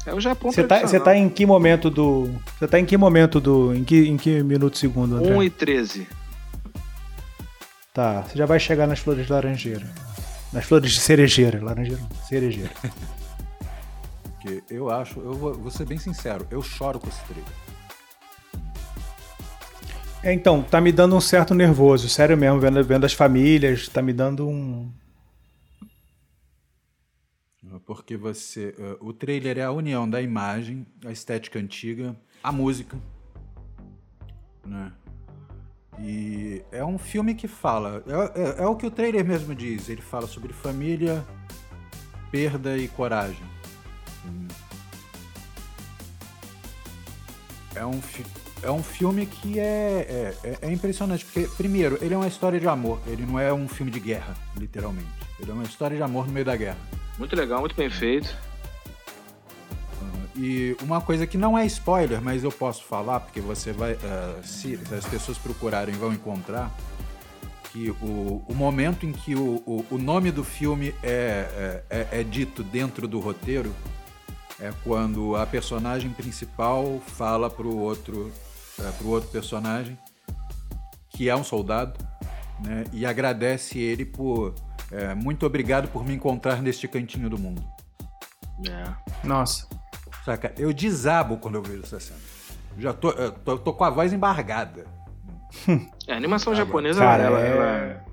É 0.06 0.12
o 0.12 0.20
Japão 0.20 0.52
Você 0.52 0.64
tá, 0.64 0.80
você 0.80 1.00
tá 1.00 1.16
em 1.16 1.28
que 1.28 1.46
momento 1.46 1.88
do. 1.88 2.30
Você 2.58 2.68
tá 2.68 2.78
em 2.78 2.84
que 2.84 2.96
momento 2.96 3.40
do. 3.40 3.74
Em 3.74 3.84
que, 3.84 4.08
em 4.08 4.16
que 4.16 4.42
minuto 4.42 4.76
segundo, 4.76 5.16
André? 5.16 5.34
1 5.34 5.42
e 5.42 5.50
13. 5.50 6.08
Tá, 7.92 8.22
você 8.22 8.36
já 8.36 8.44
vai 8.44 8.58
chegar 8.58 8.86
nas 8.86 8.98
flores 8.98 9.26
de 9.26 9.32
laranjeira. 9.32 9.86
Nas 10.52 10.64
flores 10.64 10.92
de 10.92 11.00
cerejeira. 11.00 11.64
Laranjeira 11.64 12.02
não, 12.02 12.26
cerejeira. 12.26 12.70
Porque 14.22 14.62
eu 14.68 14.90
acho, 14.90 15.20
eu 15.20 15.32
vou, 15.32 15.54
vou 15.54 15.70
ser 15.70 15.86
bem 15.86 15.96
sincero, 15.96 16.46
eu 16.50 16.60
choro 16.60 16.98
com 16.98 17.08
esse 17.08 17.22
trailer. 17.24 17.44
É, 20.24 20.32
então, 20.32 20.62
tá 20.62 20.80
me 20.80 20.90
dando 20.90 21.14
um 21.14 21.20
certo 21.20 21.54
nervoso, 21.54 22.08
sério 22.08 22.36
mesmo, 22.36 22.58
vendo, 22.58 22.82
vendo 22.82 23.04
as 23.04 23.12
famílias, 23.12 23.88
tá 23.88 24.02
me 24.02 24.12
dando 24.12 24.48
um. 24.48 24.90
Porque 27.86 28.16
você. 28.16 28.74
Uh, 29.00 29.08
o 29.08 29.12
trailer 29.12 29.58
é 29.58 29.62
a 29.62 29.70
união 29.70 30.08
da 30.08 30.22
imagem, 30.22 30.86
a 31.04 31.12
estética 31.12 31.58
antiga, 31.58 32.16
a 32.42 32.50
música. 32.50 32.96
Né? 34.64 34.92
E 36.00 36.62
é 36.72 36.84
um 36.84 36.98
filme 36.98 37.34
que 37.34 37.46
fala. 37.46 38.02
É, 38.06 38.40
é, 38.40 38.62
é 38.64 38.66
o 38.66 38.76
que 38.76 38.86
o 38.86 38.90
trailer 38.90 39.24
mesmo 39.24 39.54
diz. 39.54 39.88
Ele 39.88 40.02
fala 40.02 40.26
sobre 40.26 40.52
família, 40.52 41.24
perda 42.30 42.76
e 42.76 42.88
coragem. 42.88 43.44
É 47.74 47.84
um, 47.84 48.00
é 48.62 48.70
um 48.70 48.82
filme 48.82 49.26
que 49.26 49.58
é, 49.58 50.34
é, 50.42 50.58
é, 50.62 50.72
impressionante, 50.72 51.24
porque, 51.24 51.48
primeiro, 51.56 51.98
ele 52.00 52.14
é 52.14 52.16
uma 52.16 52.28
história 52.28 52.58
de 52.58 52.68
amor, 52.68 53.00
ele 53.06 53.26
não 53.26 53.38
é 53.38 53.52
um 53.52 53.66
filme 53.66 53.90
de 53.90 53.98
guerra, 53.98 54.34
literalmente. 54.56 55.08
Ele 55.40 55.50
é 55.50 55.54
uma 55.54 55.64
história 55.64 55.96
de 55.96 56.02
amor 56.02 56.26
no 56.26 56.32
meio 56.32 56.46
da 56.46 56.56
guerra. 56.56 56.78
Muito 57.18 57.36
legal, 57.36 57.60
muito 57.60 57.76
bem 57.76 57.88
feito. 57.88 58.34
E 60.36 60.76
uma 60.82 61.00
coisa 61.00 61.26
que 61.26 61.38
não 61.38 61.56
é 61.56 61.64
spoiler, 61.66 62.20
mas 62.20 62.42
eu 62.42 62.50
posso 62.50 62.82
falar, 62.84 63.20
porque 63.20 63.40
você 63.40 63.72
vai. 63.72 63.92
Uh, 63.92 64.42
se, 64.42 64.76
se, 64.76 64.94
as 64.94 65.06
pessoas 65.06 65.38
procurarem, 65.38 65.94
vão 65.94 66.12
encontrar. 66.12 66.72
Que 67.70 67.90
o, 67.90 68.44
o 68.48 68.54
momento 68.54 69.04
em 69.04 69.12
que 69.12 69.34
o, 69.34 69.62
o, 69.66 69.84
o 69.90 69.98
nome 69.98 70.30
do 70.30 70.44
filme 70.44 70.94
é, 71.02 71.82
é, 71.90 72.08
é, 72.12 72.20
é 72.20 72.22
dito 72.22 72.62
dentro 72.62 73.08
do 73.08 73.18
roteiro 73.18 73.74
é 74.60 74.72
quando 74.84 75.34
a 75.34 75.44
personagem 75.44 76.10
principal 76.10 77.00
fala 77.04 77.50
pro 77.50 77.76
outro, 77.76 78.32
é, 78.78 78.90
pro 78.92 79.08
outro 79.08 79.28
personagem 79.30 79.98
que 81.10 81.28
é 81.28 81.34
um 81.34 81.44
soldado, 81.44 81.98
né? 82.60 82.84
E 82.92 83.06
agradece 83.06 83.78
ele 83.78 84.04
por 84.04 84.54
é, 84.94 85.14
muito 85.14 85.44
obrigado 85.44 85.88
por 85.88 86.04
me 86.04 86.14
encontrar 86.14 86.62
neste 86.62 86.86
cantinho 86.86 87.28
do 87.28 87.38
mundo. 87.38 87.62
É. 88.68 89.26
Nossa. 89.26 89.66
Saca? 90.24 90.52
Eu 90.56 90.72
desabo 90.72 91.36
quando 91.36 91.56
eu 91.56 91.62
vejo 91.62 91.82
essa 91.82 92.00
cena. 92.00 92.20
Já 92.78 92.92
tô, 92.92 93.12
tô, 93.12 93.58
tô 93.58 93.72
com 93.72 93.84
a 93.84 93.90
voz 93.90 94.12
embargada. 94.12 94.86
É, 96.06 96.12
a 96.12 96.16
animação 96.16 96.54
japonesa, 96.54 97.00
Cara, 97.00 97.22
ela, 97.22 97.40
é... 97.40 97.50
ela 97.50 98.04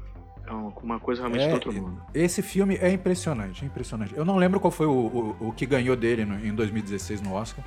é 0.48 0.54
uma 0.84 1.00
coisa 1.00 1.22
realmente 1.22 1.44
é, 1.44 1.48
do 1.50 1.54
outro 1.54 1.74
mundo. 1.74 2.02
Esse 2.14 2.42
filme 2.42 2.78
é 2.82 2.92
impressionante, 2.92 3.64
é 3.64 3.68
impressionante. 3.68 4.14
Eu 4.16 4.24
não 4.24 4.38
lembro 4.38 4.60
qual 4.60 4.72
foi 4.72 4.86
o, 4.86 4.92
o, 4.92 5.48
o 5.48 5.52
que 5.52 5.66
ganhou 5.66 5.96
dele 5.96 6.26
no, 6.26 6.36
em 6.46 6.54
2016 6.54 7.22
no 7.22 7.34
Oscar. 7.34 7.64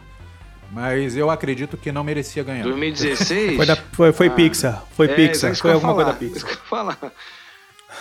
Mas 0.70 1.16
eu 1.16 1.30
acredito 1.30 1.76
que 1.76 1.92
não 1.92 2.02
merecia 2.02 2.42
ganhar. 2.42 2.64
2016? 2.64 3.56
foi, 3.56 3.66
da, 3.66 3.76
foi, 3.76 4.12
foi 4.12 4.26
ah, 4.26 4.30
Pixar. 4.30 4.84
Foi 4.92 5.06
é, 5.06 5.14
Pixar. 5.14 5.54
Foi 5.54 5.72
alguma 5.72 5.94
falar, 5.94 6.14
coisa 6.14 6.28
da 6.28 6.34
Pixar. 6.34 6.56
falar. 6.68 7.12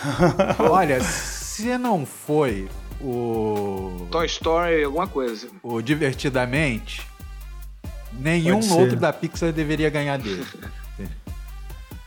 Olha, 0.70 1.02
se 1.02 1.76
não 1.78 2.04
foi 2.04 2.68
o. 3.00 4.06
Toy 4.10 4.26
Story, 4.26 4.84
alguma 4.84 5.06
coisa. 5.06 5.48
O 5.62 5.80
Divertidamente, 5.80 7.06
nenhum 8.12 8.60
outro 8.74 8.96
da 8.96 9.12
Pixar 9.12 9.52
deveria 9.52 9.90
ganhar 9.90 10.18
dele. 10.18 10.46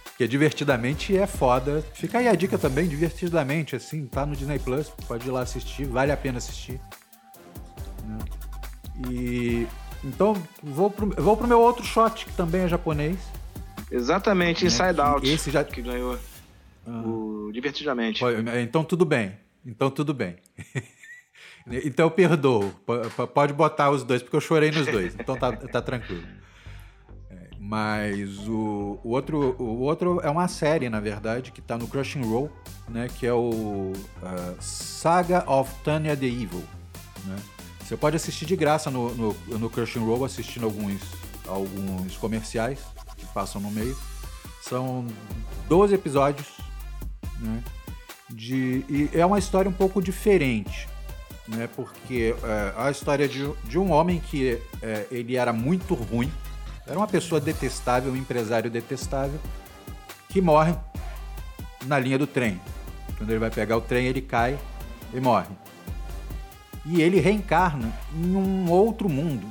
Porque 0.04 0.28
divertidamente 0.28 1.16
é 1.16 1.28
foda. 1.28 1.86
Fica 1.94 2.18
aí 2.18 2.28
a 2.28 2.34
dica 2.34 2.58
também, 2.58 2.88
divertidamente, 2.88 3.76
assim, 3.76 4.08
tá 4.08 4.26
no 4.26 4.36
Disney 4.36 4.58
Plus, 4.58 4.90
pode 5.08 5.28
ir 5.28 5.32
lá 5.32 5.42
assistir, 5.42 5.86
vale 5.86 6.12
a 6.12 6.18
pena 6.18 6.40
assistir. 6.40 6.82
Né? 8.04 8.18
E. 9.12 9.68
Então, 10.04 10.36
vou 10.64 10.90
pro, 10.90 11.14
vou 11.22 11.38
pro 11.38 11.48
meu 11.48 11.62
outro 11.62 11.86
shot, 11.86 12.26
que 12.26 12.34
também 12.34 12.62
é 12.62 12.68
japonês. 12.68 13.18
Exatamente, 13.92 14.64
né? 14.64 14.68
Inside 14.68 15.00
Out. 15.00 15.30
Esse 15.30 15.52
já. 15.52 15.64
Que 15.64 15.84
ganhou. 15.84 16.18
Ah. 16.88 17.02
O 17.06 17.52
Divertidamente. 17.52 18.24
Então 18.62 18.84
tudo 18.84 19.06
bem. 19.06 19.34
Então 19.66 19.90
tudo 19.92 20.14
bem. 20.14 20.38
então 21.84 22.06
eu 22.06 22.12
perdoo. 22.12 22.72
Pode 23.34 23.54
botar 23.54 23.92
os 23.92 24.04
dois, 24.04 24.22
porque 24.22 24.36
eu 24.36 24.42
chorei 24.42 24.72
nos 24.72 24.88
dois. 24.88 25.16
Então 25.16 25.36
tá, 25.36 25.52
tá 25.52 25.82
tranquilo. 25.82 26.24
É, 27.30 27.50
mas 27.60 28.48
o, 28.48 29.00
o, 29.04 29.10
outro, 29.10 29.56
o 29.60 29.82
outro 29.82 30.22
é 30.22 30.30
uma 30.30 30.48
série, 30.48 30.90
na 30.90 31.00
verdade, 31.00 31.52
que 31.52 31.62
tá 31.62 31.78
no 31.78 31.88
Crushing 31.88 32.24
Roll, 32.24 32.52
né? 32.88 33.08
Que 33.20 33.28
é 33.28 33.34
o 33.34 33.92
uh, 33.92 34.62
Saga 34.62 35.44
of 35.50 35.74
Tanya 35.84 36.16
the 36.16 36.26
Evil. 36.26 36.64
Né? 37.26 37.36
Você 37.82 37.98
pode 37.98 38.16
assistir 38.16 38.46
de 38.46 38.56
graça 38.56 38.92
no, 38.92 39.14
no, 39.16 39.34
no 39.58 39.70
Crushing 39.70 40.06
Roll, 40.06 40.24
assistindo 40.26 40.66
alguns, 40.66 41.02
alguns 41.48 42.16
comerciais 42.18 42.80
que 43.18 43.26
passam 43.28 43.62
no 43.62 43.72
meio. 43.72 43.98
São 44.62 45.08
12 45.70 45.96
episódios, 45.96 46.48
né? 47.40 47.64
de 48.30 48.86
e 48.90 49.10
é 49.14 49.26
uma 49.26 49.40
história 49.40 49.70
um 49.70 49.74
pouco 49.74 50.02
diferente, 50.02 50.88
né? 51.48 51.70
Porque 51.76 52.36
é, 52.44 52.74
a 52.78 52.92
história 52.92 53.28
de, 53.28 53.50
de 53.64 53.80
um 53.80 53.92
homem 53.92 54.20
que 54.20 54.62
é, 54.82 55.06
ele 55.10 55.36
era 55.36 55.54
muito 55.54 55.94
ruim, 55.94 56.32
era 56.86 56.98
uma 56.98 57.08
pessoa 57.08 57.40
detestável, 57.40 58.12
um 58.12 58.16
empresário 58.16 58.70
detestável, 58.70 59.40
que 60.30 60.42
morre 60.42 60.76
na 61.86 62.00
linha 62.00 62.18
do 62.18 62.28
trem. 62.28 62.60
Quando 63.18 63.30
ele 63.30 63.40
vai 63.40 63.50
pegar 63.50 63.78
o 63.78 63.82
trem, 63.82 64.08
ele 64.08 64.22
cai 64.22 64.58
e 65.14 65.20
morre. 65.20 65.48
E 66.86 67.02
ele 67.02 67.20
reencarna 67.20 67.92
em 68.14 68.36
um 68.36 68.70
outro 68.70 69.10
mundo, 69.10 69.48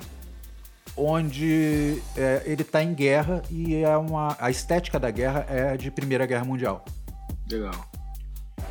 onde 0.96 2.00
é, 2.16 2.42
ele 2.46 2.62
está 2.62 2.82
em 2.82 2.94
guerra 2.94 3.42
e 3.50 3.74
é 3.76 3.96
uma, 3.96 4.36
a 4.40 4.50
estética 4.50 4.98
da 4.98 5.10
guerra 5.10 5.46
é 5.48 5.76
de 5.76 5.90
Primeira 5.90 6.24
Guerra 6.24 6.44
Mundial. 6.44 6.84
Legal. 7.50 7.74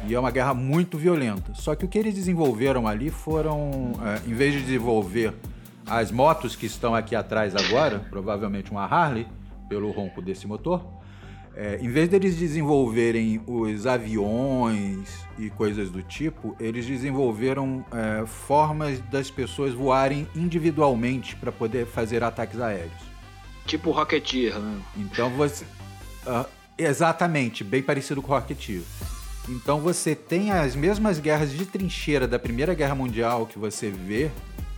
E 0.08 0.14
é 0.14 0.20
uma 0.20 0.32
guerra 0.32 0.54
muito 0.54 0.98
violenta. 0.98 1.54
Só 1.54 1.76
que 1.76 1.86
o 1.86 1.88
que 1.88 1.98
eles 1.98 2.14
desenvolveram 2.14 2.88
ali 2.88 3.10
foram, 3.10 3.94
é, 4.04 4.30
em 4.30 4.34
vez 4.34 4.54
de 4.54 4.62
desenvolver 4.62 5.34
as 5.88 6.12
motos 6.12 6.56
que 6.56 6.66
estão 6.66 6.94
aqui 6.96 7.16
atrás 7.16 7.56
agora, 7.56 8.00
provavelmente 8.10 8.72
uma 8.72 8.84
Harley, 8.84 9.28
pelo 9.70 9.92
ronco 9.92 10.22
desse 10.22 10.48
motor, 10.48 10.86
é, 11.56 11.80
em 11.82 11.88
vez 11.88 12.10
deles 12.10 12.36
desenvolverem 12.36 13.42
os 13.48 13.88
aviões 13.88 15.26
e 15.40 15.50
coisas 15.50 15.90
do 15.90 16.04
tipo, 16.04 16.56
eles 16.60 16.86
desenvolveram 16.86 17.86
é, 17.92 18.26
formas 18.26 19.00
das 19.10 19.32
pessoas 19.32 19.74
voarem 19.74 20.28
individualmente 20.36 21.36
para 21.36 21.52
poder 21.52 21.86
fazer 21.86 22.24
ataques 22.24 22.60
aéreos. 22.60 23.16
Tipo 23.66 23.92
Rocketeer, 23.92 24.60
né? 24.60 24.82
Então 24.98 25.30
você. 25.32 25.64
Uh, 26.28 26.46
exatamente, 26.78 27.64
bem 27.64 27.82
parecido 27.82 28.22
com 28.22 28.32
o 28.32 28.36
Rocketeer. 28.36 28.82
Então 29.48 29.80
você 29.80 30.16
tem 30.16 30.52
as 30.52 30.76
mesmas 30.76 31.20
guerras 31.20 31.52
de 31.52 31.66
trincheira 31.66 32.28
da 32.28 32.40
Primeira 32.40 32.74
Guerra 32.74 32.96
Mundial 32.96 33.46
que 33.46 33.60
você 33.60 33.90
vê, 33.90 34.32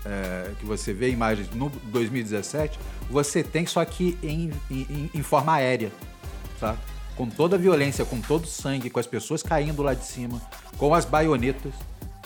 é, 0.05 0.51
que 0.59 0.65
você 0.65 0.93
vê 0.93 1.09
imagens 1.09 1.49
no 1.51 1.69
2017, 1.85 2.77
você 3.09 3.43
tem 3.43 3.65
só 3.65 3.83
que 3.85 4.17
em, 4.21 4.51
em, 4.69 5.09
em 5.13 5.23
forma 5.23 5.53
aérea, 5.53 5.91
tá? 6.59 6.75
Com 7.15 7.29
toda 7.29 7.55
a 7.55 7.59
violência, 7.59 8.05
com 8.05 8.21
todo 8.21 8.43
o 8.43 8.47
sangue, 8.47 8.89
com 8.89 8.99
as 8.99 9.07
pessoas 9.07 9.41
caindo 9.41 9.81
lá 9.81 9.93
de 9.93 10.05
cima, 10.05 10.41
com 10.77 10.93
as 10.93 11.05
baionetas, 11.05 11.73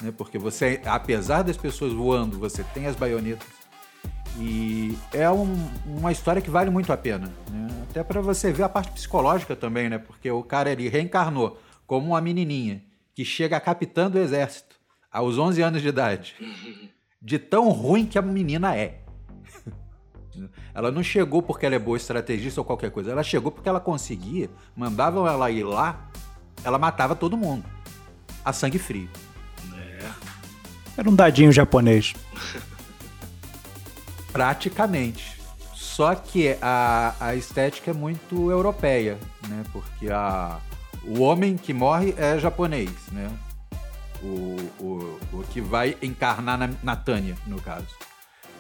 né? 0.02 0.12
Porque 0.18 0.38
você, 0.38 0.82
apesar 0.86 1.44
das 1.44 1.58
pessoas 1.58 1.94
voando, 1.94 2.40
você 2.40 2.64
tem 2.64 2.88
as 2.88 2.96
baionetas. 2.96 3.61
E 4.38 4.98
é 5.14 5.30
um, 5.30 5.70
uma 5.86 6.12
história 6.12 6.42
que 6.42 6.50
vale 6.50 6.70
muito 6.70 6.92
a 6.92 6.98
pena, 6.98 7.32
né? 7.50 7.68
Até 7.90 8.04
para 8.04 8.22
você 8.22 8.52
ver 8.52 8.64
a 8.64 8.70
parte 8.70 8.92
psicológica 8.92 9.56
também, 9.56 9.90
né? 9.90 9.98
Porque 9.98 10.32
o 10.32 10.42
cara 10.42 10.72
ele 10.72 10.88
reencarnou 10.88 11.60
como 11.86 12.08
uma 12.08 12.22
menininha 12.22 12.82
que 13.14 13.26
chega 13.26 13.58
a 13.58 13.60
capitã 13.60 14.10
do 14.10 14.18
exército 14.18 14.78
aos 15.12 15.38
11 15.38 15.62
anos 15.62 15.82
de 15.82 15.90
idade, 15.90 16.36
de 17.22 17.38
tão 17.38 17.70
ruim 17.70 18.06
que 18.06 18.18
a 18.18 18.22
menina 18.22 18.76
é. 18.76 19.02
Ela 20.74 20.90
não 20.90 21.04
chegou 21.04 21.42
porque 21.42 21.66
ela 21.66 21.76
é 21.76 21.80
boa 21.80 21.98
estrategista 21.98 22.62
ou 22.62 22.66
qualquer 22.66 22.92
coisa, 22.92 23.12
ela 23.12 23.24
chegou 23.24 23.52
porque 23.52 23.68
ela 23.68 23.82
conseguia, 23.82 24.50
mandavam 24.74 25.28
ela 25.28 25.52
ir 25.52 25.64
lá, 25.64 26.10
ela 26.64 26.80
matava 26.80 27.14
todo 27.14 27.36
mundo. 27.36 27.66
A 28.44 28.54
sangue 28.54 28.80
frio. 28.80 29.10
É. 29.76 30.10
Era 30.98 31.10
um 31.10 31.14
dadinho 31.14 31.52
japonês. 31.52 32.14
Praticamente. 34.32 35.40
Só 35.74 36.16
que 36.16 36.58
a, 36.62 37.16
a 37.20 37.36
estética 37.36 37.92
é 37.92 37.94
muito 37.94 38.50
europeia, 38.50 39.18
né? 39.48 39.64
Porque 39.72 40.10
a, 40.10 40.60
o 41.04 41.22
homem 41.22 41.58
que 41.58 41.74
morre 41.74 42.14
é 42.18 42.40
japonês, 42.40 42.92
né? 43.12 43.30
O, 44.24 44.58
o, 44.80 45.20
o 45.34 45.44
que 45.50 45.60
vai 45.60 45.98
encarnar 46.02 46.58
na, 46.58 46.70
na 46.82 46.96
Tânia, 46.96 47.36
no 47.48 47.60
caso. 47.62 47.88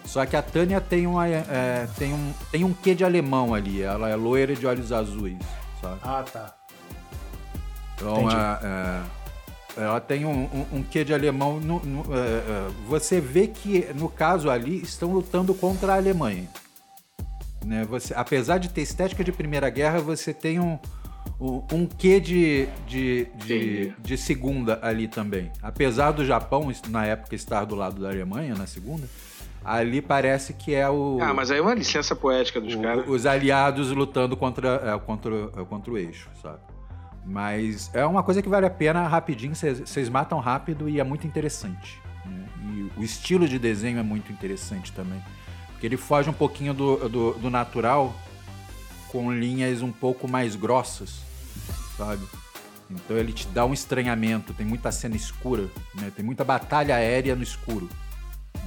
Só 0.03 0.25
que 0.25 0.35
a 0.35 0.41
Tânia 0.41 0.81
tem, 0.81 1.05
uma, 1.05 1.27
é, 1.27 1.87
tem, 1.97 2.13
um, 2.13 2.33
tem 2.51 2.63
um 2.63 2.73
quê 2.73 2.95
de 2.95 3.05
alemão 3.05 3.53
ali. 3.53 3.81
Ela 3.81 4.09
é 4.09 4.15
loira 4.15 4.55
de 4.55 4.65
olhos 4.65 4.91
azuis, 4.91 5.37
sabe? 5.79 5.99
Ah, 6.03 6.23
tá. 6.23 6.55
Então, 7.95 8.29
é, 8.29 8.59
é, 8.63 9.01
ela 9.77 9.99
tem 9.99 10.25
um, 10.25 10.43
um, 10.43 10.65
um, 10.77 10.83
quê 10.83 11.03
de 11.03 11.13
alemão. 11.13 11.59
No, 11.59 11.79
no, 11.79 12.15
é, 12.15 12.17
é, 12.17 12.67
você 12.87 13.21
vê 13.21 13.47
que, 13.47 13.87
no 13.95 14.09
caso 14.09 14.49
ali, 14.49 14.81
estão 14.81 15.13
lutando 15.13 15.53
contra 15.53 15.93
a 15.93 15.95
Alemanha. 15.95 16.47
Né? 17.65 17.85
Você, 17.85 18.13
apesar 18.15 18.57
de 18.57 18.69
ter 18.69 18.81
estética 18.81 19.23
de 19.23 19.31
Primeira 19.31 19.69
Guerra, 19.69 19.99
você 19.99 20.33
tem 20.33 20.59
um, 20.59 20.77
um, 21.39 21.63
um 21.71 21.85
quê 21.85 22.19
de, 22.19 22.67
de, 22.87 23.27
de, 23.35 23.93
de, 23.99 24.17
segunda 24.17 24.79
ali 24.81 25.07
também. 25.07 25.51
Apesar 25.61 26.11
do 26.11 26.25
Japão, 26.25 26.71
na 26.89 27.05
época, 27.05 27.35
estar 27.35 27.65
do 27.65 27.75
lado 27.75 28.01
da 28.01 28.09
Alemanha, 28.09 28.55
na 28.55 28.67
segunda, 28.67 29.07
ali 29.63 30.01
parece 30.01 30.53
que 30.53 30.73
é 30.73 30.89
o. 30.89 31.19
Ah, 31.21 31.33
mas 31.33 31.51
aí 31.51 31.59
é 31.59 31.61
uma 31.61 31.73
licença 31.73 32.15
poética 32.15 32.59
dos 32.59 32.75
caras. 32.75 33.07
Os 33.07 33.25
aliados 33.25 33.91
lutando 33.91 34.35
contra, 34.35 34.81
é, 34.83 34.99
contra, 34.99 35.35
é, 35.35 35.65
contra 35.65 35.91
o 35.91 35.97
eixo, 35.97 36.29
sabe? 36.41 36.59
Mas 37.25 37.89
é 37.93 38.05
uma 38.05 38.23
coisa 38.23 38.41
que 38.41 38.49
vale 38.49 38.65
a 38.65 38.69
pena 38.69 39.07
rapidinho, 39.07 39.55
vocês 39.55 40.09
matam 40.09 40.39
rápido 40.39 40.89
e 40.89 40.99
é 40.99 41.03
muito 41.03 41.27
interessante. 41.27 42.01
Né? 42.25 42.45
E 42.63 42.99
o 42.99 43.03
estilo 43.03 43.47
de 43.47 43.59
desenho 43.59 43.99
é 43.99 44.03
muito 44.03 44.31
interessante 44.31 44.91
também. 44.91 45.21
Porque 45.69 45.85
ele 45.85 45.97
foge 45.97 46.29
um 46.29 46.33
pouquinho 46.33 46.73
do, 46.73 47.09
do, 47.09 47.33
do 47.33 47.49
natural 47.49 48.13
com 49.09 49.31
linhas 49.31 49.81
um 49.81 49.91
pouco 49.91 50.27
mais 50.27 50.55
grossas, 50.55 51.21
sabe? 51.97 52.25
Então 52.89 53.17
ele 53.17 53.33
te 53.33 53.47
dá 53.47 53.65
um 53.65 53.73
estranhamento, 53.73 54.53
tem 54.53 54.65
muita 54.65 54.91
cena 54.91 55.15
escura, 55.15 55.69
né? 55.95 56.11
Tem 56.15 56.23
muita 56.23 56.43
batalha 56.43 56.95
aérea 56.95 57.35
no 57.35 57.43
escuro. 57.43 57.89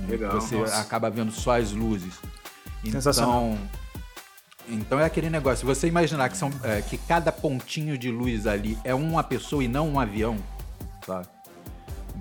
Legal. 0.09 0.33
Você 0.33 0.57
nossa. 0.57 0.81
acaba 0.81 1.11
vendo 1.11 1.33
só 1.33 1.59
as 1.59 1.73
luzes. 1.73 2.15
Então, 2.83 3.59
então 4.69 4.99
é 4.99 5.05
aquele 5.05 5.31
negócio. 5.31 5.67
Você 5.67 5.87
imaginar 5.87 6.29
que, 6.29 6.37
são, 6.37 6.51
é, 6.63 6.81
que 6.83 6.97
cada 6.97 7.31
pontinho 7.31 7.97
de 7.99 8.11
luz 8.11 8.47
ali 8.47 8.79
é 8.85 8.95
uma 8.95 9.23
pessoa 9.23 9.63
e 9.63 9.69
não 9.69 9.89
um 9.89 10.01
avião, 10.01 10.37
sabe? 11.05 11.29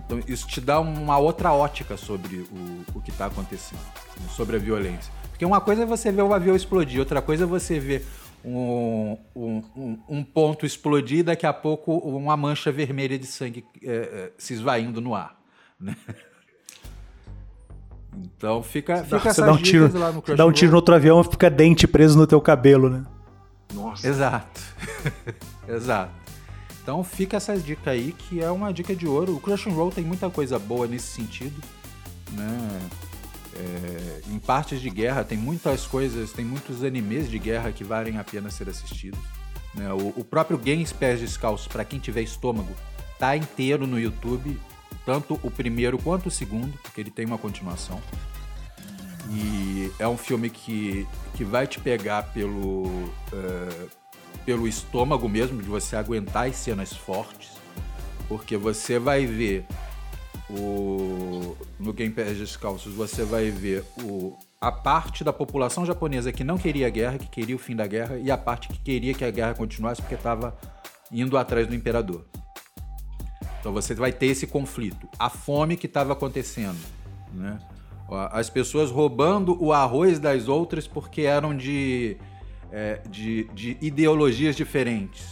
Então 0.05 0.19
isso 0.27 0.47
te 0.47 0.59
dá 0.59 0.79
uma 0.79 1.17
outra 1.17 1.53
ótica 1.53 1.97
sobre 1.97 2.37
o, 2.37 2.85
o 2.95 3.01
que 3.01 3.11
está 3.11 3.27
acontecendo, 3.27 3.81
sobre 4.29 4.55
a 4.57 4.59
violência. 4.59 5.11
Porque 5.29 5.45
uma 5.45 5.61
coisa 5.61 5.83
é 5.83 5.85
você 5.85 6.11
ver 6.11 6.21
o 6.21 6.33
avião 6.33 6.55
explodir, 6.55 6.99
outra 6.99 7.21
coisa 7.21 7.43
é 7.43 7.47
você 7.47 7.79
ver 7.79 8.05
um, 8.43 9.17
um, 9.35 9.99
um 10.07 10.23
ponto 10.23 10.65
explodir 10.65 11.19
e 11.19 11.23
daqui 11.23 11.45
a 11.45 11.53
pouco 11.53 11.97
uma 11.97 12.35
mancha 12.35 12.71
vermelha 12.71 13.17
de 13.17 13.25
sangue 13.25 13.65
é, 13.81 13.91
é, 13.91 14.31
se 14.37 14.53
esvaindo 14.53 14.99
no 14.99 15.15
ar. 15.15 15.39
Né? 15.79 15.95
Então 18.37 18.61
fica, 18.61 19.03
fica 19.03 19.33
você 19.33 19.41
dá 19.41 19.51
um 19.51 19.57
tiro, 19.57 19.97
lá 19.97 20.11
no 20.11 20.21
Crush 20.21 20.37
Dá 20.37 20.45
um 20.45 20.51
tiro 20.51 20.71
no 20.71 20.77
outro 20.77 20.93
avião 20.93 21.21
e 21.21 21.23
fica 21.23 21.49
dente 21.49 21.87
preso 21.87 22.17
no 22.17 22.27
teu 22.27 22.39
cabelo, 22.39 22.89
né? 22.89 23.03
Nossa. 23.73 24.07
Exato. 24.07 24.61
Exato. 25.67 26.11
Então 26.81 27.03
fica 27.03 27.37
essa 27.37 27.57
dica 27.57 27.91
aí, 27.91 28.11
que 28.11 28.41
é 28.41 28.51
uma 28.51 28.73
dica 28.73 28.95
de 28.95 29.07
ouro. 29.07 29.35
O 29.35 29.39
Crush 29.39 29.67
and 29.67 29.73
Roll 29.73 29.89
tem 29.89 30.03
muita 30.03 30.29
coisa 30.29 30.59
boa 30.59 30.85
nesse 30.85 31.07
sentido, 31.07 31.61
né? 32.33 32.79
É, 33.55 34.21
em 34.31 34.39
partes 34.39 34.81
de 34.81 34.89
guerra 34.89 35.23
tem 35.23 35.37
muitas 35.37 35.85
coisas, 35.85 36.31
tem 36.31 36.43
muitos 36.43 36.83
animes 36.83 37.29
de 37.29 37.37
guerra 37.37 37.71
que 37.71 37.83
valem 37.83 38.17
a 38.17 38.23
pena 38.23 38.49
ser 38.49 38.67
assistidos. 38.67 39.19
Né? 39.75 39.91
O, 39.93 40.13
o, 40.17 40.23
próprio 40.23 40.57
Games 40.57 40.91
Pés 40.91 41.19
Descalços, 41.19 41.67
para 41.67 41.85
quem 41.85 41.99
tiver 41.99 42.21
estômago, 42.21 42.73
tá 43.19 43.37
inteiro 43.37 43.85
no 43.87 43.99
YouTube, 43.99 44.59
tanto 45.05 45.39
o 45.43 45.51
primeiro 45.51 45.97
quanto 45.97 46.27
o 46.27 46.31
segundo, 46.31 46.77
porque 46.81 47.01
ele 47.01 47.11
tem 47.11 47.25
uma 47.25 47.37
continuação. 47.37 48.01
E 49.29 49.91
é 49.99 50.07
um 50.07 50.17
filme 50.17 50.49
que, 50.49 51.07
que 51.35 51.43
vai 51.43 51.65
te 51.65 51.79
pegar 51.79 52.23
pelo, 52.33 52.83
uh, 52.85 53.89
pelo 54.45 54.67
estômago 54.67 55.27
mesmo, 55.29 55.61
de 55.61 55.67
você 55.67 55.95
aguentar 55.95 56.47
as 56.47 56.55
cenas 56.55 56.93
fortes, 56.93 57.51
porque 58.27 58.57
você 58.57 58.99
vai 58.99 59.25
ver 59.25 59.65
o, 60.49 61.55
no 61.79 61.93
Game 61.93 62.13
Pass 62.13 62.37
Descalços, 62.37 62.93
você 62.93 63.23
vai 63.23 63.49
ver 63.49 63.83
o, 64.01 64.37
a 64.59 64.71
parte 64.71 65.23
da 65.23 65.33
população 65.33 65.85
japonesa 65.85 66.31
que 66.31 66.43
não 66.43 66.57
queria 66.57 66.87
a 66.87 66.89
guerra, 66.89 67.17
que 67.17 67.27
queria 67.27 67.55
o 67.55 67.59
fim 67.59 67.75
da 67.75 67.87
guerra, 67.87 68.17
e 68.17 68.29
a 68.29 68.37
parte 68.37 68.67
que 68.67 68.79
queria 68.79 69.13
que 69.13 69.23
a 69.23 69.31
guerra 69.31 69.53
continuasse 69.53 70.01
porque 70.01 70.15
estava 70.15 70.57
indo 71.11 71.37
atrás 71.37 71.67
do 71.67 71.75
imperador. 71.75 72.25
Então 73.63 73.71
você 73.71 73.95
vai 73.95 74.11
ter 74.11 74.25
esse 74.25 74.45
conflito. 74.45 75.07
A 75.17 75.29
fome 75.29 75.77
que 75.77 75.85
estava 75.85 76.11
acontecendo, 76.11 76.77
né? 77.33 77.57
As 78.29 78.49
pessoas 78.49 78.91
roubando 78.91 79.57
o 79.63 79.71
arroz 79.71 80.19
das 80.19 80.49
outras 80.49 80.85
porque 80.85 81.21
eram 81.21 81.55
de, 81.55 82.17
é, 82.69 82.99
de, 83.09 83.45
de 83.53 83.77
ideologias 83.79 84.57
diferentes. 84.57 85.25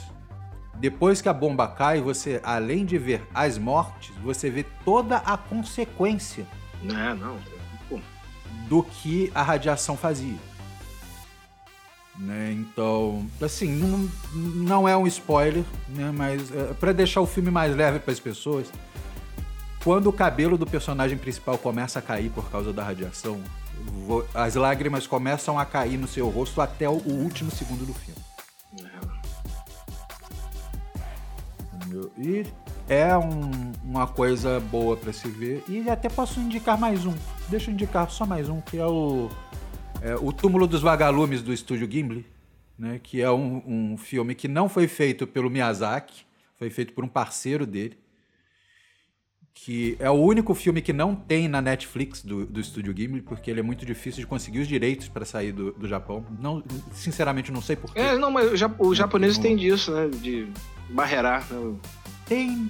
Depois 0.76 1.22
que 1.22 1.28
a 1.28 1.34
bomba 1.34 1.68
cai, 1.68 2.00
você, 2.00 2.40
além 2.42 2.86
de 2.86 2.98
ver 2.98 3.22
as 3.34 3.58
mortes, 3.58 4.16
você 4.24 4.50
vê 4.50 4.64
toda 4.86 5.18
a 5.18 5.36
consequência. 5.36 6.48
Não, 6.82 7.14
não. 7.14 7.38
Pô. 7.90 8.00
Do 8.70 8.82
que 8.82 9.30
a 9.36 9.44
radiação 9.44 9.98
fazia. 9.98 10.38
Né? 12.22 12.54
Então, 12.54 13.26
assim, 13.42 13.72
não, 13.72 14.10
não 14.34 14.88
é 14.88 14.96
um 14.96 15.08
spoiler, 15.08 15.64
né? 15.90 16.12
mas 16.16 16.52
é, 16.56 16.74
para 16.74 16.92
deixar 16.92 17.20
o 17.20 17.26
filme 17.26 17.50
mais 17.50 17.76
leve 17.76 18.00
para 18.00 18.14
as 18.14 18.20
pessoas, 18.20 18.72
quando 19.84 20.08
o 20.08 20.14
cabelo 20.14 20.56
do 20.56 20.68
personagem 20.68 21.18
principal 21.18 21.58
começa 21.58 21.98
a 21.98 22.02
cair 22.02 22.30
por 22.30 22.48
causa 22.52 22.72
da 22.72 22.84
radiação, 22.84 23.42
as 24.36 24.54
lágrimas 24.54 25.08
começam 25.08 25.58
a 25.58 25.66
cair 25.66 25.98
no 25.98 26.08
seu 26.08 26.30
rosto 26.30 26.62
até 26.62 26.88
o 26.88 26.94
último 26.94 27.50
segundo 27.50 27.88
do 27.88 27.94
filme. 27.94 28.22
E 32.18 32.46
é 32.88 33.18
um, 33.18 33.72
uma 33.84 34.06
coisa 34.06 34.60
boa 34.60 34.96
para 34.96 35.12
se 35.12 35.28
ver. 35.28 35.64
E 35.68 35.90
até 35.90 36.08
posso 36.08 36.40
indicar 36.40 36.78
mais 36.78 37.04
um. 37.06 37.14
Deixa 37.50 37.72
eu 37.72 37.74
indicar 37.74 38.10
só 38.12 38.26
mais 38.26 38.48
um, 38.48 38.62
que 38.62 38.78
é 38.78 38.86
o 38.86 39.28
é, 40.02 40.16
o 40.16 40.34
Túmulo 40.34 40.66
dos 40.66 40.82
Vagalumes 40.82 41.42
do 41.42 41.54
estúdio 41.54 41.90
Gimli, 41.90 42.26
né, 42.78 43.00
que 43.02 43.22
é 43.22 43.32
um, 43.32 43.62
um, 43.94 43.98
filme 43.98 44.34
que 44.34 44.48
não 44.48 44.68
foi 44.68 44.88
feito 44.88 45.28
pelo 45.28 45.50
Miyazaki, 45.50 46.26
foi 46.58 46.70
feito 46.72 46.94
por 46.94 47.04
um 47.04 47.08
parceiro 47.08 47.66
dele, 47.66 47.98
que 49.54 49.96
é 50.00 50.10
o 50.10 50.14
único 50.14 50.56
filme 50.56 50.82
que 50.82 50.92
não 50.92 51.14
tem 51.14 51.48
na 51.48 51.62
Netflix 51.62 52.24
do, 52.24 52.48
do 52.48 52.60
estúdio 52.60 52.96
Gimli, 52.98 53.22
porque 53.22 53.52
ele 53.52 53.60
é 53.60 53.64
muito 53.64 53.86
difícil 53.86 54.22
de 54.22 54.28
conseguir 54.28 54.60
os 54.60 54.68
direitos 54.68 55.08
para 55.08 55.24
sair 55.24 55.52
do, 55.52 55.72
do 55.74 55.88
Japão. 55.88 56.26
Não, 56.40 56.64
sinceramente, 56.94 57.52
não 57.52 57.62
sei 57.62 57.76
porquê. 57.76 58.00
É, 58.00 58.18
não, 58.18 58.32
mas 58.32 58.52
os 58.80 58.98
japoneses 58.98 59.38
têm 59.38 59.56
disso, 59.56 59.92
né, 59.92 60.08
de 60.08 60.48
barreirar. 60.90 61.46
Né? 61.52 61.76
Tem, 62.26 62.68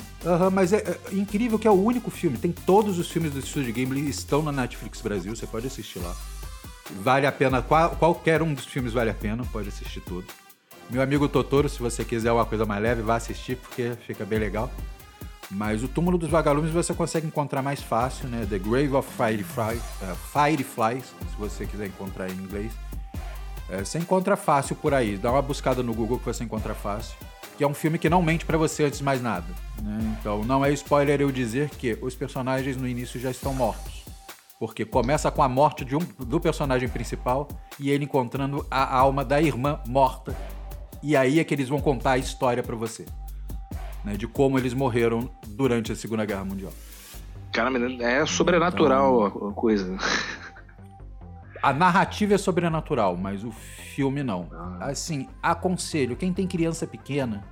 mas 0.51 0.73
é, 0.73 0.77
é, 0.77 1.13
incrível 1.13 1.57
que 1.57 1.67
é 1.67 1.71
o 1.71 1.81
único 1.81 2.09
filme. 2.11 2.37
Tem 2.37 2.51
todos 2.51 2.97
os 2.99 3.09
filmes 3.09 3.31
do 3.31 3.39
estúdio 3.39 3.73
Gimli 3.73 4.09
estão 4.09 4.41
na 4.41 4.51
Netflix 4.51 4.99
Brasil, 4.99 5.33
você 5.33 5.47
pode 5.47 5.67
assistir 5.67 5.99
lá. 5.99 6.13
Vale 6.99 7.25
a 7.25 7.31
pena, 7.31 7.61
qual, 7.61 7.91
qualquer 7.91 8.41
um 8.41 8.53
dos 8.53 8.65
filmes 8.65 8.93
vale 8.93 9.09
a 9.09 9.13
pena, 9.13 9.43
pode 9.51 9.69
assistir 9.69 10.01
tudo. 10.01 10.27
Meu 10.89 11.01
amigo 11.01 11.29
Totoro, 11.29 11.69
se 11.69 11.79
você 11.79 12.03
quiser 12.03 12.31
uma 12.31 12.45
coisa 12.45 12.65
mais 12.65 12.81
leve, 12.83 13.01
vá 13.01 13.15
assistir, 13.15 13.55
porque 13.55 13.93
fica 14.05 14.25
bem 14.25 14.39
legal. 14.39 14.69
Mas 15.49 15.83
o 15.83 15.87
Túmulo 15.87 16.17
dos 16.17 16.29
Vagalumes 16.29 16.71
você 16.71 16.93
consegue 16.93 17.27
encontrar 17.27 17.61
mais 17.61 17.81
fácil, 17.81 18.27
né? 18.27 18.45
The 18.49 18.57
Grave 18.57 18.93
of 18.93 19.07
uh, 19.09 20.15
Fireflies, 20.31 21.05
se 21.05 21.37
você 21.37 21.65
quiser 21.65 21.87
encontrar 21.87 22.29
em 22.29 22.33
inglês. 22.33 22.71
É, 23.69 23.79
você 23.83 23.99
encontra 23.99 24.35
fácil 24.35 24.75
por 24.75 24.93
aí. 24.93 25.17
Dá 25.17 25.31
uma 25.31 25.41
buscada 25.41 25.81
no 25.81 25.93
Google 25.93 26.19
que 26.19 26.25
você 26.25 26.43
encontra 26.43 26.73
fácil. 26.73 27.15
Que 27.57 27.63
é 27.63 27.67
um 27.67 27.73
filme 27.73 27.97
que 27.97 28.09
não 28.09 28.21
mente 28.21 28.45
para 28.45 28.57
você 28.57 28.83
antes 28.83 28.99
de 28.99 29.05
mais 29.05 29.21
nada. 29.21 29.47
Né? 29.81 30.17
Então 30.19 30.43
não 30.43 30.63
é 30.63 30.71
spoiler 30.73 31.21
eu 31.21 31.31
dizer 31.31 31.69
que 31.69 31.97
os 32.01 32.15
personagens 32.15 32.75
no 32.75 32.87
início 32.87 33.19
já 33.19 33.31
estão 33.31 33.53
mortos. 33.53 34.00
Porque 34.61 34.85
começa 34.85 35.31
com 35.31 35.41
a 35.41 35.49
morte 35.49 35.83
de 35.83 35.95
um, 35.95 36.01
do 36.19 36.39
personagem 36.39 36.87
principal 36.87 37.47
e 37.79 37.89
ele 37.89 38.03
encontrando 38.03 38.63
a 38.69 38.95
alma 38.95 39.25
da 39.25 39.41
irmã 39.41 39.79
morta. 39.87 40.37
E 41.01 41.17
aí 41.17 41.39
é 41.39 41.43
que 41.43 41.51
eles 41.51 41.67
vão 41.67 41.79
contar 41.79 42.11
a 42.11 42.17
história 42.19 42.61
para 42.61 42.75
você. 42.75 43.07
Né, 44.05 44.13
de 44.13 44.27
como 44.27 44.59
eles 44.59 44.75
morreram 44.75 45.31
durante 45.47 45.91
a 45.91 45.95
Segunda 45.95 46.25
Guerra 46.25 46.45
Mundial. 46.45 46.71
Cara, 47.51 47.71
é 48.03 48.23
sobrenatural 48.27 49.29
então, 49.29 49.49
a 49.49 49.51
coisa. 49.51 49.97
A 51.59 51.73
narrativa 51.73 52.35
é 52.35 52.37
sobrenatural, 52.37 53.17
mas 53.17 53.43
o 53.43 53.49
filme 53.51 54.21
não. 54.21 54.47
Ah. 54.51 54.89
Assim, 54.91 55.27
aconselho, 55.41 56.15
quem 56.15 56.31
tem 56.31 56.45
criança 56.45 56.85
pequena, 56.85 57.43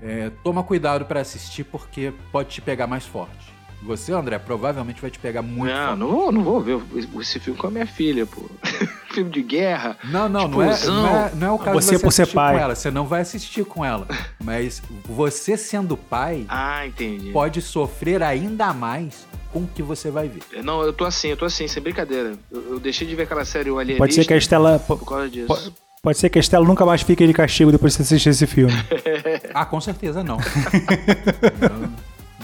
é, 0.00 0.30
toma 0.42 0.62
cuidado 0.62 1.04
para 1.04 1.20
assistir 1.20 1.64
porque 1.64 2.14
pode 2.32 2.48
te 2.48 2.62
pegar 2.62 2.86
mais 2.86 3.04
forte. 3.04 3.55
Você, 3.86 4.12
André, 4.12 4.38
provavelmente 4.38 5.00
vai 5.00 5.10
te 5.10 5.18
pegar 5.18 5.42
muito. 5.42 5.72
Não, 5.72 5.96
não 5.96 6.08
vou, 6.10 6.32
não 6.32 6.42
vou 6.42 6.60
ver 6.60 6.78
esse 7.20 7.38
filme 7.38 7.58
com 7.58 7.68
a 7.68 7.70
minha 7.70 7.86
filha, 7.86 8.26
pô. 8.26 8.42
filme 9.14 9.30
de 9.30 9.42
guerra. 9.42 9.96
Não, 10.04 10.28
não, 10.28 10.48
não 10.48 10.62
é, 10.62 10.84
não 10.86 11.06
é, 11.16 11.32
não 11.34 11.46
é 11.46 11.50
o 11.52 11.58
caso 11.58 11.80
Você 11.80 11.96
de 11.96 12.02
por 12.02 12.10
você 12.12 12.16
ser 12.16 12.22
assistir 12.22 12.34
pai. 12.34 12.54
com 12.54 12.60
ela. 12.60 12.74
Você 12.74 12.90
não 12.90 13.06
vai 13.06 13.20
assistir 13.22 13.64
com 13.64 13.84
ela. 13.84 14.06
Mas 14.42 14.82
você 15.06 15.56
sendo 15.56 15.96
pai 15.96 16.44
Ah, 16.48 16.86
entendi. 16.86 17.30
pode 17.30 17.62
sofrer 17.62 18.22
ainda 18.22 18.72
mais 18.74 19.26
com 19.52 19.60
o 19.60 19.66
que 19.66 19.82
você 19.82 20.10
vai 20.10 20.28
ver. 20.28 20.42
Não, 20.62 20.82
eu 20.82 20.92
tô 20.92 21.04
assim, 21.04 21.28
eu 21.28 21.36
tô 21.36 21.44
assim, 21.46 21.66
sem 21.68 21.82
brincadeira. 21.82 22.34
Eu, 22.50 22.72
eu 22.72 22.80
deixei 22.80 23.06
de 23.06 23.14
ver 23.14 23.22
aquela 23.22 23.44
série 23.44 23.70
O 23.70 23.78
Alienista 23.78 24.02
Pode 24.02 24.14
ser 24.14 24.24
que 24.26 24.34
a 24.34 24.36
Estela. 24.36 24.78
po- 24.80 24.98
por 24.98 25.08
causa 25.08 25.30
disso. 25.30 25.46
po- 25.46 25.86
Pode 26.02 26.18
ser 26.18 26.28
que 26.28 26.38
a 26.38 26.40
Estela 26.40 26.64
nunca 26.66 26.84
mais 26.84 27.02
fique 27.02 27.26
de 27.26 27.32
castigo 27.32 27.72
depois 27.72 27.92
de 27.92 27.96
você 27.96 28.02
assistir 28.02 28.28
esse 28.30 28.46
filme. 28.46 28.72
Ah, 29.54 29.64
com 29.64 29.80
certeza 29.80 30.22
não. 30.22 30.36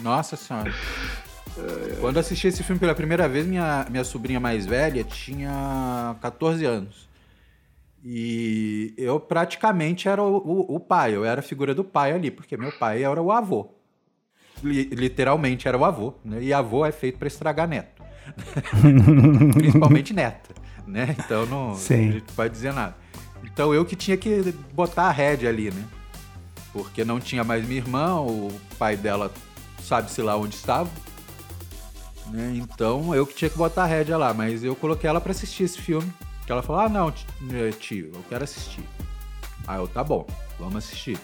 Nossa 0.03 0.37
senhora. 0.37 0.73
Quando 2.01 2.19
assisti 2.19 2.47
esse 2.49 2.63
filme 2.63 2.79
pela 2.81 2.95
primeira 2.95 3.29
vez, 3.29 3.47
minha, 3.47 3.87
minha 3.91 4.05
sobrinha 4.05 4.41
mais 4.41 4.65
velha 4.67 5.05
tinha 5.05 6.17
14 6.21 6.65
anos. 6.65 7.09
E 8.05 8.95
eu 8.99 9.21
praticamente 9.21 10.09
era 10.09 10.23
o, 10.23 10.37
o- 10.37 10.75
o 10.77 10.81
pai, 10.81 11.15
eu 11.15 11.25
era 11.25 11.41
a 11.41 11.43
figura 11.43 11.73
do 11.75 11.85
pai 11.85 12.13
ali, 12.13 12.31
porque 12.31 12.57
meu 12.57 12.73
pai 12.73 13.05
era 13.05 13.23
o 13.23 13.31
avô. 13.31 13.69
Li- 14.63 14.89
literalmente 14.93 15.69
era 15.69 15.79
o 15.79 15.85
avô, 15.85 16.15
né? 16.25 16.43
E 16.43 16.53
avô 16.53 16.85
é 16.85 16.91
feito 16.91 17.19
para 17.19 17.29
estragar 17.29 17.69
neto. 17.69 18.03
Principalmente 19.55 20.13
neta, 20.13 20.55
né? 20.87 21.15
Então 21.19 21.47
não, 21.47 21.75
Sim. 21.75 22.09
a 22.09 22.13
gente 22.13 22.33
pode 22.33 22.53
dizer 22.53 22.73
nada. 22.73 22.97
Então 23.45 23.73
eu 23.75 23.85
que 23.85 23.95
tinha 23.95 24.17
que 24.17 24.53
botar 24.73 25.05
a 25.05 25.11
rédea 25.11 25.49
ali, 25.49 25.71
né? 25.71 25.85
Porque 26.73 27.05
não 27.05 27.21
tinha 27.21 27.45
mais 27.45 27.65
minha 27.67 27.79
irmã, 27.81 28.21
o 28.21 28.51
pai 28.79 28.97
dela 28.97 29.31
sabe-se 29.83 30.23
lá 30.23 30.37
onde 30.37 30.55
estava. 30.55 30.89
Né? 32.33 32.53
Então 32.57 33.15
eu 33.15 33.27
que 33.27 33.35
tinha 33.35 33.51
que 33.51 33.57
botar 33.59 33.85
a 33.85 33.87
rédea 33.87 34.17
lá, 34.17 34.33
mas 34.35 34.65
eu 34.65 34.75
coloquei 34.75 35.09
ela 35.09 35.21
pra 35.21 35.33
assistir 35.33 35.65
esse 35.65 35.79
filme. 35.79 36.11
Que 36.47 36.51
ela 36.53 36.63
falou: 36.63 36.81
Ah, 36.83 36.89
não, 36.89 37.13
eh, 37.53 37.71
tio, 37.79 38.11
eu 38.15 38.25
quero 38.29 38.43
assistir. 38.45 38.83
Aí 39.67 39.79
eu, 39.79 39.87
tá 39.87 40.03
bom, 40.03 40.27
vamos 40.59 40.77
assistir. 40.77 41.19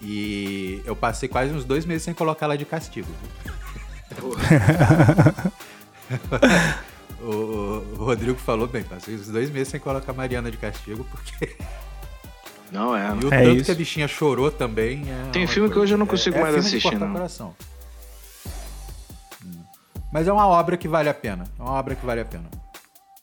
E 0.00 0.82
eu 0.84 0.96
passei 0.96 1.28
quase 1.28 1.52
uns 1.52 1.64
dois 1.64 1.84
meses 1.84 2.02
sem 2.02 2.14
colocar 2.14 2.46
ela 2.46 2.58
de 2.58 2.64
castigo. 2.64 3.06
viu? 3.22 4.32
o, 7.22 7.26
o- 7.26 7.94
o 7.98 8.04
Rodrigo 8.04 8.38
falou 8.38 8.66
bem, 8.66 8.82
passei 8.82 9.14
uns 9.14 9.28
dois 9.28 9.50
meses 9.50 9.68
sem 9.68 9.80
colocar 9.80 10.12
a 10.12 10.14
Mariana 10.14 10.50
de 10.50 10.56
castigo, 10.56 11.06
porque. 11.10 11.56
Não 12.72 12.96
é. 12.96 13.06
E 13.20 13.24
o 13.26 13.34
É 13.34 13.42
tanto 13.44 13.56
isso. 13.56 13.64
que 13.66 13.70
a 13.70 13.74
bichinha 13.74 14.08
chorou 14.08 14.50
também. 14.50 15.04
é 15.08 15.30
Tem 15.30 15.46
filme 15.46 15.68
que 15.68 15.74
coisa. 15.74 15.84
hoje 15.84 15.94
eu 15.94 15.98
não 15.98 16.06
consigo 16.06 16.38
é, 16.38 16.40
mais 16.40 16.54
é 16.54 16.58
filme 16.62 16.70
de 16.70 16.76
assistir, 16.78 16.98
não. 16.98 17.12
coração. 17.12 17.54
Mas 20.12 20.28
é 20.28 20.32
uma 20.32 20.46
obra 20.46 20.76
que 20.76 20.86
vale 20.86 21.08
a 21.08 21.14
pena. 21.14 21.44
É 21.58 21.62
uma 21.62 21.72
obra 21.72 21.94
que 21.96 22.04
vale 22.04 22.20
a 22.20 22.24
pena. 22.24 22.48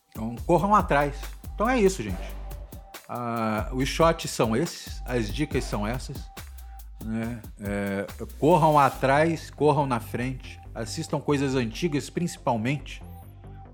Então 0.10 0.36
corram 0.48 0.74
atrás. 0.74 1.16
Então 1.54 1.70
é 1.70 1.80
isso, 1.80 2.02
gente. 2.02 2.40
Ah, 3.08 3.70
os 3.72 3.88
shots 3.88 4.30
são 4.32 4.56
esses, 4.56 5.02
as 5.06 5.30
dicas 5.32 5.64
são 5.64 5.86
essas. 5.86 6.18
né? 7.04 7.42
É, 7.60 8.06
corram 8.40 8.78
atrás, 8.78 9.50
corram 9.50 9.86
na 9.86 10.00
frente, 10.00 10.60
assistam 10.74 11.20
coisas 11.20 11.56
antigas 11.56 12.10
principalmente, 12.10 13.02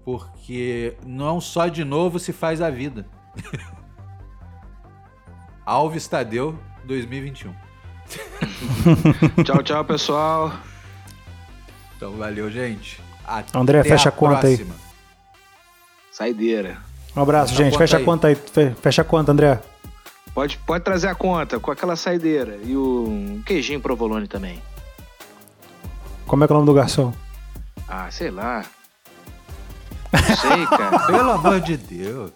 porque 0.03 0.97
não 1.05 1.39
só 1.41 1.67
de 1.67 1.83
novo 1.83 2.19
se 2.19 2.33
faz 2.33 2.61
a 2.61 2.69
vida. 2.69 3.05
Alves 5.65 6.07
Tadeu 6.07 6.59
2021. 6.85 7.53
Tchau, 9.43 9.63
tchau, 9.63 9.83
pessoal. 9.83 10.53
Então 11.97 12.15
valeu, 12.17 12.51
gente. 12.51 13.04
Até 13.27 13.57
André, 13.57 13.83
fecha 13.83 14.09
a 14.09 14.11
conta 14.11 14.47
aí. 14.47 14.57
próxima. 14.57 14.75
Saideira. 16.11 16.77
Um 17.15 17.21
abraço, 17.21 17.53
Fecha 17.53 17.61
a 17.61 17.65
gente. 17.65 17.73
conta 17.73 17.83
Fecha 17.83 17.95
a 17.95 17.99
aí. 17.99 18.05
conta 18.05 18.27
aí. 18.27 18.35
Fe- 18.35 18.75
Fecha 18.81 19.01
a 19.01 19.05
conta, 19.05 19.31
André. 19.31 19.59
Pode, 20.33 20.57
pode 20.59 20.83
trazer 20.83 21.07
a 21.07 21.15
conta 21.15 21.59
com 21.59 21.71
aquela 21.71 21.95
saideira. 21.95 22.57
E 22.63 22.75
o 22.75 23.07
um 23.07 23.41
queijinho 23.45 23.79
provolone 23.79 24.27
também. 24.27 24.61
Como 26.27 26.43
é 26.43 26.47
que 26.47 26.51
é 26.53 26.55
o 26.55 26.57
nome 26.59 26.67
do 26.67 26.73
garçom? 26.73 27.13
Ah, 27.87 28.07
sei 28.11 28.31
lá. 28.31 28.65
Não 30.11 30.35
sei, 30.35 30.65
cara. 30.77 30.99
Pelo 31.07 31.31
amor 31.31 31.59
de 31.61 31.77
Deus. 31.77 32.31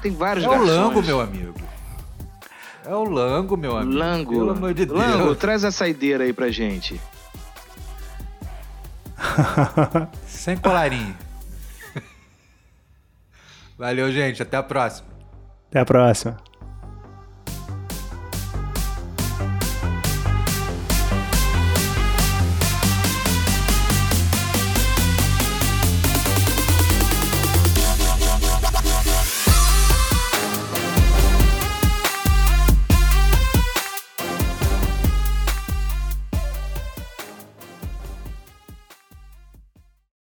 Tem 0.00 0.12
vários 0.12 0.44
É 0.44 0.48
o 0.48 0.50
garçons. 0.52 0.70
Lango, 0.70 1.02
meu 1.02 1.20
amigo. 1.20 1.54
É 2.86 2.94
o 2.94 3.04
Lango, 3.04 3.56
meu 3.56 3.76
amigo. 3.76 3.98
Lango. 3.98 4.32
Pelo 4.32 4.50
amor 4.52 4.72
de 4.74 4.86
Deus. 4.86 4.98
Lango, 4.98 5.34
traz 5.34 5.64
a 5.64 5.70
saideira 5.72 6.24
aí 6.24 6.32
pra 6.32 6.50
gente. 6.50 6.98
Sem 10.26 10.56
colarinho. 10.56 11.16
Valeu, 13.76 14.10
gente. 14.10 14.42
Até 14.42 14.56
a 14.56 14.62
próxima. 14.62 15.08
Até 15.68 15.80
a 15.80 15.84
próxima. 15.84 16.47